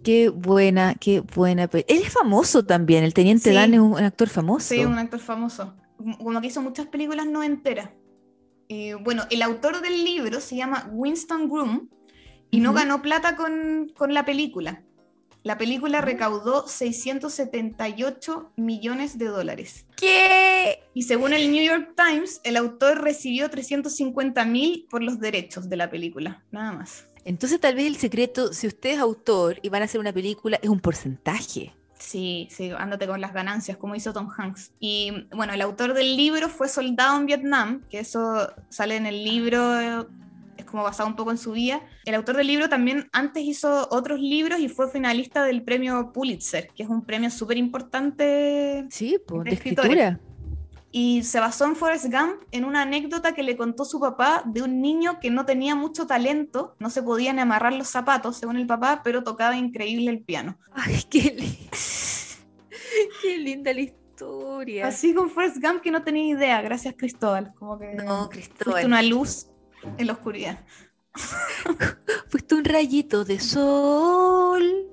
qué 0.05 0.29
buena, 0.29 0.95
qué 0.95 1.19
buena. 1.21 1.65
Él 1.73 2.03
es 2.05 2.13
famoso 2.13 2.65
también, 2.65 3.03
el 3.03 3.15
Teniente 3.15 3.49
Sí. 3.51 3.57
Dan 3.57 3.75
es 3.75 3.81
un, 3.81 3.95
un 3.95 4.05
actor 4.05 4.29
famoso. 4.29 4.69
Sí, 4.75 4.85
un 4.85 4.97
actor 4.99 5.19
famoso. 5.19 5.75
Como 6.19 6.41
que 6.41 6.47
hizo 6.47 6.63
muchas 6.63 6.87
películas 6.87 7.27
no 7.27 7.43
enteras. 7.43 7.91
Bueno, 9.03 9.25
el 9.31 9.43
autor 9.43 9.81
del 9.81 10.05
libro 10.05 10.41
se 10.41 10.55
llama 10.57 10.89
Winston 10.93 11.49
Groom 11.49 11.89
y 12.51 12.61
no 12.61 12.73
ganó 12.73 13.03
plata 13.03 13.37
con, 13.37 13.93
con 13.97 14.15
la 14.15 14.25
película. 14.25 14.83
La 15.45 15.59
película 15.59 16.01
recaudó 16.01 16.67
678 16.67 18.53
millones 18.57 19.19
de 19.19 19.27
dólares. 19.27 19.85
¿Qué? 19.95 20.83
Y 20.95 21.03
según 21.03 21.35
el 21.35 21.53
New 21.53 21.63
York 21.63 21.93
Times, 21.95 22.41
el 22.45 22.57
autor 22.57 23.03
recibió 23.03 23.51
350 23.51 24.43
mil 24.47 24.87
por 24.89 25.03
los 25.03 25.21
derechos 25.21 25.69
de 25.69 25.77
la 25.77 25.91
película. 25.91 26.43
Nada 26.51 26.73
más. 26.73 27.07
Entonces 27.27 27.61
tal 27.61 27.75
vez 27.75 27.87
el 27.87 27.97
secreto, 27.97 28.55
si 28.55 28.67
usted 28.67 28.93
es 28.93 28.99
autor 28.99 29.59
y 29.63 29.69
van 29.69 29.83
a 29.83 29.85
hacer 29.85 30.01
una 30.01 30.15
película, 30.15 30.59
es 30.63 30.71
un 30.71 30.81
porcentaje. 30.81 31.75
Sí, 31.99 32.49
sí, 32.51 32.71
ándate 32.77 33.07
con 33.07 33.21
las 33.21 33.33
ganancias, 33.33 33.77
como 33.77 33.95
hizo 33.95 34.13
Tom 34.13 34.29
Hanks. 34.37 34.73
Y 34.81 35.27
bueno, 35.35 35.53
el 35.53 35.61
autor 35.63 35.95
del 35.95 36.17
libro 36.17 36.49
fue 36.49 36.69
soldado 36.69 37.19
en 37.19 37.27
Vietnam, 37.27 37.83
que 37.91 38.01
eso 38.01 38.51
sale 38.69 38.97
en 38.97 39.07
el 39.07 39.25
libro, 39.25 40.09
como 40.75 40.83
basado 40.83 41.09
un 41.09 41.15
poco 41.15 41.31
en 41.31 41.39
su 41.39 41.53
vida. 41.53 41.81
El 42.05 42.17
autor 42.17 42.37
del 42.37 42.49
libro 42.49 42.69
también 42.69 43.09
antes 43.13 43.45
hizo 43.45 43.87
otros 43.93 44.19
libros 44.19 44.59
y 44.59 44.69
fue 44.69 44.91
finalista 44.91 45.45
del 45.45 45.63
premio 45.63 46.11
Pulitzer, 46.13 46.67
que 46.75 46.83
es 46.83 46.89
un 46.89 47.05
premio 47.05 47.31
súper 47.31 47.59
importante. 47.59 48.85
Sí, 48.91 49.19
pues, 49.25 49.45
De 49.45 49.51
de 49.51 49.55
escritores. 49.55 49.91
escritura. 49.93 50.21
Y 50.91 51.23
se 51.23 51.39
basó 51.39 51.65
en 51.67 51.77
Forrest 51.77 52.07
Gump 52.07 52.43
en 52.51 52.65
una 52.65 52.83
anécdota 52.83 53.35
que 53.35 53.45
le 53.45 53.57
contó 53.57 53.85
su 53.85 54.01
papá 54.01 54.43
de 54.47 54.63
un 54.63 54.81
niño 54.83 55.21
que 55.21 55.31
no 55.31 55.45
tenía 55.47 55.77
mucho 55.77 56.09
talento, 56.09 56.75
no 56.81 56.91
se 56.91 57.05
podían 57.05 57.39
amarrar 57.39 57.73
los 57.73 57.87
zapatos, 57.89 58.37
según 58.37 58.57
el 58.57 58.67
papá, 58.67 59.03
pero 59.05 59.23
tocaba 59.23 59.57
increíble 59.57 60.11
el 60.11 60.23
piano. 60.25 60.59
Ay, 60.73 61.05
qué, 61.09 61.35
li- 61.39 61.69
qué 63.23 63.39
linda 63.39 63.73
la 63.73 63.81
historia. 63.81 64.89
Así 64.89 65.15
con 65.15 65.31
Forrest 65.31 65.59
Gump 65.63 65.83
que 65.83 65.93
no 65.93 66.03
tenía 66.03 66.35
idea, 66.37 66.61
gracias 66.63 66.95
Cristóbal. 66.99 67.53
Como 67.55 67.79
que 67.79 67.95
No, 67.95 68.29
fuiste 68.31 68.51
Cristóbal. 68.55 68.87
una 68.87 69.03
luz 69.03 69.47
en 69.99 70.07
la 70.07 70.13
oscuridad. 70.15 70.65
Fuiste 72.29 72.55
un 72.55 72.65
rayito 72.65 73.25
de 73.25 73.41
sol. 73.41 74.91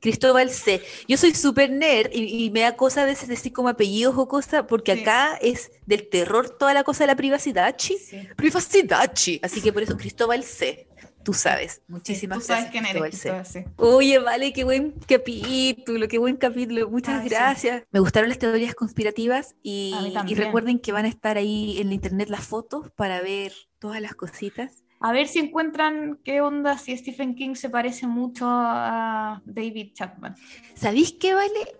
Cristóbal 0.00 0.48
C. 0.50 0.82
Yo 1.08 1.18
soy 1.18 1.34
súper 1.34 1.70
nerd 1.70 2.10
y, 2.12 2.44
y 2.46 2.50
me 2.50 2.60
da 2.60 2.74
cosa 2.74 3.02
a 3.02 3.04
veces 3.04 3.28
decir 3.28 3.52
como 3.52 3.68
apellidos 3.68 4.14
o 4.16 4.28
cosas, 4.28 4.64
porque 4.66 4.94
Sí. 4.94 5.00
acá 5.02 5.38
es 5.42 5.70
del 5.84 6.08
terror 6.08 6.48
toda 6.48 6.72
la 6.72 6.84
cosa 6.84 7.04
de 7.04 7.08
la 7.08 7.16
privacidad, 7.16 7.76
chi. 7.76 7.98
Sí. 7.98 8.26
Privacidad, 8.34 9.12
chi. 9.12 9.40
Así 9.42 9.60
que 9.60 9.72
por 9.74 9.82
eso 9.82 9.96
Cristóbal 9.98 10.42
C. 10.42 10.88
Tú 11.22 11.34
sabes. 11.34 11.82
Muchísimas 11.86 12.38
Tú 12.38 12.44
sabes 12.44 12.64
gracias. 12.64 12.72
quién 12.72 12.84
Cristóbal 12.84 13.08
eres. 13.08 13.20
C. 13.20 13.28
Cristóbal, 13.30 13.66
sí. 13.66 13.72
Oye, 13.76 14.18
vale, 14.18 14.52
qué 14.52 14.64
buen 14.64 14.92
capítulo, 15.06 16.08
qué 16.08 16.18
buen 16.18 16.36
capítulo. 16.36 16.88
Muchas 16.88 17.20
Ay, 17.22 17.28
sí. 17.28 17.34
gracias. 17.34 17.82
Me 17.90 18.00
gustaron 18.00 18.28
las 18.28 18.38
teorías 18.38 18.74
conspirativas 18.74 19.54
y, 19.62 19.94
recuerden 20.34 20.78
que 20.78 20.92
van 20.92 21.04
a 21.04 21.08
estar 21.08 21.36
ahí 21.36 21.78
en 21.78 21.88
la 21.88 21.94
internet 21.94 22.30
las 22.30 22.46
fotos 22.46 22.90
para 22.96 23.20
ver 23.20 23.52
todas 23.78 24.00
las 24.00 24.14
cositas. 24.14 24.84
A 25.00 25.12
ver 25.12 25.28
si 25.28 25.38
encuentran 25.38 26.18
qué 26.24 26.40
onda 26.40 26.76
si 26.78 26.96
Stephen 26.96 27.34
King 27.34 27.54
se 27.54 27.70
parece 27.70 28.06
mucho 28.06 28.46
a 28.48 29.42
David 29.44 29.92
Chapman. 29.94 30.36
¿Sabéis 30.74 31.12
qué, 31.12 31.34
vale? 31.34 31.76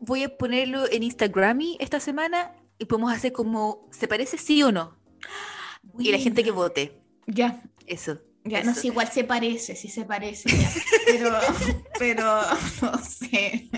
Voy 0.00 0.24
a 0.24 0.36
ponerlo 0.36 0.90
en 0.90 1.02
Instagram 1.02 1.60
esta 1.78 2.00
semana 2.00 2.52
y 2.78 2.84
podemos 2.84 3.12
hacer 3.12 3.32
como, 3.32 3.88
¿se 3.90 4.08
parece 4.08 4.36
sí 4.36 4.62
o 4.62 4.72
no? 4.72 4.96
Y 5.98 6.10
la 6.10 6.18
gente 6.18 6.44
que 6.44 6.50
vote. 6.50 7.00
Ya, 7.26 7.62
Eso. 7.86 8.18
Ya, 8.46 8.62
no 8.62 8.74
sé, 8.74 8.88
igual 8.88 9.08
se 9.10 9.24
parece, 9.24 9.76
sí 9.76 9.88
se 9.88 10.04
parece, 10.04 10.48
ya. 10.50 10.70
Pero, 11.06 11.30
pero, 11.98 12.40
no 12.82 12.98
sé. 12.98 13.68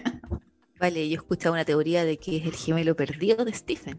Vale, 0.81 1.09
yo 1.09 1.15
he 1.15 1.17
escuchado 1.17 1.55
una 1.55 1.65
teoría 1.65 2.05
de 2.05 2.19
que 2.19 2.37
es 2.37 2.45
el 2.47 2.55
gemelo 2.55 2.95
perdido 2.95 3.45
de 3.45 3.53
Stephen. 3.53 3.99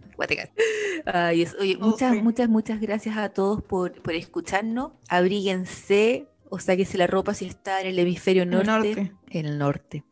Es- 1.33 1.55
oye, 1.59 1.77
muchas, 1.77 2.15
muchas, 2.23 2.47
muchas 2.49 2.79
gracias 2.79 3.17
a 3.17 3.29
todos 3.29 3.61
por, 3.61 4.01
por 4.01 4.13
escucharnos. 4.13 4.93
Abríguense 5.09 6.27
o 6.49 6.57
sáquense 6.59 6.97
la 6.97 7.07
ropa 7.07 7.33
si 7.33 7.45
está 7.45 7.81
en 7.81 7.87
el 7.87 7.99
hemisferio 7.99 8.43
El 8.43 8.49
norte. 8.51 8.69
norte. 8.71 9.11
En 9.29 9.45
el 9.45 9.57
norte. 9.57 10.03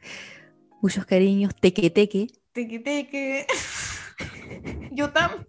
Muchos 0.82 1.06
cariños, 1.06 1.56
teque 1.56 1.90
teque. 1.90 2.28
Teque, 2.52 2.80
teque. 2.80 3.48
Yo 4.92 5.10
también. 5.12 5.48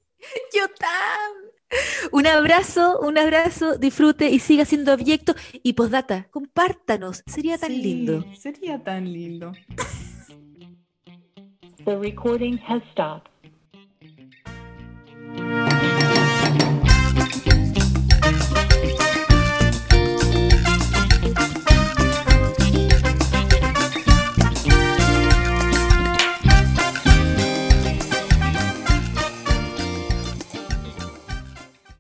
Un 2.13 2.27
abrazo, 2.27 2.99
un 3.01 3.19
abrazo, 3.19 3.77
disfrute 3.77 4.31
y 4.31 4.39
siga 4.39 4.65
siendo 4.65 4.93
abyecto. 4.93 5.35
Y 5.63 5.75
postdata, 5.75 6.29
compártanos, 6.31 7.23
sería 7.27 7.59
tan 7.59 7.71
Sí, 7.71 7.83
lindo. 7.83 8.25
Sería 8.35 8.83
tan 8.83 9.13
lindo. 9.13 9.53
The 11.85 11.97
recording 11.97 12.59
has 12.67 12.83
stopped. 12.93 13.31